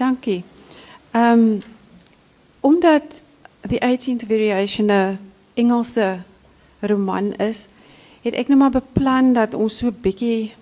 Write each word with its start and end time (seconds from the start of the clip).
dankie. 0.00 0.42
Um 1.12 1.62
omdat 2.60 3.22
The 3.60 3.80
18th 3.80 4.26
Variation 4.26 4.90
'n 4.90 5.18
Engelse 5.54 6.20
roman 6.80 7.32
is, 7.32 7.68
het 8.22 8.34
ek 8.34 8.48
nou 8.48 8.58
maar 8.58 8.70
beplan 8.70 9.32
dat 9.32 9.54
ons 9.54 9.76
so 9.76 9.90
bietjie 9.90 10.52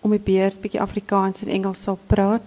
om 0.00 0.10
die 0.10 0.50
bietjie 0.60 0.80
Afrikaans 0.80 1.42
en 1.42 1.48
Engels 1.48 1.82
sal 1.82 1.98
praat. 2.06 2.42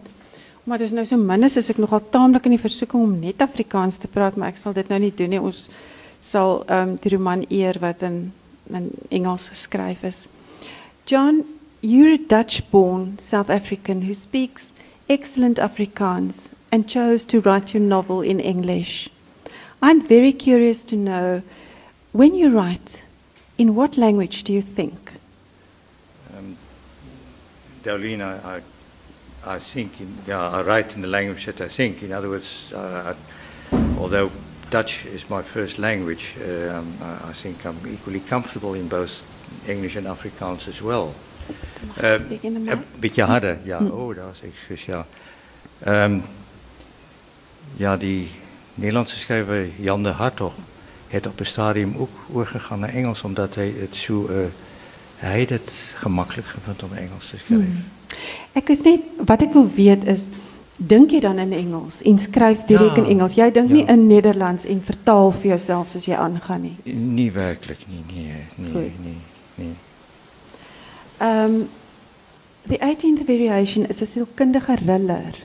Maar 0.63 0.82
is 0.82 0.92
nou 0.92 1.05
so 1.05 1.18
min 1.18 1.43
is 1.43 1.70
ek 1.70 1.78
nogal 1.78 2.02
taamlik 2.10 2.46
in 2.46 2.52
die 2.52 2.61
versoeking 2.61 3.04
om 3.04 3.20
net 3.20 3.41
Afrikaans 3.41 3.98
te 3.98 4.07
praat, 4.07 4.36
maar 4.36 4.50
ek 4.50 4.57
sal 4.57 4.73
dit 4.73 4.88
nou 4.89 5.00
nie 5.00 5.14
doen 5.16 5.30
nie. 5.30 5.41
Ons 5.41 5.70
sal 6.20 6.64
ehm 6.68 6.98
die 7.02 7.16
roman 7.16 7.46
eer 7.50 7.80
wat 7.80 8.02
in 8.02 8.32
in 8.70 8.91
Engels 9.09 9.48
geskryf 9.50 10.04
is. 10.04 10.27
John, 11.05 11.43
you're 11.82 12.14
a 12.14 12.18
Dutch-born 12.27 13.18
South 13.18 13.50
African 13.50 14.04
who 14.05 14.14
speaks 14.14 14.73
excellent 15.10 15.57
Afrikaans 15.57 16.54
and 16.71 16.88
chose 16.88 17.25
to 17.25 17.42
write 17.42 17.74
your 17.74 17.82
novel 17.82 18.21
in 18.21 18.39
English. 18.39 19.10
I'm 19.82 20.02
very 20.02 20.32
curious 20.32 20.83
to 20.86 20.96
know 20.96 21.42
when 22.11 22.36
you 22.36 22.56
write, 22.56 23.06
in 23.57 23.75
what 23.75 23.97
language 23.97 24.43
do 24.43 24.54
you 24.54 24.61
think? 24.61 25.14
Um, 26.38 26.57
Darlene, 27.83 28.21
I, 28.21 28.61
I, 29.46 29.56
I 29.56 29.60
think, 29.60 30.00
in, 30.00 30.32
I 30.32 30.61
write 30.61 30.96
in 30.96 31.02
the 31.02 31.07
language 31.07 31.46
that 31.46 31.61
I 31.61 31.68
think. 31.68 32.03
In 32.03 32.11
other 32.11 32.30
words, 32.30 32.72
uh, 32.73 33.16
I, 33.72 33.75
although 33.97 34.31
Dutch 34.69 35.05
is 35.05 35.30
my 35.30 35.41
first 35.41 35.80
language, 35.80 36.36
um, 36.44 36.97
I, 37.02 37.30
I, 37.30 37.33
think 37.33 37.66
I'm 37.66 37.80
equally 37.88 38.19
comfortable 38.19 38.75
in 38.75 38.88
both 38.88 39.22
English 39.67 39.95
and 39.95 40.08
Afrikaans 40.08 40.67
as 40.67 40.81
well. 40.81 41.16
Uh, 42.02 42.14
een 42.42 42.84
beetje 43.00 43.23
harder, 43.23 43.58
ja. 43.64 43.78
Hm. 43.78 43.86
Oh, 43.86 44.16
dat 44.16 44.26
was 44.26 44.42
excuus, 44.42 44.86
ja. 44.86 45.06
Um, 45.88 46.23
ja, 47.75 47.98
die 47.98 48.30
Nederlandse 48.75 49.17
schrijver 49.17 49.67
Jan 49.78 50.03
de 50.03 50.09
Hartog 50.09 50.53
het 51.08 51.28
op 51.28 51.39
een 51.39 51.45
stadium 51.45 51.95
ook 51.97 52.09
overgegaan 52.31 52.80
naar 52.80 52.94
Engels, 52.94 53.23
omdat 53.23 53.56
hij 53.56 53.73
het 53.80 53.95
zo, 53.95 54.28
uh, 54.30 54.38
hij 55.16 55.45
het 55.50 55.72
gemakkelijk 55.95 56.47
gevonden 56.47 56.86
om 56.86 56.94
Engels 56.94 57.30
te 57.30 57.38
schrijven. 57.38 57.66
Hmm. 57.66 57.84
Ik 58.52 58.69
is 58.69 58.81
niet, 58.81 59.02
wat 59.25 59.41
ik 59.41 59.52
wil 59.52 59.69
weten 59.75 60.08
is, 60.08 60.30
denk 60.75 61.09
je 61.09 61.19
dan 61.19 61.38
in 61.38 61.53
Engels 61.53 62.02
en 62.02 62.19
schrijf 62.19 62.58
direct 62.67 62.97
in 62.97 63.06
Engels? 63.06 63.34
Jij 63.34 63.52
denkt 63.52 63.69
ja. 63.69 63.75
niet 63.75 63.89
in 63.89 64.08
Nederlands 64.08 64.66
en 64.66 64.81
vertaal 64.86 65.31
voor 65.31 65.50
jezelf 65.50 65.94
als 65.94 66.06
je 66.06 66.17
aangaat 66.17 66.61
niet? 66.61 66.86
Niet 66.95 67.34
werkelijk, 67.34 67.80
niet, 67.88 68.16
nee, 68.16 68.72
nee, 68.73 68.91
nee, 69.02 69.17
nee. 69.56 69.75
Um, 71.22 71.70
the 72.67 72.78
18th 72.78 73.25
variation 73.25 73.88
is 73.88 74.00
een 74.00 74.08
zielkundige 74.08 74.75
thriller 74.75 75.36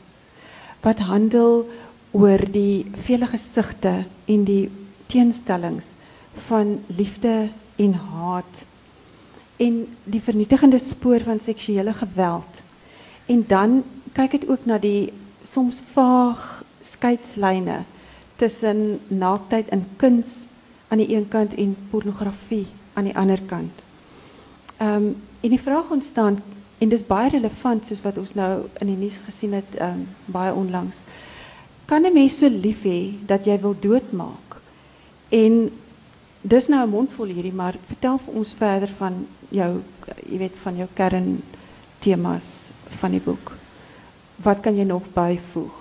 wat 0.80 0.98
handelt 0.98 1.66
oor 2.10 2.38
die 2.50 2.86
vele 2.94 3.26
gesigte 3.26 4.04
en 4.24 4.44
die 4.44 4.70
teenstellings 5.06 5.94
van 6.46 6.78
liefde 6.86 7.50
en 7.76 7.92
haat 7.94 8.64
en 9.56 9.82
die 10.04 10.22
vernietigende 10.22 10.78
spoor 10.78 11.20
van 11.20 11.40
seksuele 11.40 11.92
geweld. 11.92 12.62
En 13.26 13.44
dan 13.46 13.82
kyk 14.12 14.30
dit 14.30 14.48
ook 14.48 14.64
na 14.64 14.78
die 14.78 15.12
soms 15.42 15.82
vaag 15.92 16.62
skeidslyne 16.80 17.82
tussen 18.36 19.00
naaktheid 19.08 19.68
en 19.68 19.86
kuns 19.96 20.46
aan 20.88 21.02
die 21.02 21.16
een 21.16 21.28
kant 21.28 21.54
en 21.54 21.76
pornografie 21.90 22.66
aan 22.92 23.10
die 23.10 23.18
ander 23.18 23.42
kant. 23.42 23.82
Ehm 24.76 25.14
en 25.44 25.52
die 25.52 25.60
vraag 25.60 25.92
ontstaan 25.92 26.40
en 26.80 26.88
dis 26.88 27.04
baie 27.06 27.30
relevant 27.30 27.86
soos 27.86 28.02
wat 28.02 28.18
ons 28.18 28.32
nou 28.34 28.64
in 28.80 28.90
die 28.90 29.00
nuus 29.04 29.20
gesien 29.26 29.52
het 29.52 29.76
um, 29.80 30.06
baie 30.32 30.52
onlangs 30.56 31.04
kan 31.84 32.02
'n 32.02 32.12
mens 32.12 32.36
so 32.36 32.48
lief 32.48 32.82
hê 32.82 33.12
dat 33.26 33.44
jy 33.44 33.60
wil 33.60 33.76
doodmaak? 33.80 34.56
En 35.28 35.70
dis 36.40 36.68
nou 36.68 36.86
'n 36.86 36.90
mondvol 36.90 37.26
hierdie, 37.26 37.52
maar 37.52 37.74
vertel 37.86 38.18
vir 38.24 38.34
ons 38.34 38.54
verder 38.58 38.88
van 38.96 39.26
jou, 39.48 39.82
jy 40.30 40.38
weet, 40.38 40.56
van 40.62 40.76
jou 40.76 40.88
kern 40.92 41.42
temas 41.98 42.70
van 42.98 43.10
die 43.10 43.20
boek. 43.20 43.52
Wat 44.36 44.60
kan 44.60 44.76
jy 44.76 44.84
nog 44.84 45.02
byvoeg? 45.12 45.72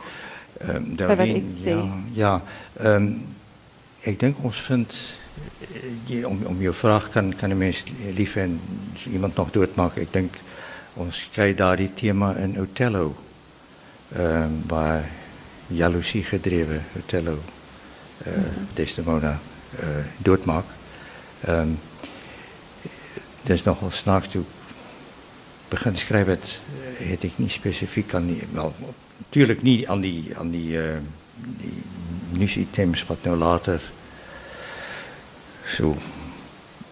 Ehm 0.58 0.76
um, 0.76 0.96
ja, 1.64 1.96
ja 2.14 2.42
ehm 2.80 2.96
um, 2.96 3.26
ek 4.04 4.20
dink 4.20 4.44
ons 4.44 4.58
vind 4.58 4.94
om 6.26 6.42
om 6.46 6.62
jou 6.62 6.74
vraag 6.74 7.10
kan 7.10 7.36
kan 7.36 7.50
'n 7.50 7.58
mens 7.58 7.84
lief 8.16 8.36
en 8.36 8.60
iemand 9.12 9.36
nog 9.36 9.52
doodmaak. 9.52 9.98
Ek 9.98 10.14
dink 10.14 10.34
ons 10.94 11.30
kry 11.32 11.54
daardie 11.54 11.94
tema 11.94 12.36
in 12.36 12.60
Othello. 12.62 13.16
Ehm 14.16 14.52
waar 14.68 15.10
jaloezie 15.68 16.24
gedreven 16.24 16.86
Othello 16.98 17.40
uh, 18.28 18.34
Desdemona 18.74 19.40
uh, 19.80 20.06
doodmaakt. 20.18 20.68
Um, 21.50 21.80
dat 23.42 23.56
is 23.56 23.64
nogal 23.64 23.92
snaaks 23.92 24.28
toe 24.28 24.44
begin 25.74 25.98
schrijven, 25.98 26.32
het, 26.32 26.60
het 26.98 27.24
ik 27.24 27.32
niet 27.36 27.52
specifiek 27.52 28.14
aan 28.14 28.26
die, 28.26 28.44
wel, 28.52 28.74
natuurlijk 29.18 29.62
niet 29.62 29.88
aan 29.88 30.02
die, 30.02 30.38
aan 30.38 30.50
die, 30.50 30.72
uh, 30.72 30.98
die 31.36 31.82
nieuwsitems 32.38 33.06
wat 33.06 33.18
nou 33.24 33.38
later 33.38 33.82
zo 35.74 35.98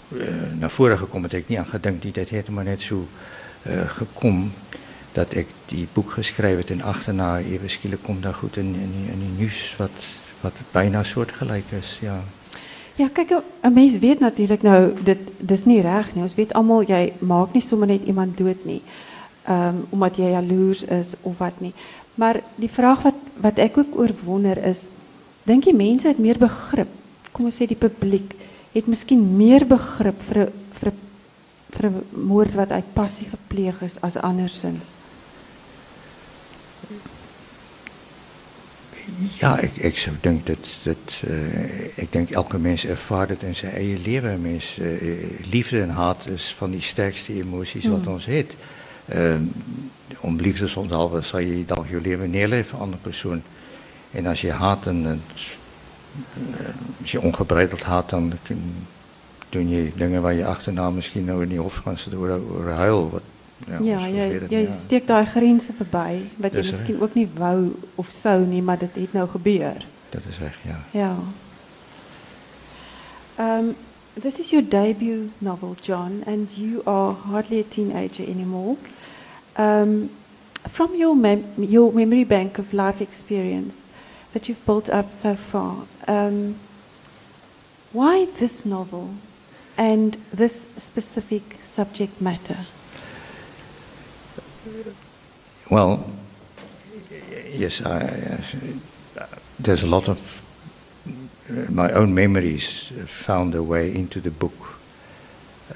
uh, 0.08 0.28
naar 0.60 0.72
voren 0.72 0.98
gekomen, 0.98 1.30
dat 1.30 1.40
ik 1.40 1.48
niet 1.48 1.58
aan 1.58 1.66
gedacht, 1.66 2.02
die 2.02 2.12
dat 2.12 2.30
heeft 2.30 2.50
maar 2.50 2.64
net 2.64 2.82
zo 2.82 3.08
uh, 3.68 3.90
gekomen 3.90 4.54
dat 5.12 5.36
ik 5.36 5.48
die 5.66 5.88
boek 5.94 6.12
geschreven 6.12 6.68
en 6.68 6.82
achterna 6.82 7.40
even 7.40 7.70
skielik 7.70 8.00
komt 8.04 8.24
daar 8.24 8.34
goed 8.34 8.58
in, 8.58 8.66
in, 8.66 9.10
in 9.12 9.20
die 9.20 9.38
nieuws 9.38 9.76
wat, 9.78 9.92
wat 10.42 10.54
bijna 10.72 11.04
soortgelijk 11.04 11.66
is. 11.80 11.98
Ja. 12.02 12.24
Ja, 12.96 13.10
kijk, 13.14 13.36
een 13.62 13.74
mens 13.74 13.98
weet 13.98 14.20
natuurlijk 14.20 14.62
nou, 14.62 14.94
dit, 15.04 15.18
is 15.48 15.66
niet 15.66 15.82
reg 15.82 16.14
nie. 16.14 16.24
Ons 16.24 16.36
weet 16.36 16.54
allemaal, 16.54 16.84
jij 16.84 17.14
maakt 17.20 17.54
niet 17.54 17.64
zomaar 17.64 17.88
net 17.88 18.04
iemand 18.06 18.38
dood 18.38 18.66
nie. 18.66 18.82
Um, 19.50 19.86
omdat 19.90 20.16
jij 20.16 20.30
jaloers 20.30 20.84
is 20.84 21.14
of 21.22 21.38
wat 21.38 21.54
niet. 21.58 21.76
Maar 22.16 22.42
die 22.56 22.70
vraag 22.70 23.02
wat, 23.38 23.58
ik 23.58 23.78
ook 23.78 24.00
oor 24.00 24.58
is, 24.58 24.88
denk 25.44 25.64
je 25.64 25.74
mensen 25.74 26.10
het 26.10 26.20
meer 26.20 26.38
begrip? 26.38 26.88
Kom 27.32 27.50
sê 27.52 27.66
die 27.68 27.76
publiek 27.76 28.34
het 28.72 28.88
misschien 28.88 29.36
meer 29.36 29.68
begrip 29.68 30.22
voor 30.22 30.52
'n 31.82 32.04
moord 32.10 32.54
wat 32.54 32.70
uit 32.70 32.94
passie 32.94 33.28
gepleeg 33.30 33.82
is 33.82 33.94
as 34.00 34.16
andersins. 34.16 34.86
Ja, 39.40 39.60
ik, 39.60 39.76
ik 39.76 39.98
zou 39.98 40.16
denk 40.22 40.46
dat, 40.46 40.68
dat 40.84 41.22
uh, 41.28 41.98
ik 41.98 42.12
denk 42.12 42.30
elke 42.30 42.58
mens 42.58 42.86
ervaart 42.86 43.30
het 43.30 43.42
in 43.42 43.56
zijn 43.56 43.72
eigen 43.72 44.02
leven. 44.02 44.42
Mens, 44.42 44.78
uh, 44.80 45.24
liefde 45.50 45.82
en 45.82 45.90
haat 45.90 46.28
is 46.28 46.56
van 46.58 46.72
die 46.72 46.82
sterkste 46.82 47.34
emoties 47.34 47.86
wat 47.86 48.02
mm. 48.02 48.08
ons 48.08 48.26
heeft. 48.26 48.54
Uh, 49.16 49.36
om 50.20 50.36
liefde 50.36 50.68
zonder 50.68 51.26
zal 51.26 51.40
je 51.40 51.66
dan 51.66 51.86
je 51.90 52.02
leven 52.02 52.30
neerleggen 52.30 52.68
voor 52.68 52.80
een 52.80 52.86
andere 52.86 53.02
persoon. 53.02 53.42
En 54.12 54.26
als 54.26 54.42
je 54.42 54.52
haat 54.52 54.88
en 54.88 55.22
als 57.02 57.12
je 57.12 57.22
ongebreideld 57.22 57.84
haat, 57.84 58.10
dan 58.10 58.34
doen 59.50 59.70
je 59.70 59.92
dingen 59.96 60.22
waar 60.22 60.34
je 60.34 60.46
achterna 60.46 60.90
misschien 60.90 61.26
nou 61.26 61.44
in 61.44 61.50
die 61.50 61.60
hof 61.60 61.84
kan 61.84 61.98
zitten 61.98 62.20
door 62.20 62.70
huil. 62.70 63.10
Wat, 63.10 63.22
ja, 63.68 63.80
ja 63.82 64.08
jy 64.08 64.42
jy 64.50 64.64
ja. 64.66 64.72
steek 64.72 65.08
daai 65.08 65.26
grense 65.26 65.74
verby 65.78 66.24
wat 66.36 66.54
jy 66.54 66.66
miskien 66.72 67.02
ook 67.02 67.14
nie 67.14 67.28
wou 67.36 67.76
of 67.96 68.10
sou 68.10 68.46
nie, 68.46 68.62
maar 68.62 68.78
dit 68.78 68.96
het 68.96 69.14
nou 69.14 69.28
gebeur. 69.30 69.86
Dat 70.10 70.22
is 70.30 70.40
reg, 70.40 70.58
ja. 70.64 70.80
Ja. 70.92 71.16
Um 73.40 73.76
this 74.22 74.40
is 74.40 74.50
your 74.50 74.68
debut 74.68 75.32
novel, 75.38 75.76
John, 75.82 76.24
and 76.26 76.50
you 76.56 76.82
are 76.86 77.14
hardly 77.14 77.60
a 77.60 77.68
teenager 77.70 78.28
anymore. 78.28 78.76
Um 79.60 80.10
from 80.72 80.96
your 80.96 81.16
mem 81.18 81.44
your 81.56 81.94
memory 81.94 82.26
bank 82.26 82.58
of 82.58 82.72
life 82.72 83.02
experience 83.04 83.74
that 84.34 84.48
you've 84.48 84.66
built 84.66 84.90
up 84.90 85.12
so 85.12 85.36
far, 85.36 85.86
um 86.08 86.56
why 87.94 88.26
this 88.40 88.66
novel 88.66 89.14
and 89.78 90.18
this 90.34 90.68
specific 90.78 91.44
subject 91.62 92.22
matter? 92.22 92.58
Well, 95.70 96.12
yes, 97.50 97.82
I, 97.82 98.40
uh, 99.18 99.26
there's 99.60 99.84
a 99.84 99.88
lot 99.88 100.08
of 100.08 100.44
uh, 101.50 101.72
my 101.72 101.92
own 101.92 102.14
memories 102.14 102.92
found 103.08 103.54
their 103.54 103.64
way 103.64 103.94
into 103.94 104.22
the 104.22 104.32
book. 104.32 104.80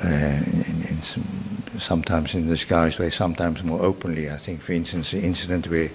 Uh, 0.04 0.08
in, 0.08 0.86
in 0.90 1.02
some, 1.02 1.24
sometimes 1.80 2.34
in 2.34 2.48
disguised 2.48 3.00
way, 3.00 3.10
sometimes 3.10 3.64
more 3.64 3.82
openly. 3.82 4.30
I 4.30 4.38
think, 4.38 4.62
for 4.62 4.74
instance, 4.74 5.12
the 5.12 5.22
incident 5.22 5.68
where 5.68 5.90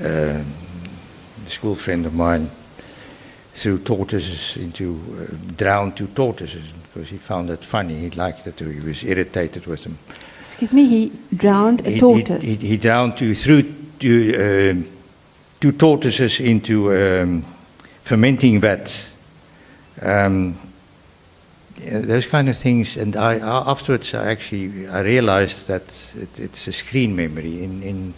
uh, 0.00 0.42
school 1.50 1.76
friend 1.76 2.06
of 2.06 2.14
mine 2.14 2.50
threw 3.54 3.78
tortoises 3.78 4.56
into, 4.56 5.00
uh, 5.18 5.34
drowned 5.56 5.96
two 5.96 6.08
tortoises 6.08 6.64
because 6.82 7.08
he 7.08 7.16
found 7.16 7.48
that 7.48 7.64
funny. 7.64 7.98
He 7.98 8.10
liked 8.10 8.46
it, 8.46 8.58
he 8.58 8.80
was 8.80 9.02
irritated 9.02 9.66
with 9.66 9.82
them. 9.84 9.98
Excuse 10.38 10.72
me, 10.72 10.86
he 10.86 11.12
drowned 11.34 11.86
a 11.86 11.98
tortoise. 11.98 12.44
He, 12.44 12.56
he, 12.56 12.66
he 12.68 12.76
drowned 12.76 13.16
to 13.18 13.34
through 13.34 13.62
to 13.98 14.34
uh, 14.34 14.74
two 15.60 15.72
tortoises 15.72 16.40
into 16.40 16.94
um, 16.94 17.44
fermenting 18.02 18.60
vat. 18.60 18.92
Um, 20.02 20.58
those 21.76 22.26
kind 22.26 22.48
of 22.48 22.56
things, 22.56 22.96
and 22.96 23.16
I, 23.16 23.38
afterwards 23.38 24.14
I 24.14 24.30
actually 24.30 24.86
I 24.88 25.00
realized 25.00 25.66
that 25.68 25.82
it, 26.14 26.38
it's 26.38 26.68
a 26.68 26.72
screen 26.72 27.14
memory. 27.16 27.62
In, 27.64 27.82
in 27.82 28.14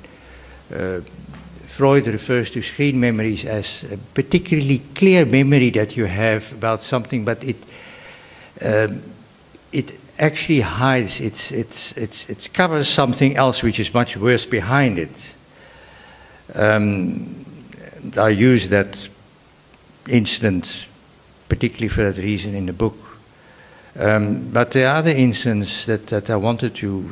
uh, 0.75 1.01
Freud 1.79 2.09
refers 2.09 2.51
to 2.51 2.61
screen 2.61 2.99
memories 2.99 3.45
as 3.45 3.85
a 3.85 3.97
particularly 4.13 4.81
clear 4.97 5.25
memory 5.25 5.71
that 5.71 5.97
you 5.97 6.07
have 6.07 6.53
about 6.53 6.83
something, 6.83 7.25
but 7.25 7.45
it 7.45 7.57
um, 8.61 9.01
it 9.71 10.01
actually 10.19 10.61
hides, 10.61 11.21
it's, 11.21 11.53
it's, 11.53 11.93
it's, 11.93 12.29
it 12.29 12.51
covers 12.53 12.89
something 12.89 13.37
else 13.37 13.63
which 13.63 13.79
is 13.79 13.95
much 13.95 14.17
worse 14.17 14.45
behind 14.45 14.99
it. 14.99 15.37
Um, 16.53 17.47
I 18.17 18.31
use 18.31 18.71
that 18.71 19.09
incident 20.09 20.87
particularly 21.49 21.89
for 21.89 22.11
that 22.11 22.21
reason 22.21 22.57
in 22.57 22.67
the 22.67 22.73
book. 22.73 22.99
Um, 23.97 24.51
but 24.51 24.73
the 24.73 24.83
other 24.83 25.11
instance 25.11 25.87
that, 25.87 26.09
that 26.09 26.29
I 26.29 26.37
wanted 26.37 26.75
to, 26.77 27.09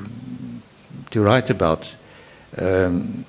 to 1.11 1.23
write 1.23 1.51
about, 1.51 1.89
um, 2.59 3.25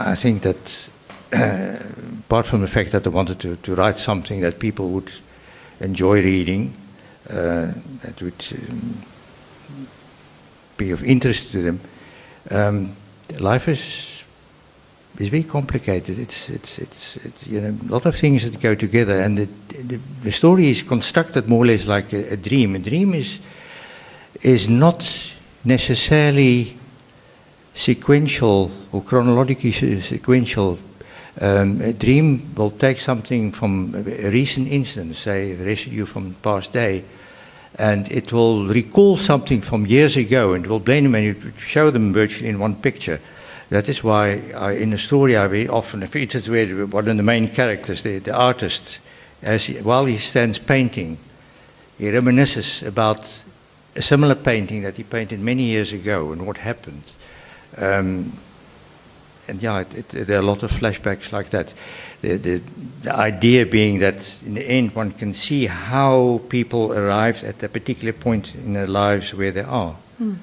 I 0.00 0.14
think 0.14 0.42
that 0.42 0.88
uh, 1.32 1.76
apart 2.20 2.46
from 2.46 2.62
the 2.62 2.68
fact 2.68 2.92
that 2.92 3.06
I 3.06 3.10
wanted 3.10 3.38
to, 3.40 3.56
to 3.56 3.74
write 3.74 3.98
something 3.98 4.40
that 4.40 4.58
people 4.58 4.88
would 4.90 5.10
enjoy 5.80 6.22
reading, 6.22 6.74
uh, 7.28 7.72
that 8.02 8.20
would 8.20 8.44
um, 8.68 9.02
be 10.76 10.90
of 10.90 11.04
interest 11.04 11.52
to 11.52 11.62
them. 11.62 11.80
Um, 12.50 12.96
life 13.38 13.68
is 13.68 14.10
is 15.18 15.28
very 15.28 15.42
complicated. 15.42 16.18
It's, 16.18 16.48
it's, 16.48 16.78
it's, 16.78 17.16
it's, 17.16 17.46
you 17.46 17.60
know, 17.60 17.76
a 17.88 17.92
lot 17.92 18.06
of 18.06 18.16
things 18.16 18.42
that 18.44 18.58
go 18.58 18.74
together, 18.74 19.20
and 19.20 19.36
the, 19.36 19.48
the, 19.82 20.00
the 20.22 20.32
story 20.32 20.70
is 20.70 20.82
constructed 20.82 21.46
more 21.46 21.64
or 21.64 21.66
less 21.66 21.86
like 21.86 22.12
a, 22.14 22.32
a, 22.32 22.36
dream. 22.36 22.74
A 22.74 22.78
dream 22.78 23.12
is, 23.12 23.38
is 24.40 24.68
not 24.68 25.06
necessarily 25.64 26.78
sequential 27.74 28.70
or 28.92 29.02
chronologically 29.02 29.72
sequential. 30.00 30.78
Um, 31.40 31.80
a 31.80 31.92
dream 31.92 32.52
will 32.54 32.70
take 32.70 33.00
something 33.00 33.52
from 33.52 33.94
a 33.94 34.30
recent 34.30 34.68
incident, 34.68 35.16
say 35.16 35.52
a 35.52 35.56
residue 35.56 36.04
from 36.04 36.34
past 36.42 36.72
day, 36.72 37.04
and 37.78 38.10
it 38.10 38.32
will 38.32 38.66
recall 38.66 39.16
something 39.16 39.62
from 39.62 39.86
years 39.86 40.16
ago 40.16 40.52
and 40.52 40.66
will 40.66 40.80
blame 40.80 41.04
them 41.04 41.14
and 41.14 41.24
you 41.24 41.52
show 41.56 41.90
them 41.90 42.12
virtually 42.12 42.48
in 42.48 42.58
one 42.58 42.74
picture. 42.74 43.20
That 43.70 43.88
is 43.88 44.02
why 44.02 44.50
I, 44.56 44.72
in 44.72 44.90
the 44.90 44.98
story 44.98 45.36
I 45.36 45.46
very 45.46 45.68
often, 45.68 46.02
if 46.02 46.16
it's 46.16 46.48
where 46.48 46.86
one 46.86 47.08
of 47.08 47.16
the 47.16 47.22
main 47.22 47.48
characters, 47.48 48.02
the, 48.02 48.18
the 48.18 48.34
artist, 48.34 48.98
as 49.42 49.66
he, 49.66 49.74
while 49.80 50.06
he 50.06 50.18
stands 50.18 50.58
painting, 50.58 51.18
he 51.96 52.06
reminisces 52.06 52.84
about 52.84 53.42
a 53.94 54.02
similar 54.02 54.34
painting 54.34 54.82
that 54.82 54.96
he 54.96 55.04
painted 55.04 55.40
many 55.40 55.62
years 55.62 55.92
ago 55.92 56.32
and 56.32 56.46
what 56.46 56.56
happened. 56.56 57.04
Um, 57.80 58.32
and 59.48 59.62
yeah, 59.62 59.80
it, 59.80 60.14
it, 60.14 60.26
there 60.26 60.36
are 60.36 60.42
a 60.42 60.46
lot 60.46 60.62
of 60.62 60.70
flashbacks 60.70 61.32
like 61.32 61.50
that. 61.50 61.74
The, 62.20 62.36
the, 62.36 62.62
the, 63.02 63.14
idea 63.14 63.66
being 63.66 63.98
that 64.00 64.34
in 64.44 64.54
the 64.54 64.62
end 64.62 64.94
one 64.94 65.10
can 65.12 65.34
see 65.34 65.66
how 65.66 66.40
people 66.48 66.92
arrived 66.92 67.42
at 67.42 67.62
a 67.62 67.68
particular 67.68 68.12
point 68.12 68.54
in 68.54 68.74
their 68.74 68.86
lives 68.86 69.34
where 69.34 69.50
they 69.50 69.62
are. 69.62 69.96
Hmm. 70.18 70.34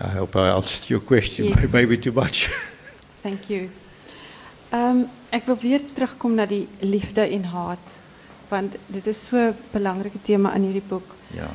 I 0.00 0.08
hope 0.08 0.36
I 0.36 0.50
answered 0.50 0.90
your 0.90 1.00
question, 1.00 1.46
yes. 1.46 1.72
maybe 1.72 1.96
too 1.96 2.12
much. 2.12 2.46
Thank 3.22 3.50
you. 3.50 3.70
Um, 4.70 5.08
ek 5.32 5.46
wil 5.48 5.56
weer 5.62 5.80
terugkom 5.96 6.34
na 6.36 6.44
die 6.46 6.68
liefde 6.84 7.24
en 7.24 7.46
haat 7.48 7.94
want 8.48 8.76
dit 8.92 9.06
is 9.06 9.22
so 9.28 9.36
'n 9.36 9.56
belangrike 9.72 10.20
tema 10.22 10.54
in 10.54 10.62
hierdie 10.62 10.88
boek. 10.88 11.14
Ja. 11.32 11.48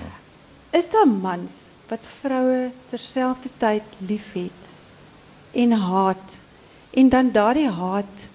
Is 0.70 0.90
daar 0.90 1.08
mans 1.08 1.70
wat 1.94 2.06
vroue 2.22 2.72
terselfdertyd 2.90 3.98
liefhet 4.10 4.72
en 5.52 5.72
haat 5.72 6.40
en 6.98 7.10
dan 7.10 7.32
daardie 7.32 7.70
haat 7.70 8.30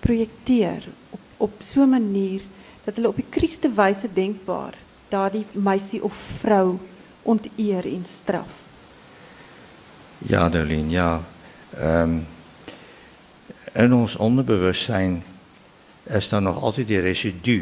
projekteer 0.00 0.88
op 1.10 1.20
op 1.40 1.52
so 1.64 1.86
manier 1.86 2.42
dat 2.84 2.94
hulle 2.94 3.08
op 3.08 3.16
die 3.16 3.28
krieste 3.32 3.70
wyse 3.72 4.08
denkbaar 4.12 4.76
daardie 5.08 5.46
meisie 5.52 6.02
of 6.04 6.16
vrou 6.40 6.78
onteer 7.22 7.86
en 7.88 8.04
straf. 8.06 8.50
Ja, 10.18 10.48
Darlene, 10.48 10.90
ja. 10.90 11.22
Um, 11.80 12.26
in 13.72 13.92
ons 13.94 14.16
onderbewustzijn 14.16 15.22
is 16.04 16.32
er 16.32 16.42
nog 16.42 16.62
altijd 16.62 16.88
die 16.88 17.00
residu 17.00 17.58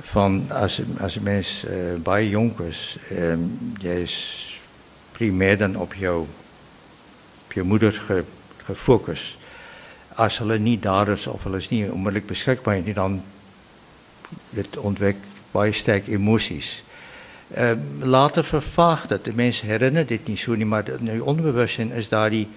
van 0.00 0.44
als, 0.50 0.82
als 1.00 1.16
een 1.16 1.22
mens 1.22 1.64
uh, 1.64 1.70
bij 2.02 2.28
jong 2.28 2.58
is, 2.58 2.96
um, 3.12 3.74
jij 3.80 4.02
is 4.02 4.46
primair 5.12 5.58
dan 5.58 5.76
op 5.76 5.94
jou 5.94 6.26
op 7.44 7.52
je 7.52 7.62
moeder 7.62 7.92
ge, 7.92 8.24
gefocust. 8.56 9.38
Als 10.14 10.38
hulle 10.38 10.58
niet 10.58 10.82
daar 10.82 11.08
is 11.08 11.26
of 11.26 11.42
hulle 11.42 11.56
is 11.56 11.68
niet 11.68 11.90
onmiddellijk 11.90 12.26
beschikbaar 12.26 12.80
nie, 12.80 12.94
dan 12.94 13.22
het 14.50 14.76
ontwek 14.76 15.16
sterk 15.70 16.06
emoties. 16.06 16.84
Uh, 17.58 17.70
later 17.98 18.44
vervaagt 18.44 19.08
dat. 19.08 19.24
De 19.24 19.34
mensen 19.34 19.66
herinneren 19.66 20.06
dit 20.06 20.26
niet 20.26 20.38
zo 20.38 20.54
niet, 20.54 20.66
maar 20.66 20.88
in 20.88 21.14
je 21.14 21.24
onderbewustzijn 21.24 21.92
is 21.92 22.08
daar 22.08 22.30
die, 22.30 22.48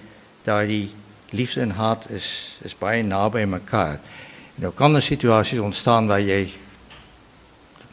daar 0.44 0.68
die 0.68 0.92
liefde 1.30 1.62
en 1.62 1.72
haat 1.72 2.10
is, 2.10 2.58
is 2.62 2.78
baie 2.78 3.04
na 3.04 3.30
bij 3.30 3.52
elkaar. 3.52 4.00
Dan 4.56 4.74
kan 4.74 4.96
er 4.96 5.02
situaties 5.02 5.60
ontstaan 5.60 6.08
waar 6.08 6.22
jij 6.22 6.52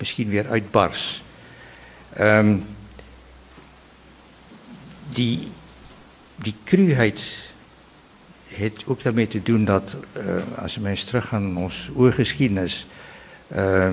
misschien 0.01 0.29
weer 0.29 0.49
uitbarst. 0.49 1.23
Um, 2.21 2.67
die 5.13 5.49
die 6.43 6.55
cruheid 6.65 7.37
heeft 8.49 8.87
ook 8.87 9.03
daarmee 9.03 9.27
te 9.27 9.43
doen 9.43 9.65
dat 9.65 9.97
uh, 10.17 10.23
als 10.63 10.77
we 10.77 10.89
eens 10.89 11.05
teruggaan 11.05 11.53
naar 11.53 11.63
ons 11.63 11.91
oorgeschiedenis, 11.95 12.87
uh, 13.57 13.91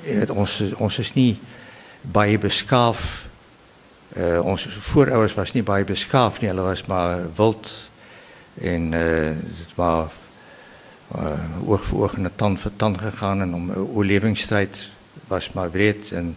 het, 0.00 0.30
ons, 0.30 0.62
ons 0.76 0.98
is 0.98 1.12
niet 1.14 1.38
baie 2.00 2.38
beskaaf. 2.38 3.26
Uh, 4.16 4.40
onze 4.44 4.70
voorouders 4.70 5.34
was 5.34 5.52
niet 5.52 5.64
baie 5.64 5.84
beskaaf 5.84 6.40
nie, 6.40 6.48
hulle 6.48 6.62
was 6.62 6.86
maar 6.86 7.34
wild 7.34 7.70
en 8.54 8.92
het 8.92 9.74
was 9.74 10.10
uh, 11.16 11.68
oog 11.68 11.84
voor 11.84 12.02
oog 12.02 12.14
en 12.14 12.30
tand 12.34 12.60
voor 12.60 12.70
tand 12.76 12.98
gegaan 12.98 13.40
en 13.40 13.54
om 13.54 13.72
oorlevingsstrijd 13.72 14.88
was 15.26 15.52
maar 15.52 15.68
breed 15.68 16.12
en 16.12 16.36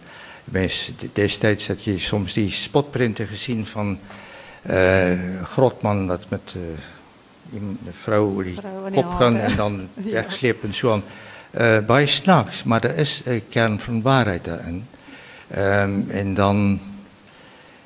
destijds 1.12 1.68
had 1.68 1.84
je 1.84 1.98
soms 1.98 2.32
die 2.32 2.50
spotprinten 2.50 3.26
gezien 3.26 3.66
van 3.66 3.98
uh, 4.70 5.18
Grotman, 5.42 6.06
dat 6.06 6.24
met 6.28 6.54
uh, 6.56 6.62
een 7.54 7.78
vrouw 7.92 8.42
die 8.42 8.58
kop 8.92 9.10
gaan 9.10 9.36
en 9.36 9.56
dan 9.56 9.88
wegslepen 10.12 10.68
en 10.68 10.74
zo 10.74 10.92
aan. 10.92 11.02
Uh, 11.58 11.78
bij 11.78 12.06
s'nachts, 12.06 12.64
maar 12.64 12.84
er 12.84 12.96
is 12.96 13.22
een 13.24 13.42
kern 13.48 13.80
van 13.80 14.02
waarheid 14.02 14.44
daarin. 14.44 14.86
Um, 15.56 16.10
en 16.10 16.34
dan, 16.34 16.80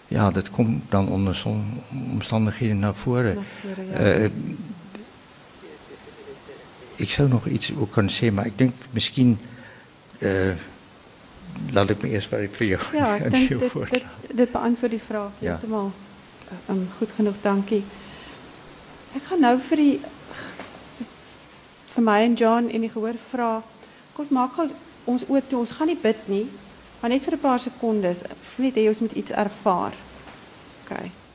ja, 0.07 0.31
dat 0.31 0.51
komt 0.51 0.91
dan 0.91 1.09
onder 1.09 1.35
zo'n 1.35 1.81
omstandigheden 2.13 2.79
naar 2.79 2.95
voren. 2.95 3.39
Ik 6.97 7.11
zou 7.11 7.29
nog 7.29 7.47
iets 7.47 7.73
ook 7.79 7.93
kunnen 7.93 8.13
zeggen, 8.13 8.35
maar 8.35 8.47
ik 8.47 8.59
denk 8.59 8.75
misschien. 8.91 9.39
Uh, 10.19 10.53
laat 11.73 11.91
ik 11.91 12.03
me 12.03 12.09
eerst 12.09 12.31
bij 12.31 12.49
voor 12.53 12.67
jou 12.67 12.83
Ja, 12.93 13.15
ik 13.15 13.31
denk 13.31 13.49
dit, 13.49 13.73
dit, 13.91 14.05
dit 14.35 14.51
beantwoord 14.51 14.91
die 14.91 15.01
vraag 15.07 15.31
ja. 15.39 15.59
helemaal 15.61 15.93
um, 16.69 16.89
goed 16.97 17.09
genoeg, 17.15 17.35
dankie. 17.43 17.85
Ik 19.13 19.23
ga 19.23 19.35
nou 19.35 19.61
voor 19.69 19.77
die 19.77 20.01
vir 21.95 22.05
my 22.05 22.19
en 22.23 22.35
John 22.35 22.69
en 22.69 22.81
die 22.85 22.91
gehoor 22.91 23.17
vra. 23.31 23.63
Kom 24.13 24.25
ons 24.25 24.33
maak 24.33 24.59
ons 24.59 24.73
ons 25.05 25.25
toe. 25.49 25.59
Ons 25.59 25.71
gaan 25.71 25.89
nie 25.89 25.99
bid 26.03 26.29
nie, 26.29 26.47
maar 27.01 27.11
net 27.11 27.25
vir 27.25 27.37
'n 27.37 27.41
paar 27.41 27.61
sekondes. 27.61 28.23
Net 28.57 28.77
hê 28.77 28.89
ons 28.89 29.01
moet 29.01 29.13
iets 29.13 29.31
ervaar. 29.31 29.95
OK. 30.83 31.26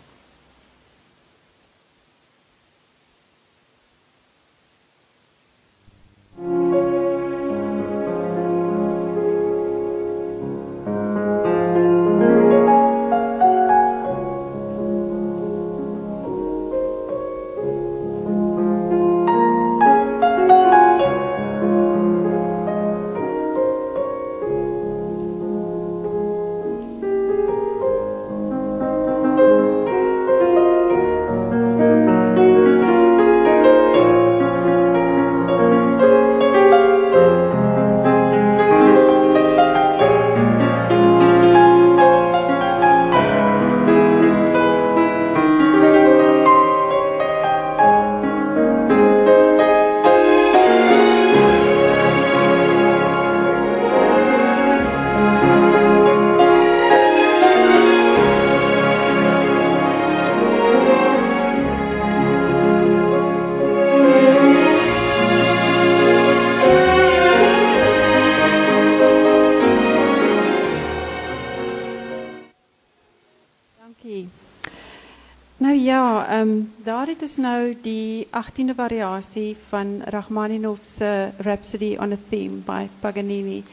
18e 78.41 78.75
variasie 78.75 79.57
van 79.69 80.01
Rachmaninoff's 80.05 80.97
Rhapsody 81.37 81.95
on 81.99 82.11
a 82.11 82.17
Theme 82.29 82.61
by 82.65 82.89
Paganini. 82.99 83.63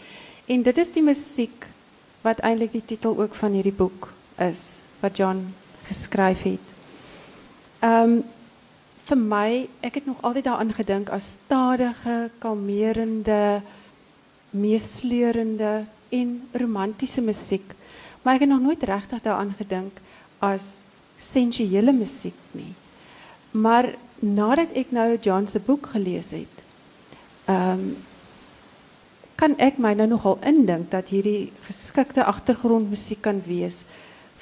En 0.46 0.62
dit 0.62 0.78
is 0.78 0.92
die 0.92 1.02
muziek 1.02 1.66
wat 2.24 2.40
eintlik 2.44 2.72
die 2.72 2.84
titel 2.84 3.16
ook 3.18 3.34
van 3.34 3.52
hierdie 3.56 3.76
boek 3.76 4.10
is 4.44 4.82
wat 5.00 5.16
John 5.16 5.54
geskryf 5.88 6.42
het. 6.42 6.74
Ehm 7.80 8.18
um, 8.18 8.18
vir 9.08 9.16
my, 9.16 9.68
ek 9.80 9.94
het 9.94 10.06
nog 10.06 10.18
altyd 10.20 10.44
daaraan 10.44 10.72
gedink 10.76 11.08
as 11.08 11.30
stadige, 11.38 12.28
kalmerende, 12.42 13.62
meesleurende 14.52 15.86
en 16.12 16.34
romantiese 16.52 17.22
musiek. 17.24 17.72
Maar 18.22 18.34
ek 18.34 18.44
het 18.44 18.52
nog 18.52 18.60
nooit 18.66 18.84
regtig 18.84 19.22
daaraan 19.24 19.54
gedink 19.56 20.02
as 20.44 20.82
sensuele 21.16 21.92
musiek 21.96 22.36
nie. 22.52 22.74
Maar 23.56 23.94
nadat 24.20 24.74
ek 24.76 24.90
nou 24.90 25.16
John 25.22 25.46
se 25.46 25.60
boek 25.60 25.90
gelees 25.94 26.30
het, 26.36 26.64
ehm 27.46 27.80
um, 27.80 27.96
kan 29.38 29.54
ek 29.62 29.76
my 29.78 29.92
nou 29.94 30.08
nogal 30.10 30.40
indink 30.42 30.88
dat 30.90 31.12
hierdie 31.14 31.52
geskikte 31.68 32.24
agtergrondmusiek 32.26 33.20
kan 33.22 33.38
wees 33.46 33.84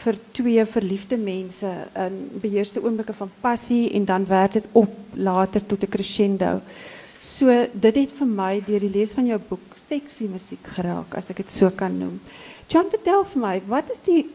vir 0.00 0.16
twee 0.36 0.64
verliefde 0.64 1.18
mense 1.20 1.68
in 2.00 2.16
beheerste 2.40 2.80
oomblikke 2.80 3.12
van 3.18 3.32
passie 3.42 3.90
en 3.96 4.06
dan 4.08 4.24
werk 4.28 4.56
dit 4.56 4.70
op 4.72 4.94
later 5.12 5.66
tot 5.66 5.84
'n 5.84 5.92
crescendo. 5.92 6.60
So 7.20 7.46
dit 7.72 7.94
het 7.94 8.10
vir 8.18 8.26
my 8.26 8.62
deur 8.66 8.80
die 8.80 8.96
lees 8.98 9.12
van 9.12 9.26
jou 9.26 9.38
boek 9.48 9.76
seksie 9.88 10.28
musiek 10.28 10.66
geraak 10.76 11.14
as 11.14 11.30
ek 11.30 11.36
dit 11.36 11.50
so 11.52 11.70
kan 11.70 11.98
noem. 11.98 12.20
John 12.68 12.90
vertel 12.90 13.24
vir 13.24 13.42
my, 13.42 13.62
wat 13.66 13.90
is 13.90 14.00
die 14.00 14.26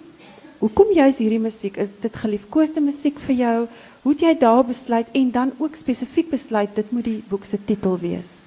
hoekom 0.62 0.94
jy's 0.94 1.20
hierdie 1.22 1.41
musiek? 1.41 1.77
Is 1.82 1.98
dit 2.01 2.15
geliefkoeste 2.24 2.82
musiek 2.84 3.18
vir 3.25 3.36
jou? 3.36 3.58
Hoe 4.06 4.13
jy 4.18 4.34
daar 4.39 4.63
besluit 4.65 5.10
en 5.18 5.32
dan 5.34 5.53
ook 5.58 5.75
spesifiek 5.77 6.30
besluit 6.32 6.75
dit 6.77 6.91
moet 6.94 7.06
die 7.06 7.20
boek 7.30 7.46
se 7.46 7.60
titel 7.65 7.98
wees? 8.01 8.39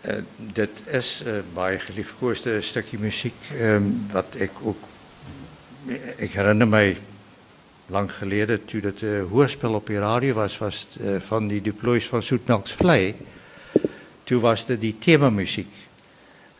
Uh, 0.00 0.22
dit 0.56 0.82
is 0.96 1.10
uh, 1.26 1.40
baie 1.54 1.78
geliefkoosde 1.78 2.60
stukje 2.64 2.98
muziek, 2.98 3.36
um, 3.60 3.90
wat 4.12 4.38
ik 4.38 4.50
ook, 4.64 4.88
ik 6.16 6.32
herinner 6.32 6.68
mij 6.68 6.96
lang 7.86 8.12
geleden, 8.12 8.64
toen 8.64 8.80
het 8.80 9.02
uh, 9.02 9.22
hoorspel 9.30 9.74
op 9.74 9.86
de 9.86 9.98
radio 9.98 10.34
was, 10.34 10.58
was 10.58 10.88
van 11.26 11.48
die 11.48 11.60
deploys 11.60 12.06
van 12.08 12.22
Zoetmelks 12.22 12.72
Vlei. 12.72 13.14
Toen 14.24 14.40
was 14.40 14.68
er 14.68 14.78
die 14.78 14.98
themamuziek. 14.98 15.72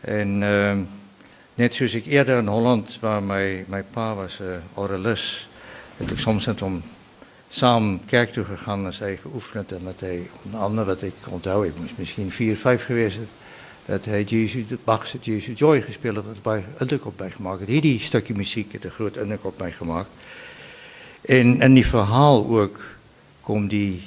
En 0.01 0.41
uh, 0.41 0.77
net 1.61 1.75
zoals 1.75 1.93
ik 1.93 2.05
eerder 2.05 2.37
in 2.37 2.47
Holland, 2.47 2.97
waar 2.99 3.23
mijn, 3.23 3.65
mijn 3.67 3.85
pa 3.91 4.15
was 4.15 4.39
uh, 4.41 4.47
orelus, 4.73 5.47
heb 5.97 6.11
ik 6.11 6.17
soms 6.17 6.45
net 6.45 6.61
om 6.61 6.81
samen 7.49 8.01
kerk 8.05 8.33
toe 8.33 8.43
gegaan 8.43 8.85
en 8.85 8.93
hij 8.97 9.17
geoefend. 9.17 9.71
En 9.71 9.83
dat 9.83 9.99
hij, 9.99 10.29
onder 10.43 10.59
andere 10.59 10.85
wat 10.85 11.01
ik 11.01 11.13
onthoud, 11.25 11.65
ik 11.65 11.77
moest 11.79 11.97
misschien 11.97 12.31
vier, 12.31 12.57
vijf 12.57 12.85
geweest 12.85 13.17
dat 13.85 14.05
hij 14.05 14.23
Jezus, 14.23 14.67
de 14.67 14.77
Bachse 14.83 15.17
Jezus 15.21 15.59
Joy 15.59 15.81
gespeeld 15.81 16.15
dat 16.15 16.41
bij 16.41 16.65
indruk 16.79 17.05
op 17.05 17.19
mij 17.19 17.31
gemaakt. 17.31 17.65
Die, 17.65 17.99
stukje 17.99 18.35
muziek 18.35 18.71
heeft 18.71 18.83
een 18.83 18.91
groot 18.91 19.17
indruk 19.17 19.45
op 19.45 19.57
mij 19.59 19.71
gemaakt. 19.71 20.09
En, 21.21 21.61
en 21.61 21.73
die 21.73 21.85
verhaal 21.85 22.59
ook, 22.59 22.79
komt 23.41 23.69
die 23.69 24.03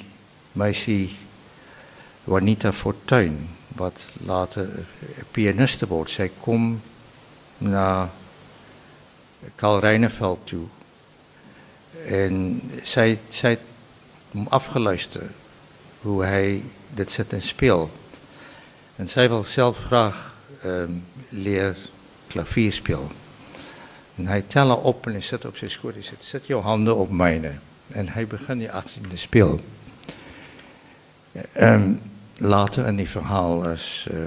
meisje 0.51 1.07
Juanita 2.23 2.71
Fortuin, 2.71 3.49
wat 3.67 3.99
later 4.25 4.69
pianiste 5.31 5.87
wordt. 5.87 6.09
Zij 6.11 6.31
komt 6.39 6.81
naar 7.57 8.09
Karl 9.55 9.79
Reineveld 9.79 10.47
toe 10.47 10.65
en 12.07 12.61
zij, 12.83 13.19
zij 13.27 13.59
om 14.33 14.47
afgeluisterd 14.49 15.31
hoe 16.01 16.23
hij 16.23 16.63
dit 16.93 17.11
zet 17.11 17.33
en 17.33 17.41
speelt. 17.41 17.91
En 18.95 19.09
zij 19.09 19.29
wil 19.29 19.43
zelf 19.43 19.77
graag 19.77 20.35
um, 20.65 21.05
leren 21.29 21.75
klavier 22.27 22.73
spelen. 22.73 23.09
En 24.15 24.27
hij 24.27 24.41
telt 24.41 24.81
op 24.81 25.05
en 25.05 25.11
hij 25.11 25.21
zit 25.21 25.45
op 25.45 25.57
zijn 25.57 25.71
schoot. 25.71 25.93
Hij 25.93 26.01
zegt, 26.01 26.25
zet 26.25 26.47
je 26.47 26.55
handen 26.55 26.95
op 26.95 27.11
mijne. 27.11 27.51
En 27.87 28.09
hij 28.09 28.27
begint 28.27 28.59
die 28.59 28.71
achttiende 28.71 29.17
speel. 29.17 29.59
Um, 31.59 32.01
later 32.37 32.85
in 32.85 32.95
die 32.95 33.09
verhaal, 33.09 33.65
als, 33.65 34.07
uh, 34.11 34.17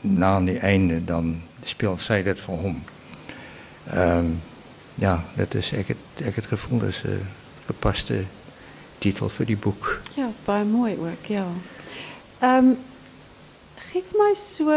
na 0.00 0.40
die 0.40 0.58
einde, 0.58 1.04
dan 1.04 1.40
speelt 1.64 2.00
zij 2.00 2.22
dat 2.22 2.38
voor 2.38 2.58
hem. 2.58 2.82
Um, 3.94 4.40
ja, 4.94 5.24
dat 5.36 5.54
is 5.54 5.72
echt 5.72 5.88
het, 5.88 5.96
echt 6.24 6.36
het 6.36 6.44
gevoel, 6.44 6.78
dat 6.78 6.88
is 6.88 7.02
een 7.02 7.10
uh, 7.10 7.18
gepaste 7.64 8.24
titel 8.98 9.28
voor 9.28 9.44
die 9.44 9.56
boek. 9.56 10.00
Ja, 10.14 10.22
dat 10.22 10.30
is 10.30 10.44
bij 10.44 10.64
mooi 10.64 10.96
ook, 10.98 11.24
ja. 11.26 11.46
Um, 12.42 12.78
geef 13.74 14.04
mij 14.16 14.34
zo 14.34 14.68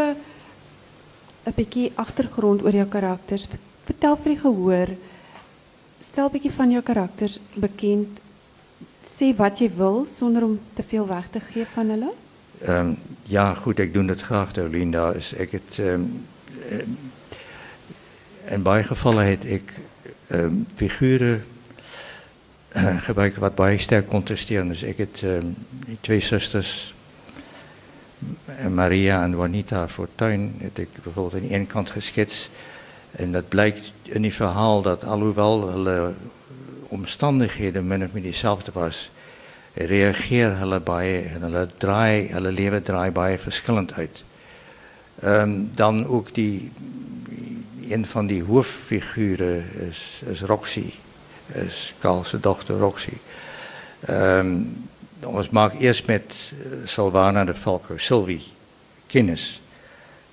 een 1.42 1.52
beetje 1.54 1.90
achtergrond 1.94 2.60
over 2.60 2.74
jouw 2.74 2.88
karakters. 2.88 3.46
Vertel 3.84 4.16
vir 4.16 4.30
die 4.30 4.40
gehoor, 4.40 4.88
stel 6.00 6.24
een 6.24 6.30
beetje 6.32 6.52
van 6.52 6.70
jouw 6.70 6.82
karakters 6.82 7.38
bekend. 7.54 8.20
Sê 9.04 9.36
wat 9.36 9.58
je 9.58 9.70
wil, 9.70 10.06
zonder 10.14 10.44
om 10.44 10.60
te 10.74 10.82
veel 10.82 11.06
weg 11.06 11.28
te 11.30 11.40
geven 11.40 11.72
van 11.74 11.88
hulle. 11.88 12.12
Um, 12.68 12.98
ja, 13.22 13.54
goed, 13.54 13.78
ik 13.78 13.94
doe 13.94 14.04
het 14.04 14.20
graag, 14.20 14.54
Linda. 14.54 15.10
Is 15.10 15.34
ek 15.34 15.52
het, 15.52 15.78
um, 15.78 16.26
in 18.44 18.62
baie 18.62 18.82
gevallen 18.82 19.26
het 19.26 19.44
ik 19.44 19.72
um, 20.30 20.66
figuren 20.76 21.44
uh, 22.76 23.02
gebruiken 23.02 23.40
wat 23.40 23.54
baie 23.54 23.78
sterk 23.78 24.08
contrasteren. 24.08 24.68
Dus 24.68 24.82
ik 24.82 24.96
het 24.96 25.24
twee 26.00 26.20
zusters, 26.20 26.94
Maria 28.70 29.22
en 29.22 29.30
Juanita 29.30 29.88
Fortuin, 29.88 30.54
heb 30.58 30.78
ik 30.78 30.88
bijvoorbeeld 31.02 31.42
aan 31.42 31.48
de 31.48 31.54
ene 31.54 31.66
kant 31.66 31.90
geschetst. 31.90 32.50
En 33.10 33.32
dat 33.32 33.48
blijkt 33.48 33.92
in 34.02 34.22
die 34.22 34.34
verhaal 34.34 34.82
dat 34.82 35.04
alhoewel 35.04 35.68
hulle 35.68 36.12
omstandigheden 36.88 37.86
min 37.86 38.04
of 38.04 38.12
meer 38.12 38.22
dezelfde 38.22 38.72
was, 38.72 39.10
reageer 39.74 40.56
hulle 40.58 40.80
baie 40.80 41.22
en 41.34 41.42
hulle 41.48 41.66
draai, 41.78 42.30
hulle 42.32 42.52
lewe 42.52 42.82
draai 42.82 43.10
baie 43.10 43.38
verschillend 43.38 43.92
uit. 43.92 44.22
Um, 45.24 45.70
dan 45.74 46.06
ook 46.06 46.34
die 46.34 46.70
een 47.88 48.06
van 48.06 48.26
die 48.26 48.42
hoofdfiguren 48.42 49.64
is, 49.88 50.22
is 50.26 50.40
Roxy, 50.40 50.92
is 51.46 51.94
Carl's 52.00 52.34
dochter 52.40 52.78
Roxy. 52.78 53.18
Um, 54.10 54.88
ons 55.24 55.50
maak 55.50 55.74
eerst 55.80 56.06
met 56.06 56.34
uh, 56.52 56.84
Salvana 56.84 57.44
de 57.44 57.54
Falco, 57.54 57.98
Sylvie, 57.98 58.42
kennis. 59.06 59.60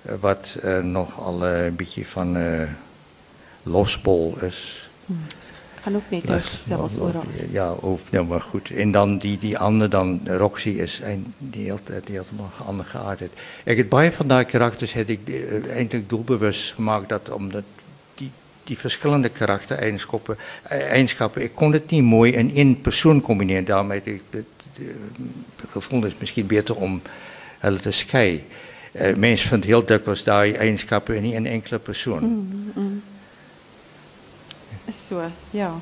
Uh, 0.02 0.14
wat 0.20 0.56
uh, 0.64 0.78
nog 0.78 1.18
al 1.20 1.46
een 1.46 1.76
beetje 1.76 2.04
van 2.06 2.36
losbol 3.62 4.36
is. 4.40 4.88
Hmm. 5.06 5.22
Kan 5.82 5.96
ook 5.96 6.02
niet 6.08 6.24
zelfs 6.64 6.98
oral. 6.98 7.24
Ja, 7.50 7.72
of, 7.72 8.10
nou 8.10 8.26
maar 8.26 8.40
goed. 8.40 8.70
En 8.70 8.92
dan 8.92 9.18
die, 9.18 9.38
die 9.38 9.58
andere, 9.58 9.90
dan 9.90 10.20
Roxy 10.24 10.68
is 10.68 11.00
een, 11.04 11.34
die 11.38 11.70
heeft 11.70 11.86
die 11.86 12.16
heeft 12.16 12.28
nog 12.36 12.66
ander 12.66 12.84
geaardheid. 12.84 13.30
Ik 13.64 13.76
het 13.76 13.88
bij 13.88 14.12
van 14.12 14.28
die 14.28 14.44
karakters 14.44 14.92
heb 14.92 15.08
ik 15.08 15.20
uh, 15.24 15.74
eindelijk 15.74 16.08
doelbewust 16.08 16.72
gemaakt 16.72 17.08
dat 17.08 17.30
omdat 17.30 17.62
die, 18.14 18.30
die 18.64 18.78
verschillende 18.78 19.28
karaktereigenschappen, 19.28 20.36
eigenschappen, 20.68 21.42
ik 21.42 21.54
kon 21.54 21.72
het 21.72 21.90
niet 21.90 22.02
mooi 22.02 22.32
in 22.32 22.54
één 22.54 22.80
persoon 22.80 23.20
combineren. 23.20 23.64
Daarmee 23.64 24.00
ik 24.04 24.22
het 24.30 24.46
gevonden 25.70 26.10
is 26.10 26.16
misschien 26.18 26.46
beter 26.46 26.76
om 26.76 27.02
hulle 27.58 27.78
te 27.78 27.90
scheiden. 27.90 28.44
Uh, 28.92 29.14
mensen 29.14 29.48
vinden 29.48 29.68
heel 29.68 29.84
dikwijls 29.84 30.24
daar 30.24 30.54
eigenschappen 30.54 31.16
in 31.16 31.32
één 31.32 31.46
enkele 31.46 31.78
persoon. 31.78 32.24
Mm, 32.24 32.72
mm. 32.74 33.02
Is 34.86 35.06
so, 35.06 35.22
ja. 35.50 35.74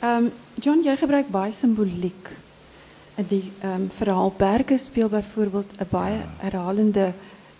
Ehm 0.00 0.24
um, 0.24 0.32
John, 0.54 0.82
jy 0.84 0.96
gebruik 0.96 1.28
baie 1.32 1.52
simboliek. 1.52 2.30
Die 3.16 3.52
ehm 3.60 3.82
um, 3.82 3.90
verhaal 3.98 4.32
Berge 4.36 4.78
speel 4.78 5.08
byvoorbeeld 5.08 5.70
'n 5.78 5.88
baie 5.90 6.20
herhalende 6.38 7.12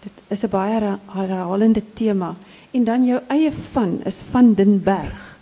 dit 0.03 0.12
is 0.29 0.45
'n 0.45 0.49
baie 0.49 0.99
herhalende 1.07 1.83
tema 1.95 2.35
en 2.71 2.85
dan 2.85 3.05
jou 3.05 3.21
eie 3.29 3.53
van 3.73 4.01
is 4.05 4.23
van 4.31 4.55
den 4.55 4.83
Berg. 4.83 5.37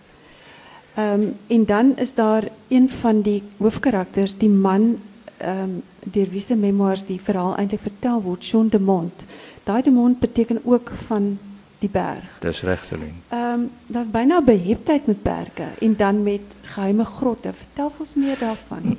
Ehm 0.95 1.21
um, 1.21 1.37
en 1.47 1.65
dan 1.65 1.97
is 1.97 2.15
daar 2.15 2.49
een 2.69 2.91
van 2.91 3.23
die 3.23 3.43
hoofkarakters, 3.57 4.37
die 4.37 4.49
man 4.49 4.99
ehm 5.37 5.63
um, 5.63 5.83
deur 6.05 6.29
wie 6.31 6.41
se 6.41 6.57
memoirs 6.57 7.07
die 7.07 7.21
verhaal 7.23 7.57
eintlik 7.57 7.81
vertel 7.81 8.23
word, 8.23 8.47
Jean 8.47 8.69
de 8.69 8.81
Mont. 8.81 9.25
Daai 9.65 9.83
de 9.83 9.91
Mont 9.91 10.19
beteken 10.19 10.61
ook 10.65 10.91
van 11.07 11.39
die 11.81 11.89
berg. 11.89 12.39
Dat 12.39 12.53
is 12.53 12.63
recht, 12.63 12.91
um, 13.33 13.71
dat 13.87 14.05
is 14.05 14.11
bijna 14.11 14.43
beheptheid 14.43 15.07
met 15.07 15.23
bergen. 15.23 15.69
En 15.79 15.97
dan 15.97 16.23
met 16.23 16.41
geheime 16.63 17.05
grotten. 17.05 17.55
Vertel 17.55 17.93
ons 17.97 18.15
meer 18.15 18.39
daarvan. 18.39 18.97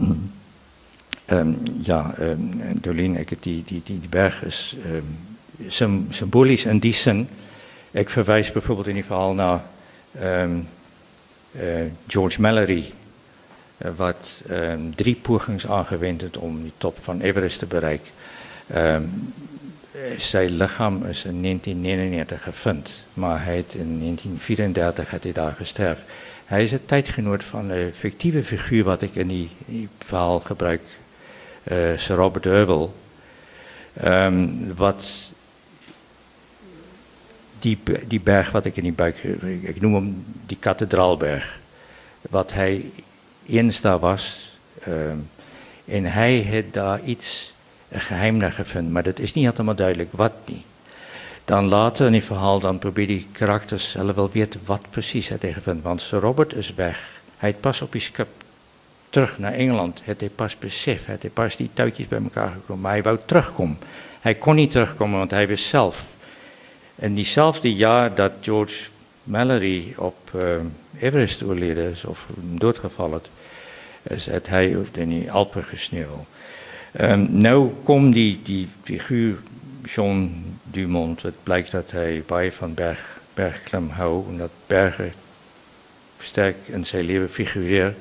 um, 1.28 1.58
ja, 1.92 2.14
um, 2.20 2.62
Dolien, 2.82 3.16
ik, 3.16 3.30
die, 3.30 3.64
die, 3.66 3.82
die, 3.84 4.00
die 4.00 4.10
berg 4.10 4.44
is 4.44 4.78
um, 5.68 6.08
symbolisch 6.10 6.66
in 6.66 6.80
die 6.80 6.94
zin. 6.94 7.28
Ik 7.92 8.10
verwijs 8.10 8.52
bijvoorbeeld 8.52 8.88
in 8.88 8.94
die 8.94 9.06
verhaal 9.06 9.34
naar 9.34 9.64
um, 10.24 10.68
George 12.08 12.42
Mallory, 12.42 12.94
wat 13.96 14.30
um, 14.50 14.96
drie 14.96 15.16
pogings 15.16 15.68
aangewend 15.68 16.22
het 16.22 16.38
om 16.38 16.62
die 16.62 16.74
top 16.78 16.98
van 17.02 17.22
Everest 17.22 17.60
te 17.60 17.66
bereiken. 17.66 18.12
Zijn 20.18 20.50
lichaam 20.50 20.96
is 21.06 21.26
in 21.26 21.42
1999 21.42 22.44
gevonden, 22.44 22.92
maar 23.14 23.44
hij 23.44 23.54
heeft 23.54 23.74
in 23.74 24.00
1934 24.00 25.10
had 25.10 25.24
hij 25.24 25.32
daar 25.32 25.52
gesterft. 25.52 26.02
Hij 26.46 26.64
is 26.64 26.72
een 26.72 26.86
tijdgenoot 26.86 27.44
van 27.44 27.70
een 27.70 27.94
fictieve 27.94 28.44
figuur 28.44 28.84
wat 28.84 29.02
ik 29.02 29.16
in 29.16 29.28
die, 29.28 29.50
verhaal 29.98 30.40
gebruik, 30.40 30.82
uh, 31.72 31.98
Sir 31.98 32.16
Robert 32.16 32.44
Hubble. 32.44 32.90
Um, 34.04 34.76
wat 34.76 35.06
die, 37.60 37.80
die 38.08 38.22
berg 38.22 38.52
wat 38.52 38.66
ik 38.66 38.76
in 38.76 38.84
die 38.84 38.94
buik, 38.94 39.18
ik 39.62 39.82
noem 39.82 39.94
hem 39.94 40.26
die 40.46 40.58
kathedraalberg, 40.60 41.60
wat 42.22 42.54
hij 42.54 42.86
eens 43.46 43.82
daar 43.82 44.00
was. 44.00 44.56
Um, 44.88 45.30
en 45.86 46.06
hij 46.06 46.34
heeft 46.34 46.74
daar 46.74 47.02
iets, 47.04 47.54
geheim 48.00 48.38
naar 48.38 48.52
gevonden, 48.52 48.92
maar 48.92 49.04
dat 49.04 49.20
is 49.20 49.34
niet 49.34 49.52
helemaal 49.52 49.76
duidelijk 49.76 50.10
wat 50.12 50.34
niet. 50.46 50.64
Dan 51.46 51.68
later 51.68 52.06
in 52.06 52.14
het 52.14 52.26
verhaal, 52.26 52.60
dan 52.60 52.80
probeer 52.80 53.08
die 53.08 53.28
karakters 53.32 53.94
hulle 53.94 54.14
wel 54.14 54.30
weten 54.32 54.60
wat 54.66 54.82
precies 54.90 55.28
hij 55.28 55.38
tegen 55.38 55.62
vindt. 55.62 55.84
Want 55.84 56.08
Robert 56.12 56.54
is 56.54 56.74
weg. 56.74 57.22
Hij 57.38 57.54
pas 57.54 57.82
op 57.82 57.92
die 57.92 58.02
skip 58.02 58.28
terug 59.10 59.40
naar 59.40 59.54
Engeland. 59.54 60.02
Het 60.04 60.20
hij 60.20 60.30
pas 60.30 60.58
besef, 60.58 61.06
het 61.06 61.22
hij 61.22 61.32
pas 61.32 61.56
die 61.56 61.70
touwtjes 61.74 62.08
bij 62.08 62.22
elkaar 62.24 62.50
gekomen. 62.50 62.82
Maar 62.82 62.92
hij 62.92 63.04
wou 63.04 63.18
terugkomen. 63.26 63.78
Hij 64.20 64.36
kon 64.36 64.56
niet 64.56 64.72
terugkomen, 64.72 65.18
want 65.18 65.32
hij 65.32 65.48
was 65.48 65.70
zelf. 65.70 66.06
In 66.96 67.16
diezelfde 67.16 67.74
jaar 67.74 68.16
dat 68.16 68.32
George 68.42 68.84
Mallory 69.24 69.94
op 69.98 70.32
uh, 70.36 70.42
Everest 71.00 71.44
overleden 71.44 71.92
is, 71.92 72.06
of 72.06 72.28
doodgevallen 72.36 73.22
is, 74.04 74.26
het 74.26 74.48
hij 74.48 74.78
in 74.92 75.10
die 75.10 75.32
Alpen 75.32 75.64
gesneeuwd. 75.64 76.26
Um, 77.00 77.28
nou 77.32 77.72
komt 77.84 78.14
die, 78.14 78.40
die 78.44 78.68
figuur 78.84 79.38
John 79.84 80.44
Dumont, 80.64 81.22
het 81.22 81.44
blijkt 81.44 81.72
dat 81.72 81.92
hij 81.92 82.24
bij 82.28 82.52
van 82.52 82.74
berg, 82.74 83.22
bergklim 83.34 83.90
houdt 83.90 84.28
en 84.28 84.50
bergen 84.68 85.14
sterk 86.20 86.56
in 86.66 86.86
zijn 86.86 87.06
leven 87.06 87.30
figureert. 87.30 87.96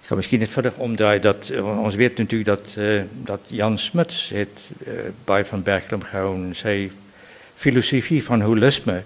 Ik 0.00 0.06
ga 0.12 0.14
misschien 0.14 0.38
net 0.38 0.48
verder 0.48 0.72
omdraaien. 0.76 1.20
Dat, 1.20 1.48
uh, 1.52 1.82
ons 1.82 1.94
weet 1.94 2.18
natuurlijk 2.18 2.48
dat, 2.48 2.74
uh, 2.78 3.02
dat 3.22 3.40
Jan 3.46 3.78
Smuts 3.78 4.28
het 4.28 4.60
uh, 4.86 4.92
bij 5.24 5.44
van 5.44 5.62
bergklim 5.62 6.02
gehouden. 6.02 6.54
Zijn 6.54 6.90
filosofie 7.54 8.24
van 8.24 8.40
holisme 8.40 9.02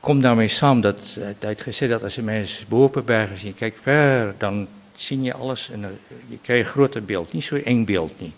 komt 0.00 0.22
daarmee 0.22 0.48
samen. 0.48 0.82
Dat, 0.82 1.00
hij 1.18 1.34
heeft 1.38 1.62
gezegd 1.62 1.90
dat 1.90 2.02
als 2.02 2.14
je 2.14 2.22
mensen 2.22 2.64
boven 2.68 3.04
bergen 3.04 3.38
ziet, 3.38 3.56
kijk 3.56 3.76
ver, 3.82 4.34
dan 4.38 4.68
zie 5.00 5.22
je 5.22 5.34
alles 5.34 5.70
en 5.70 5.98
je 6.28 6.38
krijgt 6.42 6.66
een 6.66 6.72
groter 6.72 7.04
beeld. 7.04 7.32
Niet 7.32 7.44
zo'n 7.44 7.64
eng 7.64 7.84
beeld 7.84 8.20
niet 8.20 8.34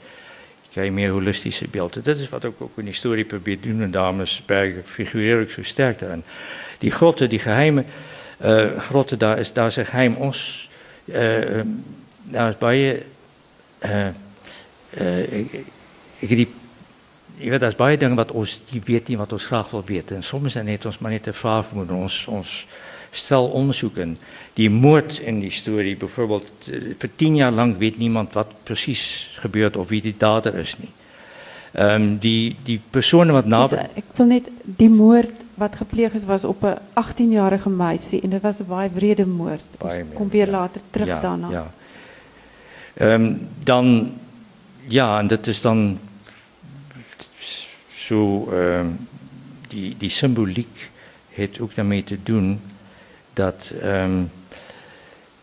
je 0.73 0.93
meer 0.93 1.11
holistische 1.11 1.69
beelden. 1.69 2.03
Dat 2.03 2.19
is 2.19 2.29
wat 2.29 2.45
ik 2.45 2.53
ook 2.59 2.79
in 2.79 2.87
historie 2.87 3.25
probeer 3.25 3.61
te 3.61 3.69
doen. 3.69 3.83
En 3.83 3.91
dames 3.91 4.43
bergen 4.47 4.85
figureer 4.85 5.41
ik 5.41 5.51
zo 5.51 5.63
sterk 5.63 5.99
daarin. 5.99 6.23
Die 6.79 6.91
grotten, 6.91 7.29
die 7.29 7.39
geheime 7.39 7.85
uh, 8.45 8.79
grotten, 8.79 9.19
daar 9.19 9.39
is, 9.39 9.53
daar 9.53 9.67
is 9.67 9.77
een 9.77 9.87
geheim. 9.87 10.15
Ons, 10.15 10.71
uh, 11.05 11.61
daar 12.23 12.49
is 12.49 12.59
bij 12.59 12.79
je... 12.79 13.03
Ik, 16.19 16.29
die, 16.29 16.55
je 17.37 17.51
weet, 17.51 17.61
dat 17.61 17.71
is 17.71 17.77
bij 17.77 18.15
wat 18.15 18.31
ons, 18.31 18.63
die 18.71 18.83
weet 18.85 19.09
niet 19.09 19.19
wat 19.19 19.33
ons 19.33 19.47
graag 19.47 19.71
wil 19.71 19.85
weten. 19.85 20.17
En 20.17 20.23
soms 20.23 20.53
zijn 20.53 20.69
het 20.69 20.87
ons 20.87 20.99
maar 20.99 21.11
niet 21.11 21.23
te 21.23 21.33
vragen 21.33 21.77
moeten. 21.77 21.97
Ons, 21.97 22.27
ons 22.27 22.67
stel 23.11 23.47
onderzoeken. 23.47 24.19
Die 24.53 24.71
moord 24.71 25.19
in 25.19 25.41
die 25.41 25.51
story, 25.51 25.97
bijvoorbeeld, 25.97 26.51
eh, 26.67 26.81
voor 26.99 27.09
tien 27.17 27.37
jaar 27.37 27.53
lang 27.53 27.79
weet 27.79 27.99
niemand 27.99 28.33
wat 28.33 28.47
precies 28.63 29.33
gebeurt 29.35 29.77
of 29.77 29.89
wie 29.89 30.03
die 30.03 30.15
dader 30.19 30.55
is 30.55 30.79
niet. 30.79 30.91
Um, 31.79 32.19
die, 32.19 32.57
die 32.63 32.81
personen 32.91 33.35
wat 33.35 33.47
na. 33.47 33.69
Ik 33.95 34.05
wil 34.15 34.27
net 34.27 34.49
die 34.65 34.89
moord 34.89 35.31
wat 35.55 35.77
gepleegd 35.77 36.15
is 36.15 36.25
was 36.25 36.45
op 36.45 36.63
een 36.63 36.79
18-jarige 36.79 37.71
meisje 37.71 38.21
en 38.21 38.31
dat 38.31 38.41
was 38.41 38.59
een 38.59 38.67
baie 38.67 38.91
wrede 38.95 39.27
moord. 39.27 39.63
Baie 39.79 40.05
kom 40.15 40.29
weer 40.29 40.47
later 40.47 40.81
terug 40.91 41.07
ja, 41.07 41.21
daarna. 41.21 41.51
Ja. 41.51 41.71
Um, 43.15 43.49
dan 43.65 44.13
ja, 44.87 45.19
en 45.19 45.27
dat 45.27 45.47
is 45.47 45.61
dan 45.61 45.99
zo 47.95 48.49
um, 48.53 49.09
die 49.69 49.95
die 49.99 50.11
symboliek 50.11 50.91
heeft 51.29 51.61
ook 51.61 51.75
daarmee 51.75 52.05
te 52.05 52.19
doen 52.23 52.61
dat 53.41 53.73
um, 53.85 54.31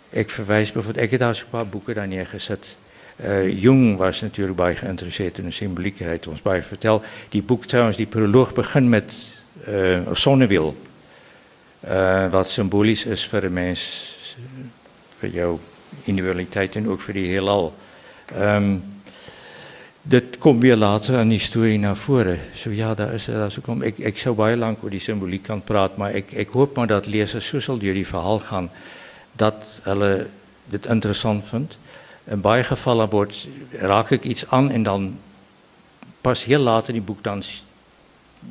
ik 0.10 0.30
verwijs 0.30 0.72
bijvoorbeeld, 0.72 1.04
ik 1.04 1.12
heb 1.12 1.20
daar 1.20 1.30
een 1.30 1.50
paar 1.50 1.68
boeken 1.68 1.96
daar 1.96 2.08
neergezet. 2.08 2.76
Uh, 3.24 3.62
Jung 3.62 3.98
was 3.98 4.22
natuurlijk 4.22 4.58
bij 4.58 4.76
geïnteresseerd 4.76 5.38
in 5.38 5.44
de 5.44 5.52
symboliek, 5.52 6.00
hij 6.00 6.08
heeft 6.08 6.28
ons 6.28 6.42
bij 6.42 6.64
verteld. 6.64 7.04
Die 7.30 7.44
boek 7.44 7.66
trouwens, 7.66 7.98
die 7.98 8.06
proloog 8.06 8.54
begint 8.54 8.88
met 8.88 9.14
uh, 9.68 10.12
zonnewiel. 10.12 10.76
Uh, 11.88 12.32
wat 12.32 12.50
symbolisch 12.50 13.06
is 13.06 13.28
voor 13.28 13.42
de 13.42 13.50
mens, 13.50 14.16
voor 15.10 15.30
jouw 15.30 15.60
individualiteit 16.04 16.76
en 16.76 16.90
ook 16.90 17.02
voor 17.02 17.14
die 17.14 17.32
heelal. 17.32 17.76
Um, 18.40 18.84
dit 20.08 20.38
komt 20.38 20.62
weer 20.62 20.76
later 20.76 21.18
aan 21.18 21.30
die 21.30 21.40
story 21.40 21.76
naar 21.76 21.98
voren. 21.98 22.40
So 22.56 22.72
ja, 22.72 22.96
daar 22.96 23.14
is 23.14 23.26
daar 23.26 23.52
so 23.52 23.62
kom 23.62 23.82
ek 23.84 24.00
ek 24.00 24.18
sou 24.18 24.36
baie 24.36 24.56
lank 24.58 24.84
oor 24.84 24.94
die 24.94 25.04
simboliek 25.04 25.44
kan 25.44 25.62
praat, 25.62 25.98
maar 25.98 26.16
ek 26.16 26.32
ek 26.34 26.56
hoop 26.56 26.78
maar 26.78 26.88
dat 26.88 27.10
lesers 27.12 27.48
so 27.48 27.60
sal 27.60 27.80
deur 27.80 27.94
die 27.94 28.08
verhaal 28.08 28.40
gaan 28.40 28.70
dat 29.36 29.82
hulle 29.84 30.28
dit 30.72 30.86
interessant 30.86 31.44
vind. 31.52 31.78
In 32.32 32.42
baie 32.42 32.64
gevalle 32.64 33.08
word 33.12 33.48
raak 33.80 34.12
ek 34.12 34.24
iets 34.24 34.48
aan 34.50 34.72
en 34.72 34.84
dan 34.84 35.12
pas 36.22 36.46
heel 36.46 36.64
laat 36.64 36.88
in 36.88 37.00
die 37.00 37.08
boek 37.08 37.24
dan 37.24 37.44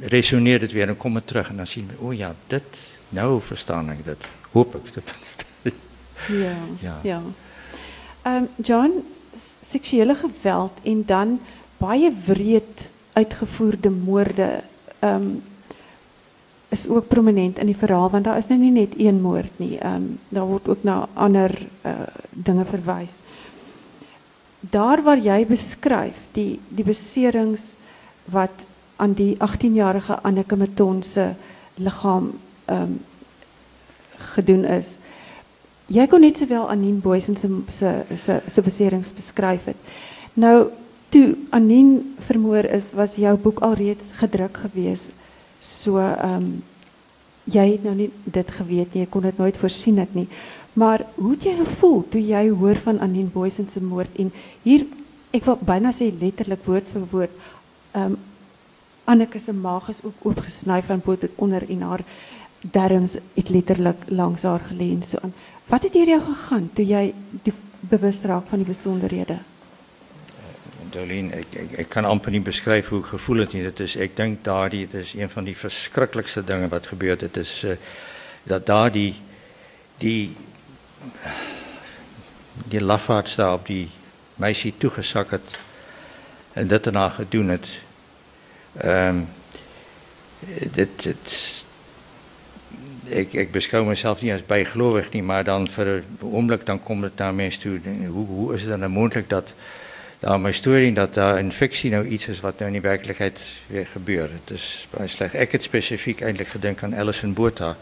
resoneer 0.01 0.61
dit 0.61 0.73
weer 0.73 0.89
en 0.89 0.97
kom 0.97 1.15
dit 1.15 1.27
terug 1.27 1.51
en 1.51 1.57
dan 1.57 1.67
sien 1.67 1.89
we 1.89 2.05
o 2.05 2.13
ja, 2.13 2.35
dit 2.47 2.85
nou 3.09 3.41
verstaan 3.41 3.91
ek 3.91 4.05
dit. 4.05 4.31
Hoop 4.53 4.75
ek 4.77 4.93
ten 4.93 5.09
minste. 5.13 5.45
Ja. 6.33 6.57
Ja. 6.81 7.01
Ja. 7.03 7.21
Ehm 8.23 8.37
um, 8.45 8.49
John 8.65 9.16
seksuele 9.61 10.15
geweld 10.15 10.81
en 10.85 11.03
dan 11.07 11.39
baie 11.79 12.13
wreed 12.27 12.91
uitgevoerde 13.13 13.91
moorde 13.91 14.63
um, 15.05 15.43
is 16.69 16.89
ook 16.89 17.09
prominent 17.09 17.59
in 17.59 17.71
die 17.71 17.79
verhaal 17.79 18.11
want 18.11 18.25
daar 18.25 18.37
is 18.37 18.49
nou 18.51 18.59
nie 18.61 18.73
net 18.75 18.95
een 18.99 19.21
moord 19.23 19.59
nie. 19.63 19.77
Um, 19.85 20.19
daar 20.29 20.47
word 20.47 20.69
ook 20.69 20.83
na 20.83 21.09
ander 21.15 21.53
uh, 21.87 21.93
dinge 22.31 22.65
verwys. 22.65 23.21
Daar 24.61 25.03
waar 25.03 25.19
jy 25.19 25.45
beskryf 25.47 26.17
die 26.33 26.59
die 26.69 26.85
beserings 26.85 27.75
wat 28.25 28.67
aan 28.97 29.13
die 29.13 29.37
18-jarige 29.37 30.21
Anneke 30.23 30.57
Maton 30.57 31.03
se 31.03 31.35
liggaam 31.75 32.33
um, 32.67 33.01
gedoen 34.35 34.65
is. 34.65 34.99
Jij 35.87 36.07
kon 36.07 36.21
niet 36.21 36.39
zowel 36.39 36.71
Anien 36.71 37.01
Boysen 37.01 37.37
zijn 38.47 38.65
beserings 38.65 39.13
beschrijven. 39.15 39.75
Nou, 40.33 40.67
toen 41.09 41.47
Anien 41.51 42.15
vermoord 42.19 42.71
is, 42.71 42.93
was 42.93 43.15
jouw 43.15 43.37
boek 43.37 43.59
al 43.59 43.73
reeds 43.73 44.05
gedrukt 44.13 44.57
geweest. 44.57 45.13
So, 45.59 45.99
ehm, 45.99 46.35
um, 46.35 46.65
jij 47.45 47.69
hebt 47.69 47.83
nou 47.83 47.97
niet 47.97 48.13
dit 48.25 48.51
geweten, 48.51 49.01
je 49.01 49.07
kon 49.07 49.23
het 49.23 49.39
nooit 49.39 49.57
voorzien 49.57 49.99
het 49.99 50.15
niet. 50.15 50.31
Maar 50.73 51.07
hoe 51.15 51.31
het 51.31 51.43
je 51.43 51.55
gevoel 51.65 52.09
toen 52.09 52.27
jij 52.27 52.49
hoort 52.49 52.79
van 52.79 53.01
Anien 53.01 53.31
Boysen 53.33 53.69
zijn 53.71 53.87
moord? 53.87 54.17
En 54.17 54.33
hier, 54.63 54.87
ik 55.31 55.45
wil 55.45 55.59
bijna 55.61 55.93
zeggen 55.93 56.19
letterlijk 56.21 56.65
woord 56.65 56.85
voor 56.93 57.07
woord, 57.11 57.31
um, 57.97 58.17
Anneke 59.05 59.39
zijn 59.39 59.61
maag 59.61 59.89
is 59.89 60.03
ook 60.03 60.15
opgesneden 60.19 60.83
van 60.83 61.01
boven 61.05 61.31
onder 61.35 61.71
in 61.71 61.81
haar 61.81 62.01
darms, 62.61 63.17
het 63.35 63.49
letterlijk 63.49 64.03
langs 64.09 64.43
haar 64.43 64.61
gelegen. 64.61 65.03
So, 65.03 65.19
aan. 65.23 65.33
Wat 65.67 65.83
het 65.83 65.93
deur 65.93 66.07
jou 66.07 66.21
gegaan 66.23 66.71
toe 66.75 66.87
jy 66.87 67.15
bewus 67.81 68.21
raak 68.23 68.47
van 68.49 68.63
die 68.63 68.69
besonderhede? 68.69 69.39
Dolien, 70.95 71.33
ek, 71.35 71.55
ek, 71.59 71.73
ek 71.83 71.89
kan 71.91 72.07
amper 72.07 72.31
nie 72.31 72.41
beskryf 72.41 72.93
hoe 72.93 73.01
ek 73.03 73.11
gevoel 73.17 73.43
het 73.43 73.57
nie. 73.57 73.65
Dit 73.67 73.83
is 73.83 73.97
ek 73.99 74.15
dink 74.17 74.45
daardie 74.47 74.85
dit 74.87 75.03
is 75.03 75.17
een 75.19 75.31
van 75.33 75.49
die 75.49 75.57
verskriklikste 75.59 76.45
dinge 76.47 76.71
wat 76.71 76.87
gebeur 76.93 77.17
het. 77.17 77.27
Dit 77.27 77.43
is 77.43 77.53
uh, 77.67 77.75
dat 78.47 78.67
daardie 78.67 79.17
die 79.99 80.37
die 82.71 82.81
lafaards 82.81 83.37
daar 83.37 83.59
op 83.59 83.67
die 83.67 83.91
meisie 84.41 84.75
toegesak 84.79 85.35
het 85.35 85.59
en 86.55 86.71
dit 86.71 86.85
daarna 86.85 87.09
gedoen 87.19 87.57
het. 87.59 87.69
Ehm 88.79 89.19
um, 89.19 89.27
dit 90.73 91.03
dit 91.03 91.66
ik, 93.07 93.33
ik 93.33 93.51
beschouw 93.51 93.85
mezelf 93.85 94.23
niet 94.23 94.33
als 94.33 94.47
bijgelovig, 94.47 95.13
niet, 95.13 95.23
maar 95.23 95.45
dan 95.45 95.69
voor 95.69 95.87
een 95.87 96.03
ogenblik 96.21 96.67
dan 96.67 96.83
komt 96.83 97.03
het 97.03 97.17
naar 97.17 97.35
mensen 97.35 97.61
toe. 97.61 97.81
Hoe, 98.07 98.27
hoe 98.27 98.55
is 98.55 98.63
het 98.63 98.81
dan 98.81 98.91
mogelijk 98.91 99.29
dat 99.29 99.55
daar 100.19 100.41
mijn 100.41 100.55
story 100.55 100.93
dat 100.93 101.15
daar 101.15 101.39
een 101.39 101.53
fictie 101.53 101.91
nou 101.91 102.07
iets 102.07 102.29
is 102.29 102.41
wat 102.41 102.59
nou 102.59 102.73
in 102.73 102.81
de 102.81 102.89
werkelijkheid 102.89 103.41
weer 103.67 103.87
gebeurt. 103.87 104.31
Het 104.45 104.57
is 104.57 104.89
slecht. 105.05 105.35
Ik 105.35 105.53
het 105.53 105.63
specifiek 105.63 106.21
eigenlijk 106.21 106.51
gedenk 106.51 106.83
aan 106.83 106.97
Alison 106.97 107.33
Boerta, 107.33 107.77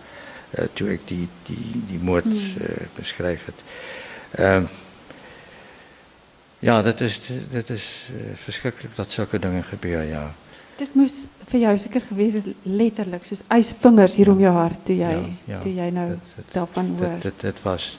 uh, 0.58 0.64
toe 0.72 0.88
ek 0.88 1.00
die 1.04 1.28
die 1.46 1.82
die 1.88 1.98
moord 1.98 2.24
uh, 2.24 3.40
het. 3.44 3.54
Ehm 4.30 4.62
uh, 4.62 4.68
ja, 6.58 6.82
dit 6.82 7.00
is 7.00 7.20
dit 7.50 7.70
is 7.70 8.08
uh, 8.16 8.22
verskriklik 8.34 8.90
dat 8.94 9.10
sulke 9.10 9.38
dinge 9.38 9.62
gebeur, 9.62 10.02
ja. 10.02 10.34
Dit 10.78 10.94
moes 10.94 11.26
vir 11.50 11.60
jou 11.60 11.74
seker 11.78 12.02
gewees 12.08 12.38
het 12.40 12.46
letterlik 12.62 13.26
soos 13.26 13.44
ysvingers 13.52 14.16
hier 14.18 14.30
om 14.32 14.40
jou 14.40 14.52
hart 14.56 14.84
toe 14.86 14.96
jy 14.96 15.12
ja, 15.46 15.60
ja, 15.64 15.90
nou 15.94 16.06
daarvan 16.52 16.94
hoor. 16.98 17.18
Dit 17.20 17.22
dit, 17.22 17.40
dit 17.40 17.62
was 17.66 17.98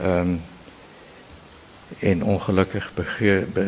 ehm 0.00 0.34
um, 0.34 0.40
en 2.00 2.24
ongelukkig 2.24 2.86
begeur, 2.94 3.44
be, 3.54 3.64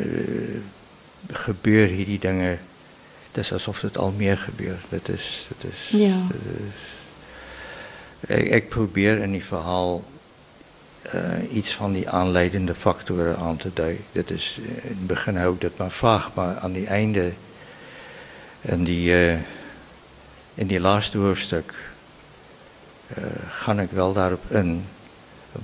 gebeur 1.45 1.87
hierdie 1.87 2.19
dinge 2.19 2.57
dis 3.37 3.53
asof 3.53 3.81
dit 3.81 3.99
al 3.99 4.13
meer 4.17 4.37
gebeur. 4.37 4.79
Dit 4.89 5.09
is 5.09 5.47
dit 5.49 5.71
is 5.73 5.89
ja. 6.01 6.17
Is, 6.67 6.85
ek, 8.29 8.47
ek 8.61 8.69
probeer 8.73 9.21
in 9.23 9.37
die 9.37 9.45
verhaal 9.45 10.01
uh, 11.15 11.43
iets 11.53 11.75
van 11.77 11.93
die 11.97 12.09
aanleidende 12.09 12.75
faktore 12.75 13.37
aan 13.37 13.61
te 13.61 13.71
dui. 13.75 13.99
Dit 14.13 14.31
is 14.31 14.57
in 14.65 14.79
het 14.89 15.07
begin 15.07 15.37
hou 15.37 15.55
dit 15.59 15.79
maar 15.79 15.93
vaag, 15.93 16.31
maar 16.35 16.59
aan 16.59 16.73
die 16.73 16.87
einde 16.87 17.33
in 18.67 18.85
die 18.85 19.11
uh, 19.15 19.39
in 20.55 20.67
die 20.67 20.81
laaste 20.81 21.19
hoofstuk 21.19 21.75
uh, 23.17 23.25
gaan 23.63 23.79
ek 23.85 23.93
wel 23.93 24.13
daarop 24.13 24.51
in 24.51 24.87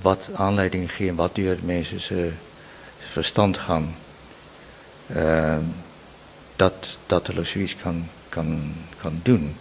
wat 0.01 0.29
aanleiding 0.35 0.91
gee 0.91 1.09
en 1.09 1.17
wat 1.19 1.35
deur 1.35 1.57
mense 1.61 1.99
se 1.99 2.31
verstand 3.13 3.57
gaan. 3.57 3.95
Ehm 5.13 5.67
uh, 5.69 5.81
dat, 6.55 6.97
dat 7.05 7.27
hulle 7.27 7.43
zoiets 7.43 7.75
kan, 7.75 8.07
kan, 8.29 8.75
kan 8.97 9.19
doen. 9.23 9.55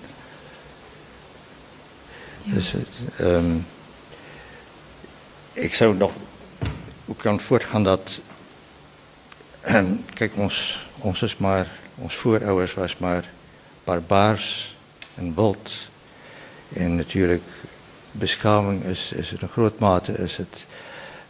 Ja. 2.43 2.55
Dus 2.55 2.75
um, 3.21 3.67
ik 5.53 5.75
zou 5.75 5.97
nog 5.97 6.13
hoe 7.05 7.17
kan 7.17 7.41
voortgaan 7.41 7.85
dat 7.85 8.19
kijk 10.15 10.33
ons 10.37 10.87
ons 10.99 11.23
is 11.23 11.37
maar 11.37 11.67
ons 12.03 12.15
voorouders 12.15 12.75
was 12.75 12.99
maar 12.99 13.29
barbaars 13.85 14.77
en 15.15 15.35
wild 15.35 15.73
en 16.73 16.97
natuurlijk 16.97 17.49
beschaving 18.12 18.85
is 18.85 19.12
is 19.12 19.31
het 19.31 19.43
een 19.43 19.49
groot 19.49 19.79
mate 19.79 20.12
is 20.12 20.37
het 20.37 20.65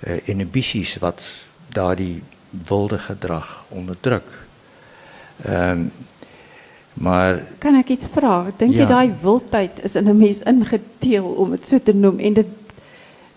uh, 0.06 0.18
inhibities 0.24 0.96
wat 0.96 1.22
daar 1.68 1.96
die 1.96 2.22
wilde 2.66 2.98
gedrag 2.98 3.64
onderdruk. 3.68 4.28
Ehm 5.44 5.87
maar 6.92 7.42
kan 7.58 7.74
ek 7.74 7.88
iets 7.88 8.08
vra? 8.12 8.50
Dink 8.56 8.74
ja. 8.74 8.82
jy 8.82 8.87
daai 8.87 9.14
wildheid 9.22 9.78
is 9.85 9.94
in 9.96 10.08
'n 10.08 10.16
mens 10.16 10.42
ingeteel 10.42 11.24
om 11.24 11.50
dit 11.50 11.66
so 11.66 11.80
te 11.82 11.94
noem 11.94 12.18
en 12.18 12.32
dit 12.32 12.46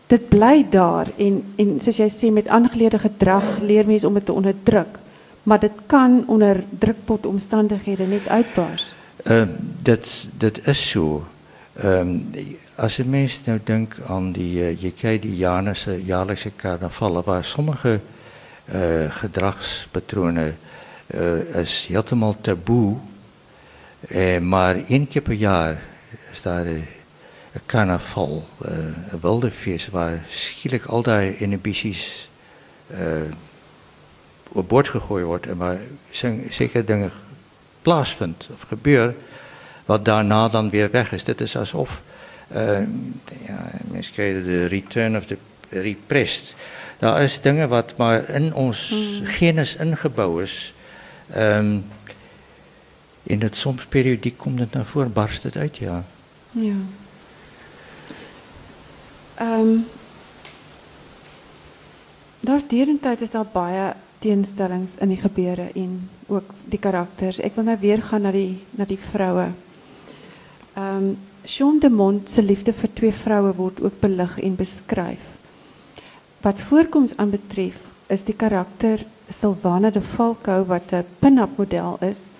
dit 0.07 0.29
bly 0.29 0.65
daar 0.69 1.07
en 1.17 1.43
en 1.55 1.79
soos 1.79 1.97
jy 1.97 2.09
sê 2.11 2.31
met 2.31 2.47
aangeleerde 2.47 2.99
gedrag 2.99 3.59
leer 3.61 3.87
mense 3.87 4.07
om 4.07 4.13
dit 4.13 4.25
te 4.25 4.33
onderdruk, 4.33 4.99
maar 5.45 5.59
dit 5.59 5.71
kan 5.85 6.23
onder 6.27 6.63
drukpot 6.79 7.25
omstandighede 7.25 8.05
net 8.05 8.27
uitbars. 8.27 8.93
Uh, 9.23 9.47
dit 9.81 10.29
dit 10.37 10.67
is 10.67 10.89
so. 10.89 11.25
Ehm 11.73 11.99
um, 11.99 12.25
as 12.75 12.97
'n 12.97 13.09
mens 13.09 13.41
nou 13.45 13.59
dink 13.63 13.95
aan 14.07 14.31
die 14.31 14.59
uh, 14.59 14.81
jy 14.81 14.91
kyk 14.91 15.21
die 15.21 15.35
Janese 15.35 16.03
jaarlikse 16.05 16.51
karnaval 16.55 17.23
waar 17.23 17.43
sommige 17.43 17.99
uh 18.73 19.11
gedragspatrone 19.21 20.53
uh, 21.15 21.61
is 21.61 21.85
helemaal 21.87 22.35
taboe. 22.41 22.97
Maar 24.41 24.75
één 24.75 25.07
keer 25.07 25.21
per 25.21 25.33
jaar 25.33 25.81
is 26.31 26.41
daar 26.41 26.65
een, 26.65 26.85
carnaval, 27.65 28.43
een 29.09 29.19
wilde 29.21 29.51
feest, 29.51 29.89
waar 29.89 30.25
schielijk 30.29 30.85
al 30.85 31.01
die 31.01 31.37
inhibities 31.37 32.29
op 34.55 34.69
bord 34.69 34.89
gegooid 34.89 35.25
wordt 35.25 35.47
en 35.47 35.57
waar 35.57 35.77
zeker 36.49 36.85
dingen 36.85 37.11
plaatsvindt 37.81 38.47
of 38.53 38.61
gebeuren, 38.61 39.15
wat 39.85 40.05
daarna 40.05 40.49
dan 40.49 40.69
weer 40.69 40.91
weg 40.91 41.11
is. 41.11 41.23
Dit 41.23 41.41
is 41.41 41.57
alsof, 41.57 42.01
uh, 42.55 42.79
ja, 43.47 43.69
mensen 43.91 44.43
de 44.43 44.65
return 44.65 45.17
of 45.17 45.25
the 45.25 45.37
repressed. 45.69 46.55
Daar 46.97 47.21
is 47.21 47.41
dingen 47.41 47.69
wat 47.69 47.97
maar 47.97 48.29
in 48.29 48.53
ons 48.53 48.89
hmm. 48.89 49.25
genus 49.25 49.75
ingebouwd 49.75 50.41
is, 50.41 50.75
Ehm 51.31 51.77
in 53.23 53.41
het 53.41 53.55
soms 53.55 53.85
periodiek 53.85 54.37
komt 54.37 54.59
het 54.59 54.71
naar 54.71 54.85
voren, 54.85 55.13
barst 55.13 55.43
het 55.43 55.57
uit, 55.57 55.77
ja. 55.77 56.03
Ja. 56.51 56.73
Ehm 59.35 59.59
um, 59.59 59.87
daar's 62.39 62.67
deurentyd 62.67 63.21
is 63.21 63.31
daar 63.31 63.45
baie 63.51 63.93
teenstellings 64.25 64.97
in 65.03 65.13
die 65.13 65.21
gebeure 65.21 65.69
en 65.77 65.93
ook 66.27 66.49
die 66.71 66.81
karakters. 66.81 67.39
Ek 67.45 67.55
wil 67.57 67.69
nou 67.69 67.77
weer 67.81 68.01
gaan 68.01 68.25
na 68.25 68.33
die 68.33 68.57
na 68.77 68.89
die 68.89 68.99
vroue. 69.11 69.51
Ehm 70.75 70.97
um, 70.97 71.15
Jean 71.45 71.77
de 71.79 71.91
Mont 71.93 72.29
se 72.29 72.41
liefde 72.41 72.73
vir 72.73 72.89
twee 72.97 73.13
vroue 73.13 73.51
word 73.53 73.81
ook 73.85 73.99
belig 74.01 74.39
en 74.41 74.55
beskryf. 74.57 75.21
Wat 76.41 76.61
voorkoms 76.69 77.13
aanbetref, 77.21 77.77
is 78.09 78.25
die 78.25 78.33
karakter 78.33 79.03
Sylvana 79.29 79.91
de 79.91 80.01
Falco 80.01 80.63
wat 80.65 80.91
'n 80.91 81.05
pin-up 81.19 81.57
model 81.57 81.97
is. 82.01 82.31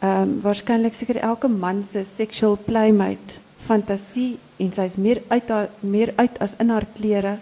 Ehm 0.00 0.22
um, 0.22 0.40
waarskynlik 0.42 0.94
elke 1.16 1.48
man 1.48 1.84
se 1.84 2.04
sexual 2.04 2.58
playmate 2.64 3.40
fantasie 3.66 4.38
en 4.56 4.72
sy's 4.72 4.96
meer 4.96 5.22
uit 5.28 5.50
meer 5.80 6.12
uit 6.16 6.38
as 6.38 6.56
in 6.58 6.68
haar 6.68 6.86
klere. 6.94 7.38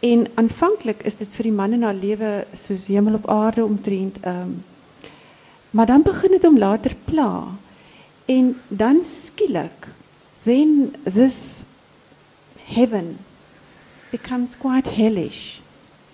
En 0.00 0.26
aanvanklik 0.34 1.02
is 1.02 1.16
dit 1.16 1.28
vir 1.36 1.42
die 1.42 1.52
man 1.52 1.72
in 1.72 1.82
haar 1.82 1.94
lewe 1.94 2.44
soos 2.56 2.86
hemel 2.88 3.14
op 3.20 3.28
aarde 3.30 3.64
omtrent 3.64 4.20
ehm 4.20 4.42
um, 4.42 4.64
maar 5.70 5.86
dan 5.86 6.02
begin 6.02 6.30
dit 6.30 6.46
om 6.46 6.58
later 6.58 6.96
pla. 7.04 7.46
En 8.24 8.60
dan 8.68 9.04
skielik 9.04 9.88
then 10.42 10.94
this 11.14 11.62
heaven 12.64 13.16
becomes 14.10 14.56
quite 14.58 14.90
hellish. 14.90 15.58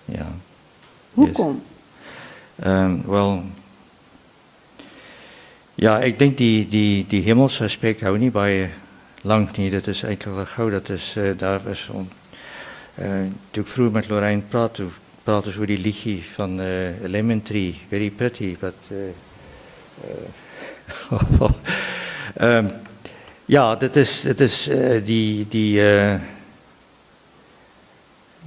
Ja. 0.05 0.27
Hoe 1.13 1.31
kom? 1.31 1.61
Ehm 2.55 3.01
wel 3.05 3.43
Ja, 5.79 5.99
ik 5.99 6.19
denk 6.19 6.37
die 6.37 6.67
die 6.67 7.05
die 7.07 7.21
hemelsaspect 7.21 8.01
hou 8.01 8.17
niet 8.17 8.31
bij 8.31 8.69
lang 9.21 9.57
niet. 9.57 9.71
Dat 9.71 9.87
is 9.87 10.03
eigenlijk 10.03 10.49
gauw 10.49 10.69
dat 10.69 10.89
is 10.89 11.15
uh, 11.17 11.37
daar 11.37 11.67
is 11.67 11.89
toen 13.51 13.63
ik 13.63 13.67
vroeger 13.67 13.93
met 13.93 14.09
Lorraine 14.09 14.41
praatte, 14.41 14.85
praatte 15.23 15.49
over 15.49 15.67
die 15.67 15.77
liedje 15.77 16.19
van 16.33 16.59
uh, 16.59 16.65
Lemon 17.03 17.41
very 17.89 18.09
pretty, 18.09 18.57
but 18.59 18.73
um, 22.41 22.71
ja, 23.45 23.75
dat 23.75 23.95
is, 23.95 24.21
dat 24.21 24.39
is 24.39 24.69
die, 25.03 25.47
die 25.49 25.79
uh, 25.79 26.15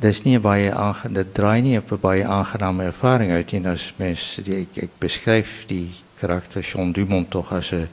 dis 0.01 0.23
nie 0.25 0.39
baie 0.41 0.73
aangenaam 0.73 1.19
dit 1.19 1.35
draai 1.37 1.61
nie 1.63 1.79
op 1.79 1.93
'n 1.93 2.01
baie 2.01 2.25
aangename 2.25 2.85
ervaring 2.85 3.31
uit 3.33 3.53
nie. 3.53 3.67
As 3.69 3.93
mens 3.97 4.39
die, 4.45 4.63
ek, 4.65 4.83
ek 4.89 4.91
beskryf 4.99 5.67
die 5.67 5.91
karakter 6.21 6.63
Jean 6.63 6.93
Dumont 6.93 7.31
tog 7.31 7.53
as 7.53 7.73
'n 7.73 7.89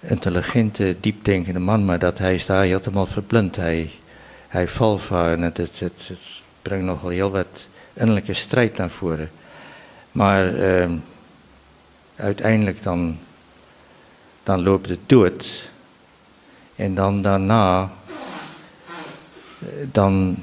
intelligente 0.00 0.96
diepdenkende 1.00 1.60
man 1.60 1.84
maar 1.84 1.98
dat 1.98 2.18
hy 2.18 2.34
is 2.34 2.46
daar 2.46 2.64
heeltemal 2.64 3.06
verblind. 3.06 3.56
Hy 3.56 3.90
hy 4.50 4.66
val 4.66 4.98
vir 4.98 5.32
en 5.36 5.48
dit 5.48 5.78
dit, 5.78 6.06
dit 6.08 6.18
bring 6.62 6.84
nogal 6.84 7.16
heel 7.16 7.30
wat 7.30 7.66
innerlike 7.94 8.34
stryd 8.34 8.78
na 8.78 8.88
vore 8.88 9.28
maar 10.12 10.54
ehm 10.54 10.98
uiteindelik 12.20 12.82
dan 12.82 13.18
dan 14.44 14.62
loop 14.62 14.86
dit 14.86 15.00
dood 15.06 15.70
en 16.76 16.94
dan 16.94 17.22
daarna 17.22 17.90
dan 19.92 20.36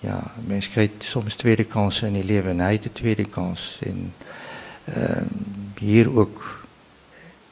ja, 0.00 0.22
mensen 0.46 0.70
krijgen 0.70 0.94
soms 0.98 1.34
tweede 1.34 1.64
kansen 1.64 2.08
in 2.08 2.16
je 2.16 2.24
leven 2.24 2.50
en 2.50 2.58
hij 2.58 2.70
heeft 2.70 2.82
de 2.82 2.92
tweede 2.92 3.24
kans. 3.24 3.78
Uh, 3.84 5.22
hier 5.78 6.16
ook, 6.18 6.64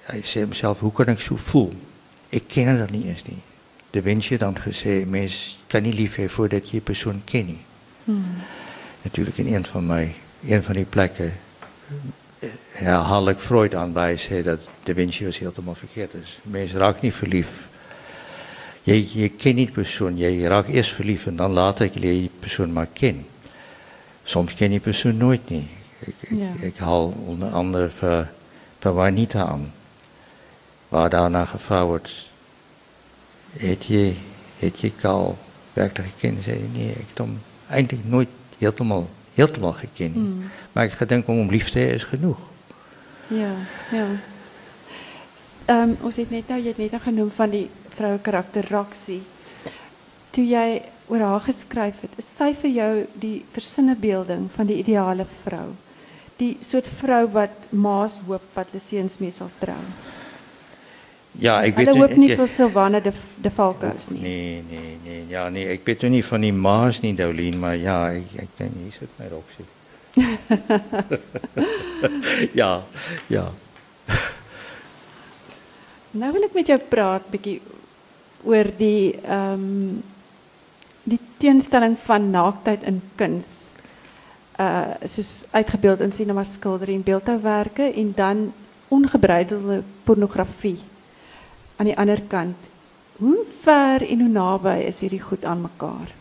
hij 0.00 0.22
zei 0.22 0.44
hemzelf, 0.44 0.78
hoe 0.78 0.92
kan 0.92 1.06
ik 1.06 1.20
zo 1.20 1.36
voelen? 1.36 1.80
Ik 2.28 2.42
ken 2.46 2.78
dat 2.78 2.90
niet 2.90 3.04
eens 3.04 3.24
niet. 3.24 3.40
De 3.90 4.02
wens 4.02 4.28
je 4.28 4.38
dan 4.38 4.58
gezegd, 4.58 5.08
mensen 5.08 5.58
kan 5.66 5.82
niet 5.82 5.94
lief 5.94 6.14
hebben 6.14 6.34
voordat 6.34 6.70
je 6.70 6.80
persoon 6.80 7.22
kent. 7.24 7.58
Hmm. 8.04 8.24
Natuurlijk 9.02 9.38
in 9.38 9.54
een 9.54 9.66
van, 9.66 9.86
mijn, 9.86 10.14
een 10.46 10.62
van 10.62 10.74
die 10.74 10.84
plekken 10.84 11.32
herhaal 12.70 13.28
ik 13.28 13.38
Freud 13.38 13.74
aan 13.74 13.92
bij 13.92 14.16
zei 14.16 14.42
dat 14.42 14.60
de 14.82 14.94
Vinci 14.94 15.24
was 15.24 15.38
helemaal 15.38 15.74
verkeerd 15.74 16.14
is. 16.14 16.38
Mensen 16.42 16.78
raken 16.78 17.00
niet 17.02 17.14
verliefd 17.14 17.50
je, 18.86 19.20
je 19.20 19.28
kent 19.28 19.54
niet 19.54 19.72
persoon, 19.72 20.16
je 20.16 20.48
raakt 20.48 20.68
eerst 20.68 20.92
verliefd 20.92 21.26
en 21.26 21.36
dan 21.36 21.52
later 21.52 21.90
leer 21.94 22.12
je 22.12 22.20
die 22.20 22.30
persoon 22.40 22.72
maar 22.72 22.88
kennen. 22.92 23.26
Soms 24.22 24.54
ken 24.54 24.72
je 24.72 24.80
persoon 24.80 25.16
nooit 25.16 25.48
niet. 25.48 25.68
Ik, 25.98 26.14
ik, 26.20 26.38
ik 26.60 26.76
haal 26.76 27.14
onder 27.26 27.50
andere 27.50 27.88
van, 27.88 28.26
van 28.78 28.94
Juanita 28.94 29.44
aan, 29.44 29.72
waar 30.88 31.10
daarna 31.10 31.44
gevraagd 31.44 31.86
wordt. 31.86 32.30
Het 33.60 33.86
jy 33.90 34.16
het 34.60 34.80
jy 34.80 34.92
Karl 35.00 35.36
werklik 35.74 36.12
geken? 36.16 36.40
Sê 36.44 36.58
nee, 36.72 36.94
ek 36.96 37.12
het 37.14 37.22
hom 37.24 37.38
eintlik 37.68 38.04
nooit 38.04 38.32
heeltemal 38.58 39.08
heeltemal 39.36 39.72
geken 39.72 40.12
nie. 40.12 40.22
Hmm. 40.22 40.50
Maar 40.72 40.88
ek 40.88 40.98
gedink 41.02 41.28
om 41.28 41.42
hom 41.42 41.52
lief 41.52 41.70
te 41.72 41.82
hê 41.82 41.94
is 41.96 42.08
genoeg. 42.08 42.40
Ja, 43.28 43.52
ja. 43.92 44.06
Um, 45.66 45.96
ons 46.06 46.16
het 46.16 46.30
net 46.30 46.48
nou 46.48 46.60
jy 46.60 46.70
het 46.70 46.78
net 46.80 46.94
nou 46.94 47.02
genoem 47.02 47.30
van 47.34 47.50
die 47.52 47.66
vroue 47.96 48.20
karakter 48.22 48.68
Roxy. 48.70 49.18
Toe 50.32 50.44
jy 50.46 50.82
oor 51.10 51.24
haar 51.26 51.42
geskryf 51.42 52.00
het, 52.04 52.14
is 52.22 52.28
sy 52.38 52.52
vir 52.62 52.72
jou 52.72 52.92
die 53.20 53.36
versinnebeelding 53.54 54.46
van 54.54 54.70
die 54.70 54.78
ideale 54.82 55.26
vrou? 55.42 55.72
Die 56.38 56.54
soort 56.64 56.88
vrou 57.00 57.24
wat 57.34 57.68
maas 57.72 58.20
hoop 58.26 58.44
wat 58.54 58.70
hulle 58.72 58.84
seuns 58.84 59.18
mee 59.22 59.34
sal 59.34 59.50
trou. 59.60 59.80
Ja, 61.38 61.60
ek 61.60 61.76
weet 61.76 61.90
hoop 61.92 62.14
nie 62.16 62.32
vir 62.36 62.48
Silvana 62.48 63.00
de 63.04 63.12
de 63.42 63.50
Valkous 63.52 64.08
nie. 64.08 64.22
Nee, 64.22 64.62
nee, 64.70 64.96
nee. 65.04 65.24
Ja, 65.28 65.48
nee, 65.52 65.68
ek 65.74 65.84
weet 65.84 66.06
nie 66.08 66.24
van 66.24 66.46
die 66.46 66.52
maas 66.52 67.02
nie, 67.04 67.12
Doulien, 67.16 67.58
maar 67.60 67.76
ja, 67.76 67.98
ek 68.16 68.24
ek 68.46 68.54
dink 68.60 68.78
hier 68.80 68.94
sit 68.96 69.12
my 69.20 69.28
Roxy. 69.32 69.66
ja, 72.60 72.70
ja. 73.28 73.44
Nou 76.16 76.32
wil 76.32 76.48
ek 76.48 76.56
met 76.56 76.72
jou 76.72 76.80
praat 76.88 77.28
bietjie 77.28 77.60
oor 78.46 78.72
die 78.78 79.12
um, 79.28 80.00
die 81.04 81.20
teenstelling 81.42 81.98
van 82.06 82.30
naaktheid 82.32 82.86
in 82.88 83.02
kuns. 83.20 83.76
Uh 84.56 84.96
soos 85.04 85.44
uitgebeeld 85.52 86.00
in 86.00 86.16
cinema 86.16 86.48
skildery 86.48 86.96
en 86.96 87.04
beeldhouwerke 87.04 87.92
en 87.92 88.16
dan 88.16 88.46
ongebreidelde 88.88 89.82
pornografie 90.08 90.78
aan 91.76 91.90
die 91.90 91.96
ander 91.96 92.22
kant. 92.28 92.70
Hoe 93.16 93.44
ver 93.62 94.04
en 94.04 94.20
hoe 94.20 94.28
naby 94.28 94.76
is 94.86 95.00
hierdie 95.00 95.22
goed 95.22 95.44
aan 95.44 95.60
mekaar? 95.60 96.12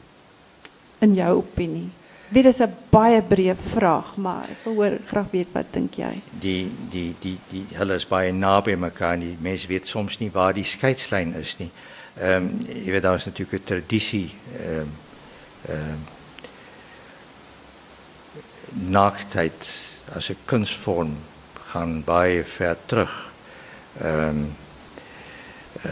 In 1.03 1.13
jou 1.13 1.37
opinie? 1.37 1.89
Dit 2.29 2.45
is 2.45 2.59
'n 2.61 2.73
baie 2.89 3.21
breë 3.21 3.55
vraag, 3.55 4.15
maar 4.17 4.49
ek 4.49 4.63
wil 4.63 4.73
hoor 4.73 4.97
graag 5.05 5.31
weet 5.31 5.47
wat 5.53 5.73
dink 5.73 5.93
jy? 5.95 6.21
Die 6.39 6.71
die 6.89 7.15
die 7.19 7.37
die 7.49 7.65
hulle 7.77 7.93
is 7.93 8.07
baie 8.07 8.31
naby 8.31 8.75
mekaar. 8.75 9.19
Die 9.19 9.37
mense 9.39 9.67
weet 9.67 9.87
soms 9.87 10.19
nie 10.19 10.31
waar 10.31 10.53
die 10.53 10.63
skeidslyn 10.63 11.33
is 11.35 11.57
nie. 11.57 11.71
Ehm 12.17 12.43
um, 12.43 12.59
jy 12.67 12.91
weet 12.91 13.01
daar 13.01 13.15
is 13.15 13.25
natuurlik 13.25 13.61
'n 13.61 13.63
tradisie 13.65 14.33
ehm 14.59 14.79
um, 14.79 14.91
ehm 15.69 15.91
um, 15.91 15.99
naaktheid 18.91 19.73
as 20.15 20.29
'n 20.29 20.37
kunsvorm 20.45 21.17
gaan 21.53 22.03
baie 22.03 22.43
ver 22.43 22.77
terug. 22.85 23.31
Ehm 24.01 24.29
um, 24.29 24.55
uh, 25.85 25.91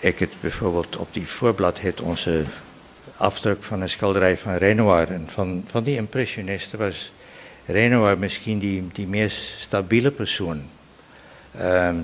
ek 0.00 0.18
het 0.18 0.40
byvoorbeeld 0.40 0.96
op 0.96 1.12
die 1.12 1.26
voorblad 1.26 1.80
het 1.80 2.00
ons 2.00 2.26
'n 2.26 2.46
afdruk 3.16 3.62
van 3.62 3.82
'n 3.82 3.88
skildery 3.88 4.36
van 4.36 4.56
Renoir 4.56 5.12
en 5.12 5.24
van 5.28 5.64
van 5.66 5.84
die 5.84 5.96
impressioniste 5.96 6.76
was 6.76 7.12
Renoir 7.66 8.18
miskien 8.18 8.58
die 8.58 8.84
die 8.92 9.06
mees 9.06 9.54
stabiele 9.58 10.10
persoon. 10.10 10.62
Ehm 11.58 11.96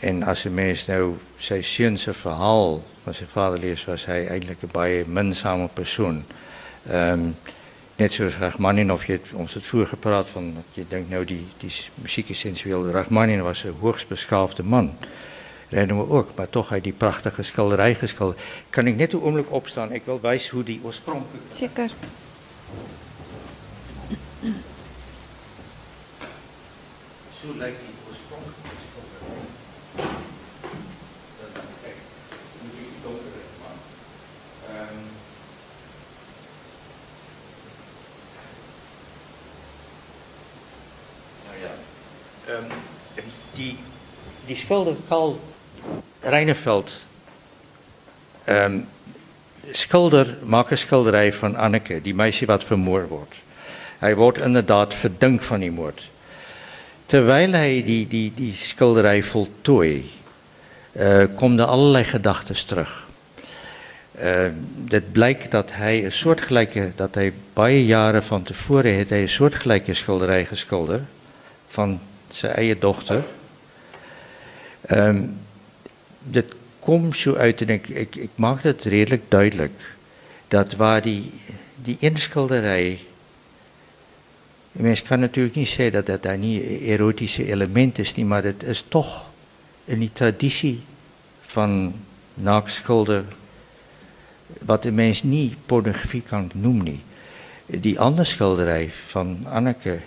en 0.00 0.22
as 0.22 0.44
'n 0.44 0.54
mens 0.54 0.86
nou 0.86 1.16
se 1.36 2.12
verhaal 2.12 2.84
van 3.02 3.14
sy 3.14 3.24
vader 3.24 3.58
lees, 3.58 3.84
was 3.84 4.04
hy 4.06 4.26
eintlik 4.26 4.62
'n 4.62 4.72
baie 4.72 5.04
minsame 5.06 5.68
persoon. 5.68 6.24
Ehm 6.90 7.32
net 8.00 8.12
soos 8.12 8.36
Rachmaninoff 8.40 9.06
het 9.06 9.26
ons 9.36 9.54
het 9.54 9.64
vroeër 9.64 9.86
gepraat 9.86 10.28
van 10.32 10.54
dat 10.54 10.64
jy 10.78 10.84
dink 10.88 11.10
nou 11.12 11.24
die 11.24 11.42
die 11.60 11.72
musiek 12.00 12.28
is 12.32 12.40
sensueel. 12.40 12.90
Rachmaninoff 12.90 13.48
was 13.48 13.64
'n 13.64 13.76
hoogs 13.80 14.06
beskaafde 14.06 14.62
man. 14.62 14.96
Renoir 15.68 16.10
ook, 16.10 16.34
maar 16.34 16.48
toch 16.48 16.68
hij 16.68 16.80
die 16.80 16.92
prachtige 16.92 17.42
schilderij 17.42 17.94
geschilderd. 17.94 18.40
Kan 18.70 18.86
ik 18.86 18.96
net 18.96 19.12
een 19.12 19.20
ogenblik 19.20 19.52
opstaan? 19.52 19.92
Ik 19.92 20.04
wil 20.04 20.20
wijzen 20.20 20.54
hoe 20.54 20.64
die 20.64 20.80
oorspronkelijk... 20.82 21.44
Zeker. 21.54 21.90
Zo 27.40 27.46
lijkt 27.56 27.78
die 27.80 27.94
oorspronkelijk 28.08 28.56
schilderij. 28.90 29.46
Kijk, 31.82 31.96
moet 32.62 32.72
je 32.72 32.78
die 32.78 33.02
donkere 33.02 33.44
maken. 33.60 33.80
Um, 34.88 35.00
nou 41.46 41.58
ja, 41.60 41.72
um, 42.54 42.66
die, 43.54 43.78
die 44.50 44.58
schilder 44.58 44.96
Karl 45.08 45.38
Reineveld 46.20 46.90
um, 48.48 48.88
schilder, 49.70 50.36
maak 50.42 50.70
een 50.70 50.78
schilderij 50.78 51.32
van 51.32 51.56
Anneke, 51.56 52.00
die 52.02 52.14
meisje 52.14 52.46
wat 52.46 52.64
vermoord 52.64 53.08
wordt. 53.08 53.34
Hij 53.98 54.16
wordt 54.16 54.38
inderdaad 54.38 54.94
verdink 54.94 55.42
van 55.42 55.60
die 55.60 55.70
moord. 55.70 56.08
Terwijl 57.06 57.52
hij 57.52 57.82
die, 57.84 58.08
die, 58.08 58.32
die 58.34 58.54
schilderij 58.54 59.22
voltooi, 59.22 60.10
uh, 60.92 61.24
komen 61.36 61.58
er 61.58 61.64
allerlei 61.64 62.04
gedachten 62.04 62.66
terug. 62.66 63.06
Uh, 64.22 64.46
dit 64.76 65.12
blijkt 65.12 65.50
dat 65.50 65.68
hij 65.72 66.04
een 66.04 66.12
soortgelijke, 66.12 66.92
dat 66.94 67.14
hij 67.14 67.32
baie 67.52 67.86
jaren 67.86 68.22
van 68.22 68.42
tevoren 68.42 68.92
heeft 68.92 69.10
hij 69.10 69.20
een 69.20 69.28
soortgelijke 69.28 69.94
schilderij 69.94 70.44
geschilderd 70.44 71.02
van 71.68 72.00
zijn 72.28 72.54
eigen 72.54 72.80
dochter. 72.80 73.22
Um, 74.88 75.36
dit 76.22 76.54
komt 76.78 77.16
zo 77.16 77.34
uit 77.34 77.60
en 77.60 77.68
ik, 77.68 77.88
ik, 77.88 78.30
maak 78.34 78.62
het 78.62 78.84
redelijk 78.84 79.22
duidelijk. 79.28 79.94
Dat 80.48 80.72
waar 80.72 81.02
die, 81.02 81.30
die 81.82 81.96
inschilderij. 81.98 83.00
Mensen 84.72 85.06
kan 85.06 85.20
natuurlijk 85.20 85.54
niet 85.54 85.68
zeggen 85.68 85.92
dat 85.92 86.06
dat 86.06 86.22
daar 86.22 86.38
niet 86.38 86.62
erotische 86.80 87.46
element 87.46 87.98
is, 87.98 88.14
nie, 88.14 88.24
maar 88.24 88.42
het 88.42 88.62
is 88.62 88.84
toch 88.88 89.30
in 89.84 89.98
die 89.98 90.12
traditie 90.12 90.82
van 91.40 91.94
naaktschilder. 92.34 93.24
wat 94.58 94.82
de 94.82 94.92
mens 94.92 95.22
niet 95.22 95.54
pornografie 95.66 96.22
kan 96.22 96.50
noemen. 96.54 97.02
Die 97.66 98.00
andere 98.00 98.24
schilderij 98.24 98.90
van 99.06 99.46
Anneke 99.48 99.98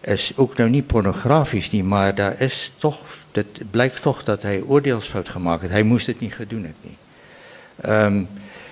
is 0.00 0.32
ook 0.36 0.56
nou 0.56 0.70
niet 0.70 0.86
pornografisch, 0.86 1.70
nie, 1.70 1.84
maar 1.84 2.14
daar 2.14 2.40
is 2.40 2.72
toch 2.78 2.98
dit 3.32 3.70
blijkt 3.70 4.02
toch 4.02 4.24
dat 4.24 4.42
hij 4.42 4.62
oordeelsfout 4.62 5.28
gemaakt 5.28 5.60
heeft. 5.60 5.72
Hij 5.72 5.82
moest 5.82 6.06
het 6.06 6.20
niet 6.20 6.34
gedaan 6.34 6.62
het 6.62 6.74
niet. 6.80 6.98
Um, 7.86 8.28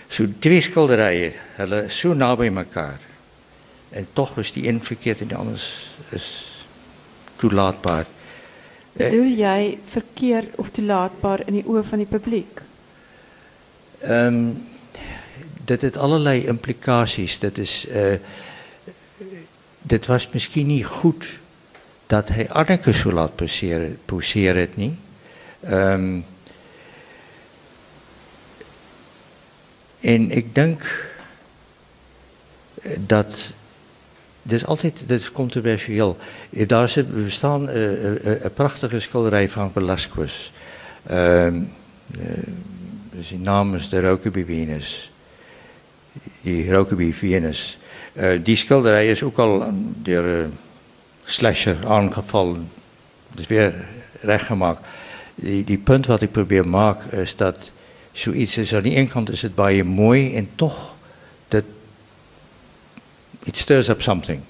so 0.09 0.25
twee 0.39 0.61
schilderijen, 0.61 1.33
hulle 1.55 1.85
so 1.89 2.15
naby 2.15 2.49
mekaar. 2.49 2.99
En 3.89 4.07
toch 4.13 4.39
is 4.39 4.53
die 4.53 4.69
een 4.69 4.85
verkeerd 4.85 5.21
en 5.21 5.27
die 5.27 5.37
anders 5.37 5.91
is 6.09 6.57
toelaatbaar. 7.37 8.07
Bedoel 8.93 9.27
jij 9.27 9.79
verkeerd 9.89 10.55
of 10.57 10.69
toelaatbaar 10.71 11.41
in 11.45 11.53
die 11.53 11.67
oor 11.67 11.85
van 11.85 11.99
die 11.99 12.07
publiek? 12.07 12.61
Um, 14.05 14.69
dit 15.65 15.81
het 15.81 15.97
allerlei 15.97 16.47
implicaties. 16.47 17.39
Dit 17.39 17.59
is 17.59 17.87
uh, 17.89 18.15
dit 19.83 20.07
was 20.07 20.29
misschien 20.33 20.67
niet 20.67 20.87
goed 20.87 21.27
dat 22.07 22.29
hij 22.29 22.51
Anneke 22.51 22.93
zo 22.93 23.13
laat 23.13 23.37
poseren, 24.05 24.69
niet. 24.75 24.95
Um, 25.71 26.25
en 30.01 30.31
ik 30.31 30.55
denk 30.55 31.07
dat, 32.99 33.53
dit 34.43 34.53
is 34.53 34.67
altijd, 34.67 34.99
dit 35.07 35.21
is 35.21 35.33
controversieel. 35.33 36.19
Daar 36.51 36.89
zit, 36.89 37.11
we 37.11 37.31
staan 37.31 37.69
uh, 37.69 38.43
een 38.43 38.53
prachtige 38.55 39.01
schilderij 39.01 39.49
van 39.49 39.73
Velasquez. 39.73 40.51
Um, 41.11 41.73
uh, 42.19 43.75
is 43.75 43.89
de 43.89 44.01
Rokeby 44.01 44.45
Venus. 44.45 45.13
Die 46.41 46.71
Rokeby 46.71 47.13
Venus. 47.13 47.79
Uh, 48.21 48.45
die 48.45 48.57
schilderij 48.57 49.11
is 49.11 49.23
ook 49.23 49.39
al 49.39 49.73
door... 50.03 50.25
Uh, 50.25 50.45
slasher 51.31 51.77
aangevallen. 51.87 52.71
Dus 53.35 53.47
weer 53.47 53.75
rechtgemaakt. 54.21 54.81
Die, 55.35 55.65
die 55.65 55.79
punt 55.79 56.07
wat 56.07 56.21
ik 56.21 56.31
probeer 56.31 56.69
maken 56.69 57.19
is 57.19 57.37
dat 57.37 57.71
zoiets 58.13 58.57
is. 58.57 58.75
Aan 58.75 58.83
de 58.83 58.95
ene 58.95 59.09
kant 59.09 59.31
is 59.31 59.43
het 59.43 59.55
bij 59.55 59.75
je 59.75 59.85
mooi 59.85 60.37
en 60.37 60.49
toch 60.55 60.95
dat 61.49 61.65
it 63.43 63.57
stirs 63.57 63.89
up 63.89 64.03
something. 64.03 64.41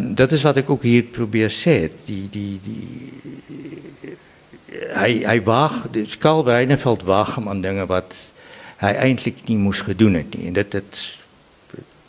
Dat 0.00 0.32
is 0.32 0.42
wat 0.42 0.56
ik 0.56 0.70
ook 0.70 0.82
hier 0.82 1.02
probeer 1.02 1.48
te 1.48 1.54
zeggen. 1.54 1.90
Die, 2.04 2.28
die, 2.30 2.60
die, 2.62 3.12
hij, 4.74 5.12
hij 5.12 5.42
waag, 5.42 5.86
dus 5.90 6.18
Karl 6.18 6.44
Reineveld 6.44 7.02
waag 7.02 7.34
hem 7.34 7.48
aan 7.48 7.60
dingen 7.60 7.86
wat 7.86 8.14
hij 8.76 8.96
eigenlijk 8.96 9.38
niet 9.44 9.58
moest 9.58 9.80
gedaan. 9.80 10.24
En 10.44 10.52
dat, 10.52 10.70
dat, 10.70 11.16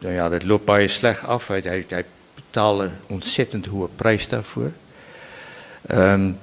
nou 0.03 0.15
ja, 0.15 0.29
dat 0.29 0.43
loopt 0.43 0.65
bij 0.65 0.81
je 0.81 0.87
slecht 0.87 1.23
af. 1.23 1.47
Hij, 1.47 1.85
hij, 1.87 2.05
betalen 2.35 2.97
ontzettend 3.07 3.65
hoge 3.65 3.89
prijs 3.95 4.29
daarvoor. 4.29 4.71
Um, 5.91 6.37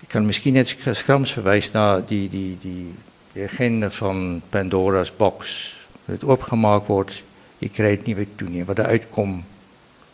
Ik 0.00 0.08
kan 0.08 0.26
misschien 0.26 0.52
net 0.52 0.76
schrams 0.90 1.32
verwijzen 1.32 1.72
naar 1.72 2.04
die, 2.04 2.28
die, 2.28 2.58
die 2.60 2.94
legende 3.32 3.90
van 3.90 4.42
Pandora's 4.48 5.16
box. 5.16 5.76
Dat 6.04 6.20
het 6.20 6.24
opgemaakt 6.24 6.86
wordt, 6.86 7.22
je 7.58 7.68
krijgt 7.68 8.06
niet 8.06 8.16
meer 8.16 8.26
toe. 8.34 8.64
Wat 8.64 8.76
de 8.76 8.84
uitkom 8.84 9.44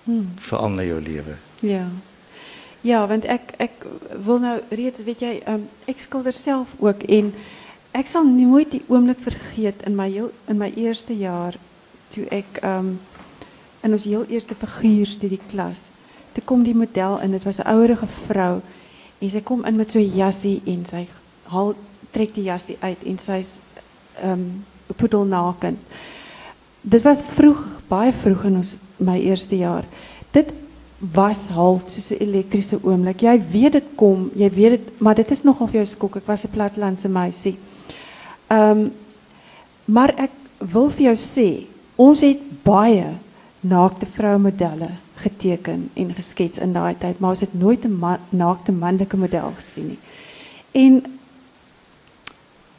hmm. 0.04 0.32
verander 0.38 0.84
je 0.84 1.00
leven. 1.00 1.38
Ja. 1.58 1.88
Ja, 2.80 3.06
want 3.06 3.24
ik, 3.24 3.40
ik 3.56 3.70
wil 4.24 4.38
nou 4.38 4.60
reeds, 4.68 5.02
weet 5.02 5.20
jij, 5.20 5.42
um, 5.48 5.68
ik 5.84 5.98
schilder 5.98 6.32
zelf 6.32 6.68
ook 6.78 7.02
in. 7.02 7.34
Ik 7.90 8.06
zal 8.06 8.24
nooit 8.24 8.70
die 8.70 8.84
oomlik 8.86 9.18
vergeten 9.20 9.86
in 9.86 9.94
mijn, 9.94 10.14
in 10.44 10.56
mijn 10.56 10.74
eerste 10.74 11.16
jaar, 11.16 11.54
toen 12.12 12.26
ik 12.28 12.62
um, 12.64 13.00
in 13.80 13.92
ons 13.92 14.04
heel 14.04 14.24
eerste 14.28 14.54
figuurstudieklas, 14.54 15.90
toen 16.32 16.44
kwam 16.44 16.62
die 16.62 16.74
model 16.74 17.20
en 17.20 17.32
het 17.32 17.42
was 17.42 17.58
een 17.58 17.64
ouderige 17.64 18.06
vrouw. 18.06 18.60
En 19.18 19.30
ze 19.30 19.42
komt 19.42 19.66
in 19.66 19.76
met 19.76 19.90
zo'n 19.90 20.14
jassie 20.14 20.62
en 20.64 20.86
zij 20.86 21.08
haal, 21.42 21.74
trekt 22.10 22.34
die 22.34 22.44
jassie 22.44 22.76
uit 22.80 22.98
en 23.04 23.18
zij 23.18 23.38
is 23.38 23.58
um, 24.24 24.64
poedelnaken. 24.96 25.78
Dit 26.80 27.02
was 27.02 27.22
vroeg, 27.34 27.66
baie 27.88 28.12
vroeg 28.12 28.44
in 28.44 28.56
ons, 28.56 28.76
mijn 28.96 29.22
eerste 29.22 29.56
jaar. 29.56 29.84
Dit 30.30 30.52
was 30.98 31.48
half 31.48 31.82
soos 31.86 32.10
'n 32.10 32.22
elektriese 32.22 32.78
oomblik. 32.82 33.20
Jy 33.20 33.42
weet 33.50 33.72
dit 33.72 33.84
kom, 33.94 34.30
jy 34.34 34.50
weet 34.50 34.70
dit, 34.70 35.00
maar 35.00 35.14
dit 35.14 35.30
is 35.30 35.42
nogal 35.42 35.66
vir 35.66 35.76
jou 35.76 35.86
skok. 35.86 36.16
Ek 36.16 36.26
was 36.26 36.44
'n 36.44 36.50
platlandse 36.50 37.08
meisie. 37.08 37.58
Ehm 38.46 38.88
maar 39.84 40.14
ek 40.16 40.30
wil 40.58 40.90
vir 40.90 41.02
jou 41.02 41.16
sê, 41.16 41.66
ons 42.00 42.24
het 42.24 42.40
baie 42.64 43.12
naakte 43.60 44.08
vrouemodelle 44.16 44.88
geteken 45.20 45.88
en 46.00 46.14
geskets 46.16 46.60
in 46.64 46.72
daai 46.72 46.94
tyd, 46.98 47.18
maar 47.20 47.34
ons 47.36 47.44
het 47.44 47.54
nooit 47.54 47.84
'n 47.84 47.98
ma 47.98 48.18
naakte 48.28 48.72
manlike 48.72 49.16
model 49.16 49.52
gesien 49.56 49.86
nie. 49.88 49.98
En 50.72 51.02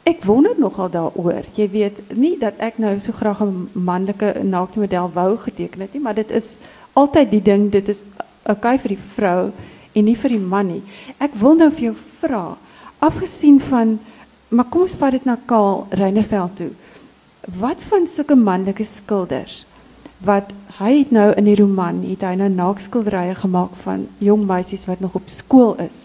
ek 0.02 0.24
wonder 0.24 0.54
nogal 0.58 0.90
daaroor. 0.90 1.44
Jy 1.54 1.70
weet, 1.70 2.16
nie 2.16 2.38
dat 2.38 2.54
ek 2.58 2.78
nou 2.78 2.98
so 3.00 3.12
graag 3.12 3.40
'n 3.42 3.68
manlike 3.72 4.42
naakte 4.42 4.80
model 4.80 5.10
wou 5.14 5.36
geteken 5.36 5.80
het 5.80 6.00
maar 6.00 6.14
dit 6.14 6.30
is 6.30 6.58
altyd 6.92 7.30
die 7.30 7.42
ding 7.42 7.70
dit 7.70 7.88
is 7.88 8.04
okay 8.44 8.78
vir 8.78 8.88
die 8.88 9.04
vrou 9.14 9.52
en 9.92 10.04
nie 10.04 10.16
vir 10.16 10.30
die 10.30 10.38
man 10.38 10.66
nie. 10.66 10.82
Ek 11.18 11.34
wil 11.34 11.54
nou 11.54 11.70
vir 11.70 11.80
jou 11.80 11.94
vra, 12.20 12.56
van 13.58 13.98
maar 14.48 14.64
kom 14.64 14.80
ons 14.80 14.94
vat 14.94 15.12
dit 15.12 15.24
na 15.24 15.38
Kaal 15.46 15.86
Reineveld 15.90 16.56
toe. 16.56 16.70
Wat 17.46 17.80
van 17.88 18.06
sulke 18.06 18.34
manlike 18.34 18.84
skilders 18.84 19.66
wat 20.22 20.52
het 20.78 21.10
nou 21.10 21.32
in 21.34 21.44
die 21.44 21.56
roman 21.58 22.02
het 22.06 22.22
hy 22.26 22.36
nou 22.38 22.48
naakskilderye 22.50 23.34
gemaak 23.34 23.74
van 23.82 24.06
jong 24.22 24.46
meisies 24.46 24.86
wat 24.86 25.00
nog 25.00 25.14
op 25.18 25.28
skool 25.30 25.74
is. 25.82 26.04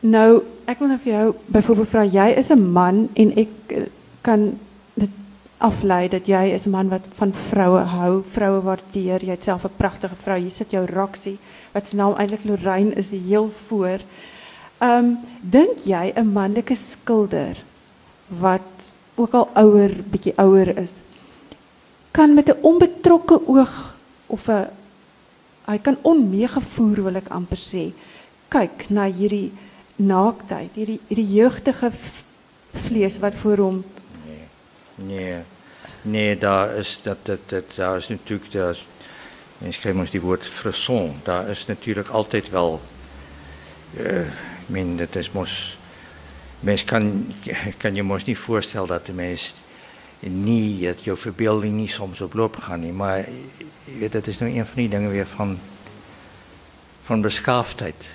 Nou, 0.00 0.42
ek 0.68 0.80
wil 0.80 0.92
nou 0.92 0.98
jou 1.04 1.34
byvoorbeeld 1.46 1.92
vra 1.92 2.04
jy 2.04 2.28
is 2.40 2.50
'n 2.50 2.72
man 2.72 3.08
en 3.14 3.32
ek 3.36 3.48
eh, 3.66 3.82
kan 4.20 4.58
dit 4.94 5.10
aflei 5.58 6.08
dat 6.08 6.26
jy 6.26 6.54
is 6.54 6.66
'n 6.66 6.70
man 6.70 6.88
wat 6.88 7.04
van 7.18 7.32
vroue 7.32 7.78
hou, 7.78 8.22
vroue 8.30 8.60
waardeer. 8.62 9.24
Jy 9.24 9.30
het 9.30 9.42
self 9.42 9.64
'n 9.64 9.76
pragtige 9.76 10.14
vrou. 10.14 10.38
Hier 10.38 10.50
sit 10.50 10.70
jou 10.70 10.86
Roxy 10.86 11.36
wat 11.72 11.88
se 11.88 11.96
naam 11.96 12.14
eintlik 12.14 12.44
Lorraine 12.44 12.94
is, 12.94 13.10
die 13.10 13.22
heel 13.26 13.50
voor. 13.66 14.00
Ehm 14.78 15.04
um, 15.04 15.18
dink 15.40 15.78
jy 15.84 16.12
'n 16.14 16.32
manlike 16.32 16.74
skilder 16.74 17.56
wat 18.28 18.90
ook 19.18 19.34
al 19.34 19.48
ouer, 19.54 19.92
bietjie 20.10 20.36
ouer 20.36 20.76
is, 20.78 21.02
kan 22.10 22.34
met 22.34 22.48
'n 22.48 22.62
onbetrokke 22.62 23.46
oog 23.46 23.94
of 24.26 24.48
'n 24.48 24.66
hy 25.66 25.78
kan 25.78 25.98
onmeegevoer 26.02 27.02
wil 27.02 27.16
ek 27.16 27.28
amper 27.28 27.58
sê, 27.58 27.92
kyk 28.48 28.90
na 28.90 29.04
hierdie 29.04 29.52
naaktheid, 29.96 30.70
hierdie 30.74 31.00
hierdie 31.08 31.34
jeugtige 31.34 31.90
vlees 32.72 33.18
wat 33.18 33.34
voor 33.34 33.56
hom 33.56 33.84
Nee, 35.04 35.34
nee. 36.02 36.38
Daar, 36.38 36.74
is, 36.74 37.00
dat, 37.02 37.16
dat, 37.22 37.38
dat, 37.46 37.64
daar 37.74 37.96
is 37.96 38.08
natuurlijk, 38.08 38.52
daar, 38.52 38.78
mensen 39.58 39.80
krijgen 39.80 40.00
ons 40.00 40.10
die 40.10 40.20
woord 40.20 40.46
frisson, 40.46 41.14
daar 41.22 41.48
is 41.48 41.66
natuurlijk 41.66 42.08
altijd 42.08 42.50
wel, 42.50 42.80
uh, 43.98 44.20
min, 44.66 44.96
dat 44.96 45.14
is 45.16 45.30
mos, 45.30 45.77
mens 46.60 46.84
kan, 46.84 47.34
kan 47.76 47.94
je 47.94 48.10
ons 48.10 48.24
niet 48.24 48.38
voorstellen 48.38 48.88
dat 48.88 49.06
de 49.06 49.12
mens 49.12 49.54
niet, 50.20 50.82
dat 50.82 51.04
je 51.04 51.16
verbeelding 51.16 51.72
niet 51.72 51.90
soms 51.90 52.20
op 52.20 52.32
loop 52.32 52.56
gaat, 52.56 52.92
maar 52.92 53.24
dat 54.10 54.26
is 54.26 54.38
nou 54.38 54.52
een 54.52 54.66
van 54.66 54.74
die 54.74 54.88
dingen 54.88 55.10
weer 55.10 55.26
van, 55.26 55.58
van 57.04 57.20
beschaafdheid. 57.20 58.06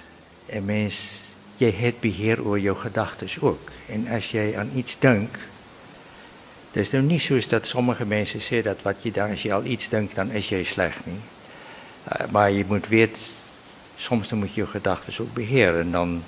En 0.46 0.66
mens, 0.66 1.22
jij 1.58 1.74
hebt 1.78 2.00
beheer 2.00 2.46
over 2.46 2.60
jouw 2.60 2.76
gedachten 2.76 3.28
ook. 3.42 3.70
En 3.90 4.08
als 4.08 4.32
jij 4.32 4.58
aan 4.58 4.72
iets 4.76 5.00
denkt, 5.00 5.38
het 6.72 6.86
is 6.86 6.92
nou 6.92 7.04
niet 7.04 7.22
zo 7.22 7.40
dat 7.50 7.66
sommige 7.66 8.06
mensen 8.06 8.42
zeggen 8.42 8.64
dat 8.64 8.82
wat 8.82 8.96
je 9.04 9.12
dan, 9.12 9.30
als 9.30 9.42
je 9.42 9.54
al 9.54 9.64
iets 9.64 9.90
denkt, 9.90 10.16
dan 10.16 10.32
is 10.32 10.50
jij 10.50 10.64
slecht 10.64 11.06
niet. 11.06 11.22
Uh, 12.08 12.32
maar 12.32 12.52
je 12.52 12.66
moet 12.68 12.88
weten, 12.88 13.22
soms 13.96 14.30
dan 14.30 14.38
moet 14.38 14.54
je 14.54 14.62
je 14.62 14.68
gedachten 14.68 15.24
ook 15.24 15.34
beheren. 15.34 15.82
En 15.82 15.92
dan, 15.92 16.24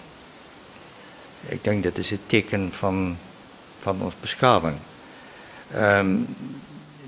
ik 1.47 1.63
denk 1.63 1.83
dat 1.83 1.97
is 1.97 2.09
het 2.09 2.19
teken 2.25 2.71
van, 2.71 3.17
van 3.79 4.01
ons 4.01 4.13
beschaving. 4.19 4.75
Um, 5.75 6.35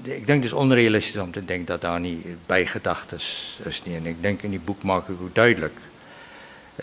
ik 0.02 0.28
denk 0.28 0.42
dus 0.42 0.54
onrealistisch 0.54 1.22
om 1.22 1.32
te 1.32 1.46
denken 1.46 1.66
dat 1.66 1.82
daar 1.82 2.00
niet 2.00 2.26
bijgedachten 2.46 3.18
is. 3.18 3.82
Niet. 3.86 3.96
En 3.96 4.06
ik 4.06 4.22
denk 4.22 4.42
in 4.42 4.50
die 4.50 4.60
boek 4.60 4.84
maak 4.84 5.08
ik 5.08 5.22
ook 5.22 5.36
duidelijk 5.36 5.80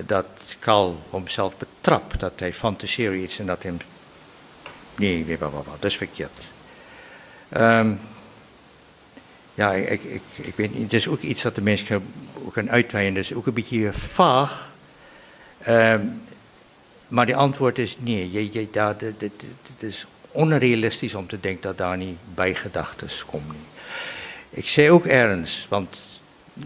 dat 0.06 0.26
Karl 0.58 1.00
hemzelf 1.10 1.56
betrapt, 1.56 2.20
dat 2.20 2.32
hij 2.36 2.52
fantaseert 2.52 3.14
iets 3.14 3.38
en 3.38 3.46
dat 3.46 3.62
hem 3.62 3.76
Nee, 4.96 5.24
weet 5.24 5.38
wat, 5.38 5.52
wat. 5.52 5.64
Dat 5.64 5.90
is 5.90 5.96
verkeerd. 5.96 6.30
Um, 7.56 8.00
ja, 9.54 9.72
ik, 9.72 10.02
ik, 10.04 10.22
ik 10.36 10.56
weet 10.56 10.74
niet. 10.74 10.82
Het 10.82 10.92
is 10.92 11.08
ook 11.08 11.20
iets 11.20 11.42
dat 11.42 11.54
de 11.54 11.62
mensen 11.62 12.02
gaan 12.52 12.70
uitweiden. 12.70 13.14
Dat 13.14 13.24
is 13.24 13.34
ook 13.34 13.46
een 13.46 13.52
beetje 13.52 13.92
vaag. 13.92 14.72
Um, 15.68 16.22
maar 17.14 17.26
de 17.26 17.34
antwoord 17.34 17.78
is 17.78 17.96
nee. 18.00 18.50
Het 19.12 19.32
is 19.78 20.06
onrealistisch 20.30 21.14
om 21.14 21.26
te 21.26 21.40
denken 21.40 21.62
dat 21.62 21.78
daar 21.78 21.96
niet 21.96 22.18
bijgedachten 22.34 23.08
komen. 23.30 23.56
Ik 24.50 24.68
zei 24.68 24.90
ook 24.90 25.06
ergens, 25.06 25.66
want 25.68 25.96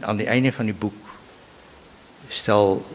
aan 0.01 0.19
het 0.19 0.27
einde 0.27 0.53
van 0.53 0.65
die 0.65 0.75
boek 0.75 0.95
stel 2.29 2.87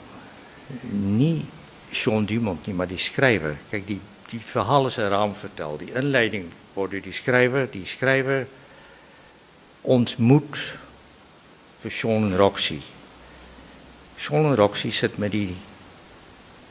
niet 0.91 1.45
Jean 1.89 2.25
Dumont, 2.25 2.65
niet, 2.65 2.75
maar 2.75 2.87
die 2.87 2.97
schrijver. 2.97 3.57
Kijk, 3.69 3.87
die 3.87 3.99
die 4.29 4.41
verhalen 4.41 4.91
zijn 4.91 5.09
raam 5.09 5.35
verteld. 5.35 5.79
Die 5.79 5.93
inleiding 5.93 6.45
door 6.73 6.89
die 6.89 7.11
schrijver. 7.11 7.67
Die 7.71 7.85
schrijver 7.85 8.47
ontmoet 9.81 10.73
voor 11.79 11.91
Sean 11.91 12.35
Roxy. 12.35 12.79
Sean 14.15 14.55
Roxy 14.55 14.91
zit 14.91 15.17
met 15.17 15.31
die 15.31 15.55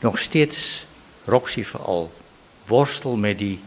nog 0.03 0.19
steeds, 0.19 0.85
Roxy 1.25 1.63
vooral, 1.63 2.11
worstel 2.65 3.15
met 3.15 3.37
die, 3.37 3.59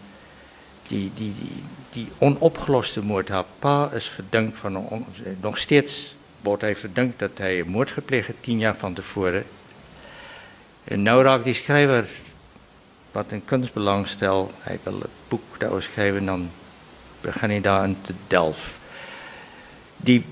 die, 0.87 1.11
die, 1.14 1.34
die, 1.39 1.62
die 1.93 2.09
onopgeloste 2.18 3.03
moord. 3.03 3.28
Haar 3.28 3.45
pa 3.59 3.91
is 3.93 4.09
verdankt 4.09 4.59
van, 4.59 5.05
nog 5.41 5.59
steeds 5.59 6.14
wordt 6.41 6.62
hij 6.62 6.76
verdankt 6.76 7.18
dat 7.18 7.30
hij 7.34 7.61
een 7.61 7.68
moord 7.68 7.91
gepleegd 7.91 8.26
heeft, 8.26 8.43
tien 8.43 8.59
jaar 8.59 8.76
van 8.76 8.95
tevoren. 8.95 9.45
En 10.84 11.03
nu 11.03 11.11
raakt 11.11 11.45
die 11.45 11.55
schrijver 11.55 12.09
wat 13.12 13.24
in 13.28 13.45
kunstbelang 13.45 14.07
stel, 14.07 14.51
hij 14.61 14.78
wil 14.82 15.01
het 15.01 15.11
boek 15.28 15.59
daarover 15.59 15.82
schrijven, 15.82 16.24
dan 16.24 16.51
begin 17.20 17.62
daar 17.62 17.84
in 17.84 17.97
te 18.01 18.12
delven. 18.26 18.72
Die, 19.97 20.24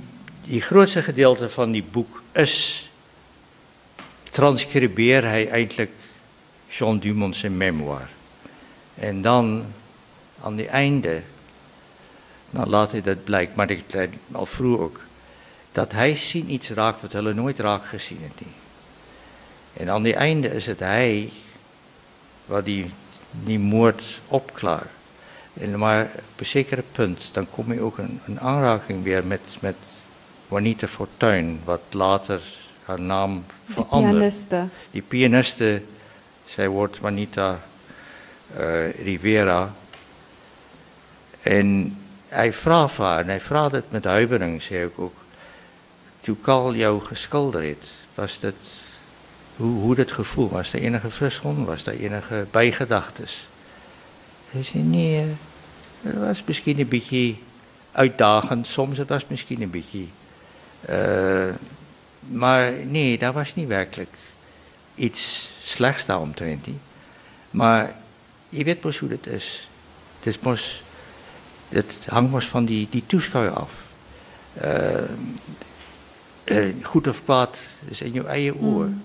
die 0.45 0.61
grootste 0.61 1.03
gedeelte 1.03 1.49
van 1.49 1.71
die 1.73 1.85
boek 1.91 2.23
is, 2.33 2.84
transcribeer 4.35 5.25
hij 5.25 5.49
eigenlijk 5.49 5.91
Jean 6.69 6.99
Dumont 6.99 7.37
zijn 7.37 7.57
memoir. 7.57 8.09
En 8.95 9.23
dan, 9.23 9.65
aan 10.43 10.59
het 10.59 10.67
einde, 10.67 11.23
dan 12.51 12.69
laat 12.69 12.91
hij 12.91 13.03
dat 13.03 13.25
blijken, 13.25 13.55
maar 13.57 13.71
ik 13.71 13.85
zei 13.87 14.11
al 14.33 14.47
vroeg 14.47 14.81
ook, 14.81 15.01
dat 15.73 15.93
hij 15.93 16.17
zien 16.17 16.51
iets 16.51 16.71
raakt 16.71 17.01
wat 17.01 17.13
hij 17.13 17.21
nooit 17.21 17.59
raak 17.59 17.85
gezien 17.87 18.19
heeft. 18.21 18.41
En 19.73 19.89
aan 19.91 20.05
het 20.05 20.15
einde 20.15 20.49
is 20.49 20.67
het 20.67 20.79
hij 20.79 21.31
waar 22.47 22.65
die, 22.65 22.91
die 23.31 23.59
moord 23.59 24.21
opklaar. 24.29 24.87
En 25.53 25.79
maar 25.79 26.05
op 26.05 26.41
een 26.41 26.47
zekere 26.47 26.85
punt, 26.93 27.29
dan 27.33 27.51
kom 27.51 27.73
je 27.73 27.81
ook 27.81 27.99
een, 27.99 28.21
een 28.27 28.41
aanraking 28.41 29.03
weer 29.03 29.25
met, 29.25 29.41
met 29.61 29.77
Juanita 30.49 30.87
Fortuyn, 30.87 31.61
wat 31.65 31.81
later 31.91 32.43
haar 32.85 33.01
naam 33.01 33.45
verandert. 33.65 34.03
Die 34.03 34.13
pianiste. 34.13 34.69
Die 34.91 35.03
pianiste, 35.03 35.83
zij 36.45 36.69
wordt 36.69 36.97
Juanita 36.97 37.61
uh, 38.59 38.91
Rivera. 39.05 39.73
En 41.43 41.99
hij 42.29 42.53
vraagt 42.53 42.97
haar, 42.97 43.21
en 43.21 43.27
hij 43.27 43.41
vraagt 43.41 43.73
het 43.73 43.91
met 43.91 44.05
huivering, 44.05 44.63
zei 44.63 44.85
ik 44.85 44.99
ook. 44.99 45.15
Toen 46.21 46.39
Carl 46.43 46.75
jou 46.75 47.01
geschilderd 47.01 47.91
was 48.15 48.41
dat 48.41 48.55
hoe, 49.57 49.81
hoe 49.81 49.95
dit 49.95 50.13
gevoel 50.13 50.49
was. 50.49 50.73
Er 50.73 50.81
enige 50.81 51.11
frisgrond? 51.11 51.67
Was 51.67 51.87
er 51.87 52.01
enige 52.01 52.47
bijgedachtes? 52.51 53.47
Hij 54.51 54.63
zei, 54.63 54.83
nee, 54.83 55.27
het 56.03 56.19
was 56.19 56.45
misschien 56.47 56.79
een 56.79 56.89
beetje 56.89 57.35
uitdagend. 57.93 58.67
Soms 58.67 58.99
het 58.99 59.09
was 59.09 59.25
misschien 59.27 59.63
een 59.63 59.71
beetje... 59.71 60.05
Uh, 60.91 61.55
maar 62.27 62.73
nee, 62.73 63.19
dat 63.19 63.35
was 63.35 63.55
niet 63.55 63.69
werkelijk 63.69 64.17
iets 64.95 65.51
slechts 65.63 66.07
daaromtrent. 66.07 66.67
Maar 67.51 67.97
je 68.49 68.65
weet 68.65 68.81
pas 68.81 68.99
hoe 68.99 69.11
het 69.11 69.27
is. 69.27 69.69
Het, 70.21 70.27
is 70.27 70.83
het 71.69 72.07
hangt 72.07 72.31
pas 72.31 72.47
van 72.47 72.65
die, 72.65 72.87
die 72.91 73.03
toeschouwer 73.07 73.53
af. 73.53 73.83
Uh, 74.65 75.03
uh, 76.45 76.75
goed 76.83 77.09
of 77.09 77.25
kwaad 77.25 77.59
is 77.89 78.01
in 78.01 78.13
je 78.13 78.25
eigen 78.25 78.61
oor. 78.61 78.85
Hmm. 78.85 79.03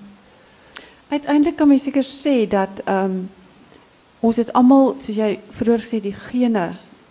Uiteindelijk 1.07 1.55
kan 1.55 1.69
je 1.69 1.79
zeker 1.79 2.03
zeggen 2.03 2.49
dat 2.49 2.69
um, 2.87 3.29
ons 4.19 4.35
het 4.35 4.53
allemaal, 4.53 4.95
zoals 4.99 5.15
jij 5.15 5.39
vroeger 5.51 5.85
zei, 5.85 6.01
die 6.01 6.15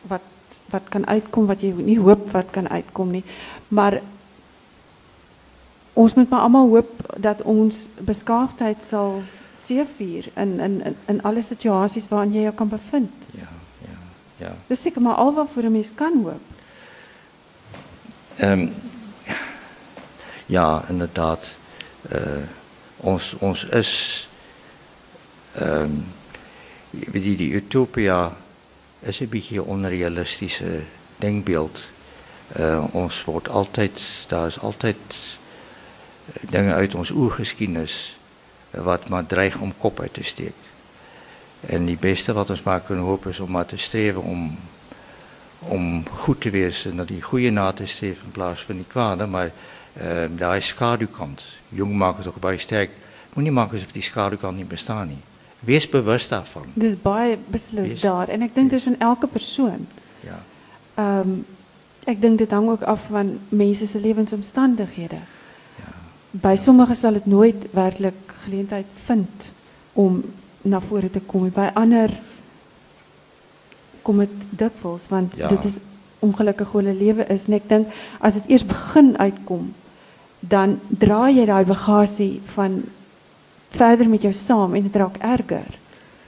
wat, 0.00 0.20
wat 0.66 0.82
kan 0.88 1.06
uitkomen, 1.06 1.48
wat 1.48 1.61
je 1.61 1.74
niet 1.74 1.98
hoopt 1.98 2.30
wat 2.30 2.46
kan 2.50 2.68
uitkomen. 2.68 3.24
Maar 3.68 4.00
ons 5.99 6.14
moet 6.14 6.28
maar 6.28 6.40
allemaal 6.40 6.68
hoop 6.68 7.14
dat 7.16 7.42
ons 7.42 7.88
beskaafdheid 7.99 8.82
zal 8.88 9.22
seevier 9.62 10.28
in, 10.34 10.61
in, 10.61 10.84
in, 10.84 10.96
in 11.07 11.22
alle 11.22 11.42
situaties 11.42 12.09
waarin 12.09 12.32
je 12.32 12.40
je 12.40 12.53
kan 12.53 12.68
bevinden. 12.68 13.12
Ja, 13.30 13.49
ja, 13.80 13.99
ja. 14.36 14.55
Dus 14.66 14.82
zeker 14.82 15.03
maar 15.03 15.14
al 15.14 15.34
wat 15.34 15.49
voor 15.53 15.62
een 15.62 15.72
mens 15.72 15.90
kan 15.94 16.22
hoop. 16.24 16.40
Um, 18.40 18.74
ja, 20.46 20.84
inderdaad. 20.88 21.46
Uh, 22.12 22.20
ons, 22.96 23.36
ons 23.38 23.64
is... 23.64 24.28
Um, 25.61 26.05
die, 26.90 27.36
die 27.36 27.53
utopia 27.53 28.36
is 29.01 29.20
een 29.20 29.28
beetje 29.28 29.57
een 29.57 29.62
onrealistische 29.62 30.80
denkbeeld. 31.16 31.80
Uh, 32.61 32.84
ons 32.90 33.24
wordt 33.24 33.49
altijd, 33.49 34.01
daar 34.28 34.46
is 34.46 34.61
altijd 34.61 34.96
dingen 36.41 36.74
uit 36.74 36.95
ons 36.95 37.11
oergeschiedenis 37.11 38.18
wat 38.70 39.09
maar 39.09 39.26
dreigt 39.26 39.59
om 39.59 39.74
kop 39.79 40.01
uit 40.01 40.12
te 40.12 40.24
steken. 40.24 40.66
En 41.66 41.85
die 41.85 41.97
beste 41.97 42.33
wat 42.33 42.51
ons 42.51 42.62
maar 42.62 42.81
kunnen 42.81 43.05
hopen 43.05 43.31
is 43.31 43.41
om 43.41 43.51
maar 43.51 43.66
te 43.66 43.76
streven 43.76 44.22
om, 44.22 44.59
om 45.59 46.09
goed 46.09 46.41
te 46.41 46.51
wezen, 46.51 46.95
naar 46.95 47.07
die 47.07 47.22
goede 47.22 47.51
na 47.51 47.72
te 47.72 47.87
streven 47.87 48.24
in 48.24 48.31
plaats 48.31 48.62
van 48.62 48.76
die 48.76 48.85
kwade. 48.89 49.26
Maar 49.26 49.51
uh, 50.03 50.24
daar 50.37 50.57
is 50.57 50.66
schaduwkant. 50.66 51.45
Jong 51.68 51.95
maken 51.95 52.22
toch 52.22 52.39
bij 52.39 52.59
sterk. 52.59 52.91
Moet 53.33 53.45
niet 53.45 53.53
maken 53.53 53.72
alsof 53.72 53.93
die 53.93 54.03
schaduwkant 54.03 54.57
niet 54.57 54.68
bestaat 54.68 55.09
niet. 55.09 55.22
Wees 55.59 55.89
bewust 55.89 56.29
daarvan. 56.29 56.64
Dis 56.74 57.01
baie 57.03 57.39
beslis 57.47 58.01
daar 58.01 58.29
en 58.29 58.43
ek 58.43 58.55
dink 58.55 58.70
dis 58.70 58.87
in 58.87 59.01
elke 59.01 59.26
persoon. 59.26 59.87
Ja. 60.20 60.43
Ehm 60.95 61.18
um, 61.18 61.47
ek 62.05 62.20
dink 62.20 62.39
dit 62.39 62.51
hang 62.51 62.68
ook 62.68 62.83
af 62.83 63.01
van 63.11 63.39
mense 63.49 63.87
se 63.87 64.01
lewensomstandighede. 66.33 66.33
Ja. 66.33 66.49
By 66.49 66.57
sommige 66.57 66.95
sal 66.95 67.12
dit 67.12 67.26
nooit 67.26 67.72
werklik 67.72 68.35
geleentheid 68.45 68.87
vind 69.05 69.53
om 69.93 70.22
na 70.62 70.81
vore 70.81 71.11
te 71.11 71.20
kom. 71.20 71.51
By 71.51 71.70
ander 71.74 72.12
kom 74.03 74.18
dit 74.18 74.31
dikwels 74.51 75.09
want 75.09 75.37
ja. 75.37 75.49
dit 75.49 75.64
is 75.64 75.79
ongelukkig 76.18 76.68
hoe 76.68 76.83
hulle 76.83 76.95
lewe 76.99 77.26
is 77.33 77.47
en 77.47 77.55
ek 77.59 77.68
dink 77.68 77.93
as 78.20 78.35
dit 78.35 78.51
eers 78.51 78.64
begin 78.66 79.16
uitkom 79.18 79.74
dan 80.41 80.79
dra 80.89 81.29
jy 81.31 81.45
daai 81.47 81.64
bagasie 81.66 82.41
van 82.55 82.83
verder 83.74 84.09
met 84.09 84.22
jou 84.22 84.33
saam 84.33 84.74
en 84.74 84.83
dit 84.87 84.97
raak 84.97 85.18
erger. 85.18 85.79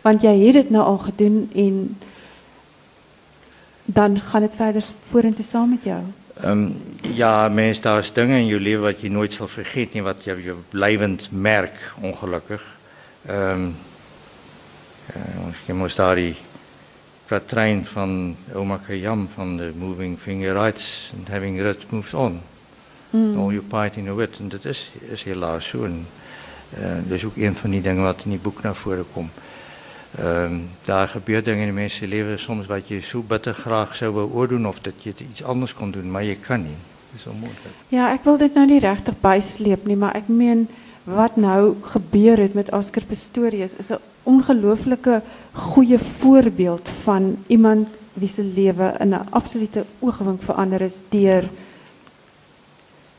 Want 0.02 0.22
jy 0.22 0.32
het 0.46 0.54
dit 0.54 0.70
nou 0.70 0.82
al 0.84 0.98
gedoen 0.98 1.50
en 1.54 1.76
dan 3.84 4.20
gaan 4.20 4.40
dit 4.46 4.56
verder 4.56 4.86
vorentoe 5.10 5.44
saam 5.44 5.70
met 5.70 5.84
jou. 5.84 6.02
Um, 6.44 6.82
ja, 7.00 7.48
mens, 7.48 7.80
daar 7.80 7.98
is 7.98 8.12
dingen 8.12 8.38
in 8.38 8.46
je 8.46 8.60
leven 8.60 8.82
wat 8.82 9.00
je 9.00 9.10
nooit 9.10 9.32
zal 9.32 9.48
vergeten, 9.48 10.02
wat 10.02 10.24
je, 10.24 10.42
je 10.42 10.54
blijvend 10.68 11.28
merk, 11.30 11.92
ongelukkig. 12.00 12.76
Um, 13.30 13.76
uh, 15.16 15.54
je 15.66 15.72
moest 15.72 15.96
daar 15.96 16.14
die 16.14 16.36
kwatrijn 17.26 17.84
van 17.84 18.36
Oma 18.52 18.80
Kayam 18.86 19.28
van 19.34 19.56
de 19.56 19.72
Moving 19.76 20.18
Finger 20.18 20.52
Rights 20.52 21.12
and 21.18 21.28
Having 21.28 21.60
Red 21.60 21.90
Moves 21.90 22.14
On. 22.14 22.40
Mm. 23.10 23.38
All 23.38 23.52
your 23.52 23.62
part 23.68 23.96
in 23.96 24.04
the 24.04 24.14
wit. 24.14 24.36
En 24.38 24.48
dat 24.48 24.64
is, 24.64 24.90
is 25.00 25.22
helaas 25.22 25.68
zo. 25.68 25.84
En, 25.84 26.06
uh, 26.78 26.88
dat 27.04 27.18
is 27.18 27.24
ook 27.24 27.36
een 27.36 27.54
van 27.54 27.70
die 27.70 27.82
dingen 27.82 28.02
wat 28.02 28.20
in 28.24 28.30
die 28.30 28.38
boek 28.38 28.62
naar 28.62 28.76
voren 28.76 29.06
komt. 29.12 29.30
Um, 30.18 30.68
daar 30.82 31.08
gebeurt 31.08 31.44
dingen 31.44 31.78
in 31.78 31.88
de 32.00 32.06
leven 32.06 32.38
soms 32.38 32.66
wat 32.66 32.88
je 32.88 32.98
zo 32.98 33.24
bitter 33.26 33.54
graag 33.54 33.96
zou 33.96 34.14
willen 34.14 34.48
doen 34.48 34.66
of 34.66 34.80
dat 34.80 35.02
je 35.02 35.14
iets 35.30 35.42
anders 35.44 35.74
kon 35.74 35.90
doen, 35.90 36.10
maar 36.10 36.24
je 36.24 36.36
kan 36.36 36.62
niet. 36.62 36.76
Dat 37.10 37.20
is 37.20 37.26
onmogelijk. 37.26 37.74
Ja, 37.88 38.12
ik 38.12 38.20
wil 38.22 38.36
dit 38.36 38.54
nou 38.54 38.66
niet 38.66 38.82
rechtig 38.82 39.14
bijslepen, 39.20 39.98
maar 39.98 40.16
ik 40.16 40.28
meen 40.28 40.68
wat 41.04 41.36
nou 41.36 41.74
gebeurt 41.82 42.54
met 42.54 42.72
Oscar 42.72 43.04
Pistorius 43.04 43.76
is 43.76 43.88
een 43.88 43.98
ongelooflijke 44.22 45.22
goede 45.52 45.98
voorbeeld 45.98 46.88
van 47.02 47.44
iemand 47.46 47.88
wie 48.12 48.28
zijn 48.28 48.54
leven 48.54 48.98
in 48.98 49.12
een 49.12 49.30
absolute 49.30 49.84
oogwink 49.98 50.42
verander 50.42 50.80
is 50.80 51.02
door 51.08 51.42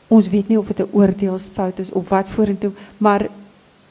ons 0.06 0.28
weet 0.28 0.48
niet 0.48 0.58
of 0.58 0.68
het 0.68 0.78
een 0.78 0.88
oordeelsfout 0.90 1.78
is 1.78 1.92
of 1.92 2.08
wat 2.08 2.28
voor 2.28 2.58
toe, 2.58 2.72
maar 2.96 3.26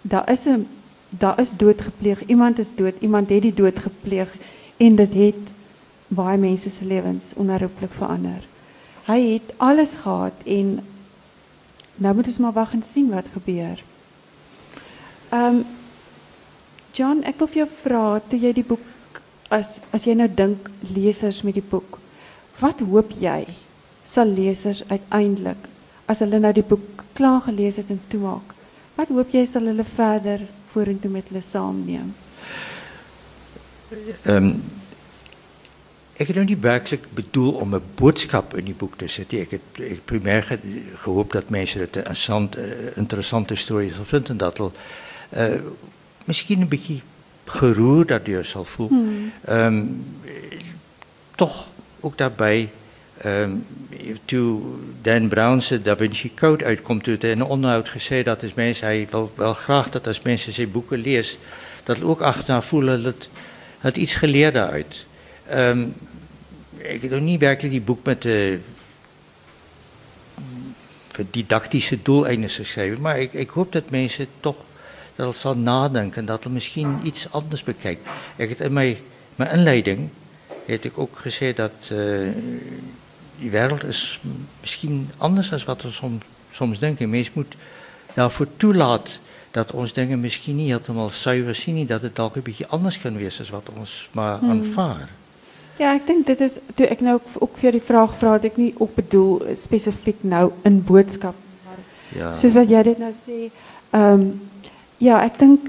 daar 0.01 0.31
is 0.31 0.45
een 0.45 0.67
daar 1.11 1.39
is 1.39 1.51
dood 1.51 1.81
gepleeg. 1.81 2.25
Iemand 2.25 2.59
is 2.59 2.75
dood, 2.75 2.93
iemand 2.99 3.29
het 3.29 3.41
die 3.41 3.53
dood 3.53 3.79
gepleeg 3.79 4.31
en 4.77 4.95
dit 4.95 5.13
het 5.13 5.51
baie 6.07 6.37
mense 6.37 6.69
se 6.69 6.85
lewens 6.85 7.33
onherroepelik 7.35 7.91
verander. 7.95 8.47
Hy 9.07 9.19
het 9.33 9.53
alles 9.57 9.93
gehad 10.03 10.33
en 10.45 10.79
nou 11.95 12.15
moet 12.15 12.27
ons 12.27 12.37
maar 12.37 12.55
wag 12.55 12.73
en 12.73 12.83
sien 12.83 13.09
wat 13.09 13.27
gebeur. 13.33 13.83
Ehm 15.29 15.61
um, 15.61 15.63
John, 16.91 17.21
ek 17.23 17.37
wil 17.39 17.47
vir 17.47 17.61
jou 17.61 17.67
vra 17.85 18.19
toe 18.27 18.37
jy 18.39 18.49
die 18.51 18.67
boek 18.67 19.19
as 19.47 19.77
as 19.95 20.03
jy 20.03 20.11
nou 20.19 20.27
dink 20.27 20.65
lesers 20.91 21.39
met 21.47 21.55
die 21.55 21.63
boek. 21.63 22.01
Wat 22.59 22.83
hoop 22.83 23.13
jy 23.15 23.45
sal 24.03 24.27
lesers 24.27 24.83
uiteindelik 24.89 25.69
as 26.11 26.19
hulle 26.19 26.41
nou 26.43 26.51
die 26.51 26.65
boek 26.67 27.05
klaar 27.15 27.39
gelees 27.45 27.79
het 27.79 27.93
en 27.95 28.01
toemaak? 28.11 28.51
Wat 28.97 29.13
hoop 29.15 29.31
jy 29.31 29.45
sal 29.47 29.71
hulle 29.71 29.87
verder 29.87 30.43
vorentoe 30.71 31.11
met 31.11 31.27
hulle 31.27 31.41
saamneem? 31.41 32.13
Ehm 34.23 34.35
um, 34.35 34.63
ek 36.21 36.27
het 36.29 36.35
nou 36.37 36.45
nie 36.45 36.57
werklik 36.61 37.07
bedoel 37.17 37.53
om 37.63 37.75
'n 37.75 37.83
boodskap 37.95 38.53
in 38.57 38.65
die 38.65 38.77
boek 38.77 38.97
te 38.97 39.07
sit. 39.07 39.33
Ek 39.33 39.51
het 39.51 39.79
ek 39.79 40.05
primêr 40.05 40.43
ge, 40.43 40.59
gehoop 40.95 41.31
dat 41.31 41.49
mense 41.49 41.77
dit 41.77 41.95
'n 41.95 41.97
interessant 41.97 42.57
uh, 42.57 42.97
interessante 42.97 43.55
storie 43.55 43.93
sal 43.93 44.05
vind 44.05 44.29
en 44.29 44.37
dat 44.37 44.57
hulle 44.57 44.71
uh 45.35 45.61
miskien 46.25 46.61
'n 46.61 46.67
bietjie 46.67 47.01
geroer 47.45 48.05
daardeur 48.05 48.45
sal 48.45 48.63
voel. 48.63 48.87
Hmm. 48.87 49.31
Ehm 49.45 49.65
um, 49.65 50.05
tog 51.35 51.67
ook 51.99 52.17
daarbij 52.17 52.69
um, 53.25 53.65
toe 54.25 54.61
Dan 55.01 55.27
Brown 55.27 55.59
se 55.59 55.81
Da 55.81 55.95
Vinci 55.95 56.33
Code 56.33 56.65
uitkomt, 56.65 57.03
toe 57.03 57.13
het 57.13 57.23
in 57.23 57.29
een 57.29 57.45
onderhoud 57.45 57.89
gezegd 57.89 58.25
dat 58.25 58.43
mensen, 58.55 58.87
hij 58.87 59.07
wil 59.09 59.31
wel 59.35 59.53
graag 59.53 59.89
dat 59.89 60.07
als 60.07 60.21
mensen 60.21 60.51
zijn 60.51 60.71
boeken 60.71 60.99
lezen, 60.99 61.37
dat 61.83 62.01
ook 62.01 62.21
achterna 62.21 62.61
voelen 62.61 63.03
dat 63.03 63.29
het 63.79 63.97
iets 63.97 64.15
geleerd 64.15 64.55
uit. 64.55 65.05
Um, 65.53 65.93
ik 66.77 67.01
heb 67.01 67.11
nog 67.11 67.21
niet 67.21 67.39
werkelijk 67.39 67.73
die 67.73 67.81
boek 67.81 68.05
met 68.05 68.21
de 68.21 68.59
didactische 71.31 72.01
doeleinden 72.01 72.49
geschreven, 72.49 73.01
maar 73.01 73.19
ik, 73.19 73.33
ik 73.33 73.49
hoop 73.49 73.71
dat 73.71 73.89
mensen 73.89 74.27
toch 74.39 74.55
dat 75.15 75.27
het 75.27 75.37
zal 75.37 75.57
nadenken, 75.57 76.25
dat 76.25 76.43
er 76.43 76.51
misschien 76.51 76.99
iets 77.03 77.31
anders 77.31 77.63
bekijkt. 77.63 78.07
Ik 78.35 78.59
in 78.59 78.73
mijn, 78.73 78.97
mijn 79.35 79.51
inleiding 79.51 80.09
heb 80.65 80.83
ik 80.83 80.97
ook 80.97 81.17
gezegd 81.17 81.57
dat 81.57 81.71
uh, 81.91 82.29
die 83.41 83.51
wereld 83.51 83.83
is 83.83 84.21
misschien 84.59 85.09
anders 85.17 85.49
dan 85.49 85.59
wat 85.65 85.81
we 85.81 85.91
soms, 85.91 86.23
soms 86.51 86.79
denken. 86.79 87.09
Mens 87.09 87.33
moet 87.33 87.55
daarvoor 88.13 88.47
toelaten 88.57 89.13
dat 89.51 89.71
ons 89.71 89.93
dingen 89.93 90.19
misschien 90.19 90.55
niet 90.55 90.69
helemaal 90.69 91.09
zuiver 91.09 91.55
zien, 91.55 91.87
dat 91.87 92.01
het 92.01 92.19
ook 92.19 92.35
een 92.35 92.41
beetje 92.41 92.67
anders 92.67 93.01
kan 93.01 93.17
wezen 93.17 93.45
dan 93.45 93.53
wat 93.53 93.75
ons 93.77 94.09
maar 94.11 94.37
hmm. 94.37 94.49
aanvaarden. 94.49 95.09
Ja, 95.77 95.93
ik 95.93 96.05
denk 96.05 96.25
dit 96.25 96.39
is, 96.39 96.59
toen 96.75 96.89
ik 96.89 96.99
nou 96.99 97.19
ook, 97.39 97.57
voor 97.57 97.71
die 97.71 97.81
vraag 97.81 98.17
vraag, 98.17 98.33
dat 98.33 98.43
ik 98.43 98.57
niet 98.57 98.75
ook 98.77 98.95
bedoel 98.95 99.41
specifiek 99.55 100.17
nou 100.19 100.51
een 100.61 100.83
boodschap. 100.83 101.35
Ja. 102.15 102.33
Zoals 102.33 102.55
wat 102.55 102.69
jij 102.69 102.83
dit 102.83 102.97
nou 102.97 103.13
zei, 103.25 103.51
um, 103.91 104.49
ja, 104.97 105.23
ik 105.23 105.39
denk 105.39 105.67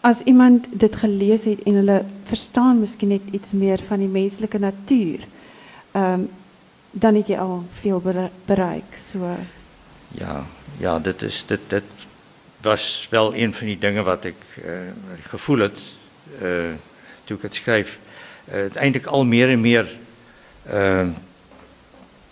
als 0.00 0.20
iemand 0.20 0.66
dit 0.70 0.96
gelezen 0.96 1.48
heeft 1.48 1.62
en 1.62 1.74
hulle 1.74 2.04
verstaan 2.24 2.78
misschien 2.78 3.08
net 3.08 3.20
iets 3.30 3.52
meer 3.52 3.80
van 3.86 3.98
die 3.98 4.08
menselijke 4.08 4.58
natuur, 4.58 5.18
um, 5.96 6.30
dan 6.90 7.14
heb 7.14 7.26
je 7.26 7.38
al 7.38 7.66
veel 7.72 8.02
bereik. 8.44 8.84
So. 9.10 9.36
Ja, 10.08 10.44
ja 10.76 10.98
dit, 10.98 11.22
is, 11.22 11.44
dit, 11.46 11.60
dit 11.66 11.82
was 12.60 13.06
wel 13.10 13.34
een 13.34 13.54
van 13.54 13.66
die 13.66 13.78
dingen 13.78 14.04
wat 14.04 14.24
ik 14.24 14.36
uh, 14.58 14.72
gevoel 15.20 15.58
het 15.58 15.78
uh, 16.42 16.48
toen 17.24 17.36
ik 17.36 17.42
het 17.42 17.54
schreef. 17.54 17.98
Uh, 18.48 18.54
uiteindelijk 18.54 19.06
al 19.06 19.24
meer 19.24 19.48
en 19.48 19.60
meer 19.60 19.96
uh, 20.72 21.08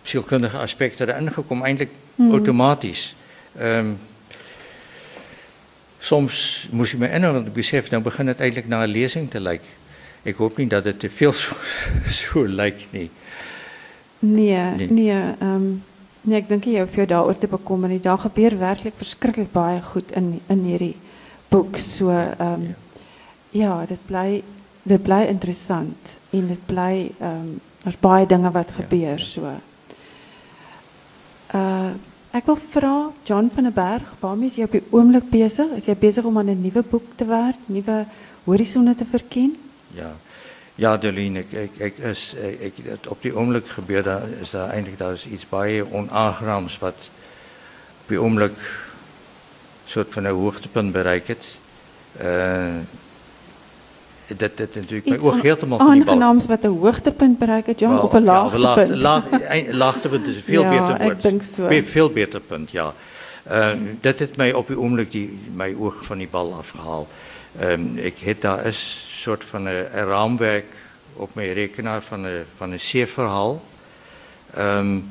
zielkundige 0.03 0.59
aspecten 0.59 1.09
erin 1.09 1.33
gekomen, 1.33 1.65
eindelijk 1.65 1.93
hmm. 2.15 2.31
automatisch. 2.31 3.15
Um, 3.61 3.99
soms 5.99 6.67
moest 6.71 6.93
ik 6.93 6.99
me 6.99 7.07
inhouden, 7.07 7.35
want 7.35 7.47
ik 7.47 7.53
besef, 7.53 7.91
nou 7.91 8.03
begint 8.03 8.29
het 8.29 8.39
eigenlijk 8.39 8.69
naar 8.69 8.83
een 8.83 8.89
lezing 8.89 9.31
te 9.31 9.41
lijken. 9.41 9.69
Ik 10.23 10.35
hoop 10.35 10.57
niet 10.57 10.71
dat 10.71 10.85
het 10.85 11.01
te 11.01 11.11
veel 11.11 11.33
zo, 11.33 11.55
zo 12.11 12.49
lijkt, 12.49 12.87
nee. 12.91 13.11
Nee, 14.23 14.71
nee, 14.77 14.91
nee, 14.91 15.35
um, 15.43 15.83
nee 16.23 16.39
ek 16.39 16.47
dink 16.49 16.69
jy 16.71 16.79
hoef 16.85 16.95
jou 16.95 17.07
daaroor 17.11 17.39
te 17.39 17.51
bekommer 17.51 17.91
nie. 17.91 17.99
Daar 18.01 18.21
gebeur 18.23 18.55
werklik 18.59 18.95
verskriklik 18.95 19.51
baie 19.51 19.81
goed 19.83 20.13
in 20.15 20.37
in 20.47 20.63
hierdie 20.69 20.95
boek. 21.51 21.77
So 21.83 22.11
ehm 22.15 22.39
um, 22.47 22.69
ja. 23.51 23.85
dit 23.87 24.07
bly 24.07 24.43
dit 24.83 25.03
bly 25.03 25.25
interessant 25.27 26.15
en 26.31 26.49
dit 26.55 26.67
bly 26.67 27.11
ehm 27.19 27.43
um, 27.43 27.61
daar's 27.83 27.99
baie 27.99 28.27
dinge 28.27 28.51
wat 28.55 28.71
gebeur 28.79 29.21
so. 29.21 29.59
Uh 31.55 31.91
ek 32.33 32.47
wil 32.49 32.57
vra 32.57 32.97
John 33.29 33.51
van 33.53 33.67
der 33.69 33.75
Berg, 33.77 34.15
waarmee 34.21 34.49
is 34.49 34.55
jy 34.57 34.65
op 34.65 34.73
die 34.73 34.87
oomblik 34.91 35.27
besig? 35.31 35.75
Is 35.77 35.85
jy 35.85 35.97
besig 36.01 36.25
om 36.25 36.39
aan 36.39 36.49
'n 36.49 36.63
nuwe 36.63 36.83
boek 36.83 37.11
te 37.17 37.27
werk, 37.29 37.59
nuwe 37.67 38.07
horisonne 38.45 38.95
te 38.95 39.05
verken? 39.05 39.57
Ja. 39.93 40.15
Ja, 40.83 40.97
Dolien, 40.97 41.37
ik, 41.37 41.53
ik, 41.53 41.71
ik, 41.77 41.99
is, 41.99 42.35
ik, 42.59 42.73
het, 42.83 43.07
op 43.07 43.23
die 43.23 43.35
ogenblik 43.35 43.69
gebeurt 43.69 44.05
daar, 44.05 44.23
is 44.41 44.51
daar 44.51 44.69
eigenlijk 44.69 44.99
daar 44.99 45.13
is 45.13 45.27
iets 45.27 45.49
bij 45.49 45.85
onaangenaams 45.91 46.79
wat 46.79 47.11
op 48.01 48.09
die 48.09 48.19
ogenblik 48.19 48.53
soort 49.85 50.07
van 50.11 50.25
een 50.25 50.35
hoogtepunt 50.35 50.93
bereikt. 50.93 51.57
Uh, 52.25 52.65
dat, 54.27 54.57
dat 54.57 54.75
natuurlijk 54.75 55.09
mijn 55.09 55.21
oog 55.21 55.43
helemaal 55.43 55.79
van 55.79 55.93
die 55.93 56.03
Aangenaams 56.03 56.47
wat 56.47 56.65
een 56.65 56.79
hoogtepunt 56.79 57.39
bereikt, 57.39 57.81
well, 57.81 57.97
of 57.97 58.13
een 58.13 58.25
laagtepunt? 58.25 58.89
Ja, 58.89 58.97
laag, 58.97 59.25
laagtepunt 59.71 60.27
is 60.27 60.37
een 60.37 60.43
veel 60.43 60.63
ja, 60.63 60.71
beter 60.71 61.03
woord. 61.03 61.17
ik 61.17 61.23
denk 61.23 61.43
zo. 61.43 61.69
Veel 61.83 62.11
beter 62.11 62.41
punt, 62.41 62.71
ja. 62.71 62.93
Uh, 63.51 63.73
dat 64.01 64.19
heeft 64.19 64.37
mij 64.37 64.53
op 64.53 64.67
die 64.67 64.79
ogenblik 64.79 65.11
die, 65.11 65.39
mijn 65.55 65.77
oog 65.79 66.05
van 66.05 66.19
die 66.19 66.29
bal 66.31 66.55
afgehaald. 66.55 67.09
Um, 67.61 67.99
ik 67.99 68.19
heb 68.19 68.41
daar 68.41 68.65
eens 68.65 69.09
soort 69.11 69.45
van 69.45 69.67
een, 69.67 69.99
een, 69.99 70.07
raamwerk 70.07 70.75
op 71.13 71.35
mijn 71.35 71.53
rekenaar 71.53 72.03
van 72.03 72.25
een, 72.25 72.45
van 72.57 72.71
een 72.71 72.81
zeerverhaal. 72.81 73.63
Um, 74.59 75.11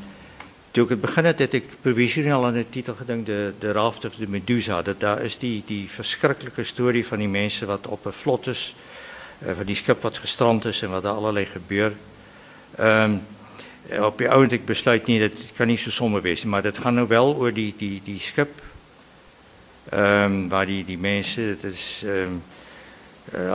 toen 0.71 0.83
ik 0.83 0.89
het 0.89 1.01
begin 1.01 1.25
had, 1.25 1.39
ik 1.39 1.63
provisioneel 1.81 2.45
aan 2.45 2.53
de 2.53 2.69
titel 2.69 2.95
gedacht, 2.95 3.25
de, 3.25 3.53
de 3.59 3.71
Raft 3.71 4.05
of 4.05 4.15
de 4.15 4.27
Medusa. 4.27 4.81
Dat 4.81 4.99
daar 4.99 5.21
is 5.21 5.37
die, 5.37 5.63
die 5.65 5.89
verschrikkelijke 5.89 6.63
story 6.63 7.03
van 7.03 7.17
die 7.17 7.27
mensen 7.27 7.67
wat 7.67 7.87
op 7.87 8.05
een 8.05 8.13
vlot 8.13 8.47
is, 8.47 8.75
uh, 9.45 9.51
van 9.55 9.65
die 9.65 9.75
schip 9.75 10.01
wat 10.01 10.17
gestrand 10.17 10.65
is 10.65 10.81
en 10.81 10.89
wat 10.89 11.03
er 11.03 11.09
allerlei 11.09 11.45
gebeurt. 11.45 11.95
Um, 12.79 13.21
op 13.99 14.17
die 14.17 14.29
oude 14.29 14.55
ik 14.55 14.65
besluit 14.65 15.05
niet, 15.05 15.21
dat 15.21 15.31
kan 15.55 15.67
niet 15.67 15.79
zo 15.79 15.89
somber 15.89 16.21
wezen, 16.21 16.49
maar 16.49 16.61
dat 16.61 16.77
gaat 16.77 16.93
nou 16.93 17.07
wel 17.07 17.35
over 17.35 17.53
die, 17.53 17.73
die, 17.77 18.01
die 18.03 18.19
schip, 18.19 18.61
um, 19.93 20.49
waar 20.49 20.65
die, 20.65 20.85
die 20.85 20.97
mensen, 20.97 21.43
het 21.43 21.63
is... 21.63 22.01
Um, 22.05 22.43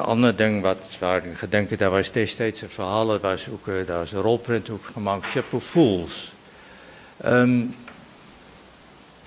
ander 0.03 0.37
ding 0.37 0.63
wat 0.63 0.97
waar 0.99 1.27
ik 1.27 1.37
gedenk, 1.37 1.79
daar 1.79 1.91
was 1.91 2.13
destijds 2.13 2.63
een 2.63 2.69
verhaal, 2.69 3.07
dat 3.07 3.21
was 3.21 3.49
ook, 3.49 3.67
uh, 3.67 3.87
daar 3.87 3.99
was 3.99 4.13
een 4.13 4.21
rolprint 4.21 4.71
ook 4.71 4.85
gemaakt, 4.93 5.37
of 5.51 5.65
Fools. 5.65 6.33
Um, 7.25 7.75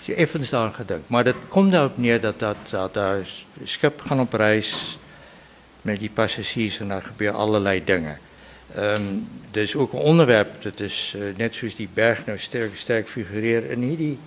je 0.09 0.15
even 0.15 0.49
daar 0.49 0.71
gedenkt. 0.71 1.09
Maar 1.09 1.23
dat 1.23 1.35
komt 1.47 1.71
daarop 1.71 1.97
neer 1.97 2.21
dat, 2.21 2.39
dat, 2.39 2.55
dat 2.69 2.93
daar 2.93 3.27
schip 3.63 4.01
gaan 4.01 4.19
op 4.19 4.33
reis 4.33 4.97
met 5.81 5.99
die 5.99 6.09
passagiers 6.09 6.79
en 6.79 6.87
daar 6.87 7.01
gebeuren 7.01 7.39
allerlei 7.39 7.83
dingen. 7.83 8.19
Um, 8.77 9.27
er 9.51 9.61
is 9.61 9.75
ook 9.75 9.93
een 9.93 9.99
onderwerp, 9.99 10.61
dat 10.61 10.79
is 10.79 11.13
uh, 11.15 11.23
net 11.37 11.55
zoals 11.55 11.75
die 11.75 11.89
berg 11.93 12.25
nou 12.25 12.37
sterk, 12.37 12.75
sterk 12.75 13.07
figureert. 13.07 13.69
En 13.69 13.81
hierdie, 13.81 14.19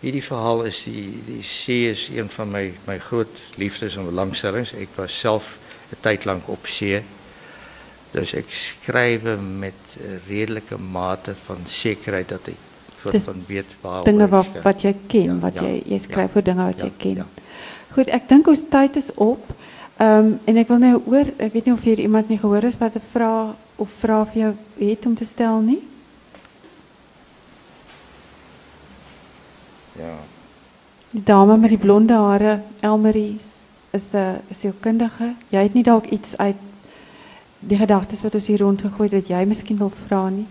hierdie 0.00 0.24
verhaal 0.24 0.64
is, 0.64 0.82
die, 0.84 1.22
die 1.26 1.42
zee 1.42 1.90
is 1.90 2.08
een 2.08 2.28
van 2.28 2.50
mijn, 2.50 2.74
mijn 2.84 3.00
groot 3.00 3.40
liefdes 3.56 3.96
en 3.96 4.04
belangstellings. 4.04 4.72
Ik 4.72 4.88
was 4.94 5.18
zelf 5.18 5.58
een 5.90 6.00
tijd 6.00 6.24
lang 6.24 6.42
op 6.44 6.66
zee. 6.66 7.02
Dus 8.10 8.32
ik 8.32 8.46
schrijf 8.48 9.20
met 9.58 9.98
redelijke 10.26 10.78
mate 10.78 11.34
van 11.44 11.56
zekerheid 11.66 12.28
dat 12.28 12.46
ik 12.46 12.56
soort 13.00 13.22
van 13.22 13.44
weet 13.46 13.64
waar 13.80 14.04
Dingen 14.04 14.28
wat, 14.28 14.46
wat 14.62 14.80
kent, 14.80 15.12
ja, 15.12 15.38
wat 15.38 15.58
ja, 15.58 15.66
jy, 15.66 15.82
jy 15.86 15.98
skryf 15.98 16.34
ja, 16.34 16.40
dinge 16.40 16.64
wat 16.64 16.80
ja, 16.80 16.84
jy 16.84 16.92
ken. 16.96 17.14
Ja. 17.14 17.26
Goed, 17.94 18.12
ek 18.14 18.28
dink 18.30 18.48
ons 18.50 18.64
tyd 18.70 18.96
is 19.00 19.10
op. 19.14 19.52
Ehm 20.00 20.26
um, 20.26 20.34
en 20.44 20.60
ek 20.62 20.68
wil 20.72 20.80
nou 20.80 20.94
oor, 21.12 21.32
ek 21.36 21.52
weet 21.52 21.68
nie 21.68 21.74
of 21.74 21.84
hier 21.84 22.00
iemand 22.00 22.28
nie 22.28 22.38
gehoor 22.40 22.64
is 22.64 22.78
wat 22.80 22.96
'n 22.96 23.06
vraag 23.12 23.54
of 23.76 23.88
vraag 24.00 24.32
vir 24.32 24.40
jou 24.42 24.52
het 24.78 25.06
om 25.06 25.14
te 25.14 25.24
stel 25.24 25.60
nie. 25.60 25.80
Ja. 30.00 30.16
Die 31.10 31.22
dame 31.22 31.56
met 31.56 31.70
die 31.70 31.78
blonde 31.78 32.14
hare, 32.14 32.60
Elmarie, 32.80 33.36
is 33.90 34.12
'n 34.14 34.40
sielkundige. 34.50 35.34
Jy 35.48 35.62
het 35.62 35.74
nie 35.74 35.82
dalk 35.82 36.06
iets 36.06 36.36
uit 36.36 36.56
die 37.58 37.76
gedagtes 37.76 38.22
wat 38.22 38.34
ons 38.34 38.46
hier 38.46 38.58
rondgegooi 38.58 39.08
het 39.08 39.20
wat 39.20 39.28
jy 39.28 39.44
miskien 39.44 39.78
wil 39.78 39.92
vra 40.06 40.28
nie. 40.28 40.46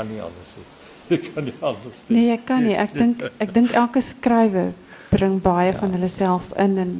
kan 0.00 0.08
nie 0.08 0.22
anders 0.22 0.52
nie. 0.56 0.68
Ek 1.16 1.26
kan 1.34 1.44
nie 1.44 1.56
anders 1.60 2.02
nie. 2.06 2.16
Nee, 2.16 2.28
ek 2.32 2.44
kan 2.46 2.62
nie. 2.64 2.76
Ek 2.78 2.92
dink 2.94 3.24
ek 3.44 3.54
dink 3.56 3.74
elke 3.76 4.02
skrywer 4.04 4.70
bring 5.10 5.40
baie 5.42 5.72
ja. 5.72 5.78
van 5.80 5.96
hulle 5.96 6.10
self 6.12 6.52
in 6.54 6.76
en 6.78 6.92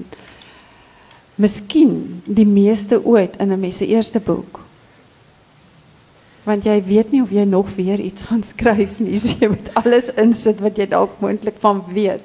miskien 1.40 1.92
die 2.26 2.48
meeste 2.48 2.98
ooit 2.98 3.38
in 3.40 3.54
'n 3.54 3.60
mens 3.60 3.78
se 3.80 3.86
eerste 3.86 4.20
boek. 4.20 4.60
Want 6.42 6.64
jy 6.64 6.82
weet 6.84 7.10
nie 7.12 7.22
of 7.22 7.30
jy 7.30 7.44
nog 7.44 7.74
weer 7.74 8.00
iets 8.00 8.22
gaan 8.22 8.42
skryf 8.42 8.98
nie. 8.98 9.18
Jy 9.40 9.48
moet 9.48 9.74
alles 9.74 10.12
insit 10.14 10.60
wat 10.60 10.76
jy 10.80 10.88
dalk 10.88 11.20
moontlik 11.20 11.60
van 11.60 11.84
weet. 11.92 12.24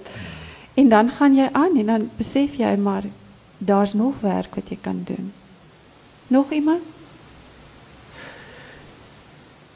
En 0.74 0.90
dan 0.90 1.10
gaan 1.10 1.36
jy 1.36 1.50
aan 1.52 1.78
en 1.78 1.86
dan 1.86 2.10
besef 2.18 2.56
jy 2.60 2.76
maar 2.76 3.04
daar's 3.58 3.94
nog 3.94 4.20
werk 4.20 4.56
wat 4.56 4.70
jy 4.70 4.78
kan 4.82 5.02
doen. 5.06 5.34
Nog 6.28 6.52
iemand? 6.52 6.82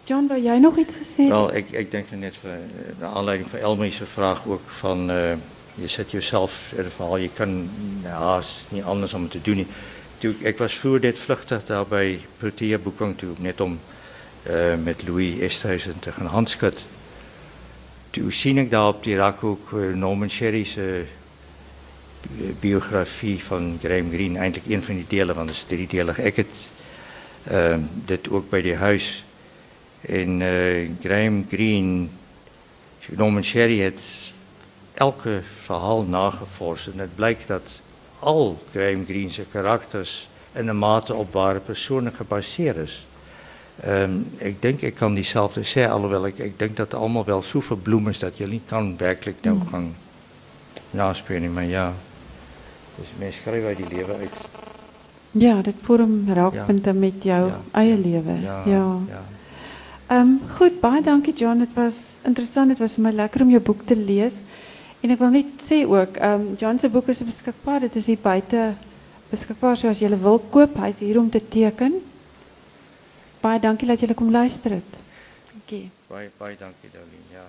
John, 0.03 0.27
wil 0.27 0.41
jij 0.41 0.59
nog 0.59 0.77
iets 0.77 0.95
gezegd? 0.95 1.29
Wel, 1.29 1.55
ik, 1.55 1.69
ik 1.69 1.91
denk 1.91 2.11
net, 2.11 2.33
uh, 2.45 2.51
naar 2.99 3.09
aanleiding 3.09 3.49
van 3.49 3.59
Elmer's 3.59 4.01
vraag 4.03 4.47
ook 4.47 4.61
van, 4.65 5.11
uh, 5.11 5.31
je 5.75 5.87
zet 5.87 6.11
jezelf 6.11 6.73
in 6.75 6.83
verhaal, 6.83 7.17
je 7.17 7.29
kan, 7.33 7.69
ja, 8.03 8.35
het 8.35 8.43
is 8.43 8.65
niet 8.69 8.83
anders 8.83 9.13
om 9.13 9.21
het 9.21 9.31
te 9.31 9.41
doen. 9.41 9.67
Ik 10.37 10.57
was 10.57 10.73
vroeger 10.73 11.01
dit 11.01 11.19
vluchtig 11.19 11.65
daar 11.65 11.85
bij 11.87 12.19
Protea 12.37 12.77
Boekang 12.77 13.17
toe, 13.17 13.29
net 13.37 13.61
om 13.61 13.79
uh, 14.49 14.75
met 14.83 15.07
Louis 15.07 15.39
Esthuizen 15.39 15.99
te 15.99 16.11
gaan 16.11 16.25
handschudden. 16.25 16.81
Toen 18.09 18.31
zie 18.31 18.55
ik 18.55 18.71
daar 18.71 18.87
op 18.87 19.03
die 19.03 19.15
rak 19.15 19.43
ook 19.43 19.71
uh, 19.71 19.95
Norman 19.95 20.29
Sherry's 20.29 20.77
biografie 22.59 23.43
van 23.43 23.77
Graham 23.83 24.09
Greene, 24.09 24.37
eigenlijk 24.39 24.73
een 24.73 24.83
van 24.83 24.95
die 24.95 25.05
delen, 25.07 25.35
want 25.35 25.49
het 25.49 25.57
is 25.57 25.65
driedelig. 25.67 26.19
Ik 26.19 26.35
het 26.35 26.47
dit 28.05 28.29
ook 28.29 28.49
bij 28.49 28.61
die 28.61 28.75
huis 28.75 29.23
en 30.01 30.41
Graham 31.01 31.45
Greene, 31.49 32.07
Norman 33.07 33.43
Sherry 33.43 33.79
het 33.81 34.01
elke 34.93 35.41
verhaal 35.63 36.03
nagevorst. 36.03 36.87
En 36.87 36.99
het 36.99 37.15
blijkt 37.15 37.47
dat 37.47 37.81
al 38.19 38.63
Graham 38.71 39.05
Greene's 39.05 39.39
karakters 39.51 40.27
in 40.53 40.67
een 40.67 40.77
mate 40.77 41.13
op 41.13 41.33
ware 41.33 41.59
personen 41.59 42.13
gebaseerd 42.13 42.75
is. 42.75 43.05
Um, 43.87 44.27
ik 44.37 44.61
denk, 44.61 44.81
ik 44.81 44.95
kan 44.95 45.13
diezelfde 45.13 45.63
zeggen, 45.63 45.93
alhoewel 45.93 46.25
ik, 46.25 46.37
ik 46.37 46.59
denk 46.59 46.77
dat 46.77 46.91
het 46.91 46.99
allemaal 46.99 47.25
wel 47.25 47.41
zoveel 47.41 47.75
bloemen 47.75 48.11
is 48.11 48.19
dat 48.19 48.37
je 48.37 48.47
niet 48.47 48.61
kan 48.67 48.97
werkelijk 48.97 49.37
nou 49.41 49.55
mm. 49.55 49.67
gaan 49.67 49.95
naspelen. 50.91 51.53
Maar 51.53 51.65
ja, 51.65 51.93
dus 52.95 53.07
mensen 53.17 53.41
schrijven 53.41 53.75
die 53.75 53.97
leven 53.97 54.15
uit. 54.15 54.29
Ja, 55.31 55.61
dat 55.61 55.73
vorm 55.81 56.23
raakpunten 56.33 56.93
ja. 56.93 56.99
met 56.99 57.23
jouw 57.23 57.47
ja. 57.47 57.59
eigen 57.71 58.01
leven. 58.01 58.41
ja. 58.41 58.63
ja. 58.65 58.97
um, 60.11 60.41
goed, 60.57 60.79
baie 60.79 61.01
dankie 61.01 61.33
John. 61.33 61.59
Dit 61.59 61.73
was 61.73 62.19
interessant. 62.23 62.67
Dit 62.67 62.77
was 62.77 62.93
vir 62.93 63.03
my 63.03 63.11
lekker 63.11 63.41
om 63.41 63.49
jou 63.49 63.61
boek 63.61 63.85
te 63.85 63.95
lees. 63.95 64.41
En 64.99 65.13
ek 65.13 65.21
wil 65.21 65.29
net 65.29 65.63
sê 65.63 65.83
ook, 65.85 66.17
um, 66.17 66.55
John 66.57 66.79
boek 66.91 67.07
is 67.07 67.23
beskikbaar. 67.23 67.79
Dit 67.79 67.95
is 67.95 68.05
hier 68.05 68.17
buite 68.21 68.73
beskikbaar 69.29 69.77
so 69.77 69.87
as 69.87 70.01
jy 70.01 70.09
wil 70.09 70.41
koop. 70.49 70.75
Hy's 70.81 70.99
hier 70.99 71.19
om 71.19 71.29
te 71.29 71.41
teken. 71.47 72.01
Baie 73.41 73.59
dankie 73.59 73.87
dat 73.87 74.01
jy 74.03 74.13
kom 74.13 74.31
luister 74.31 74.71
het. 74.71 74.99
Dankie. 75.51 75.89
Baie 76.07 76.29
baie 76.37 76.57
dankie 76.59 76.89
Darlene. 76.91 77.31
Ja. 77.31 77.45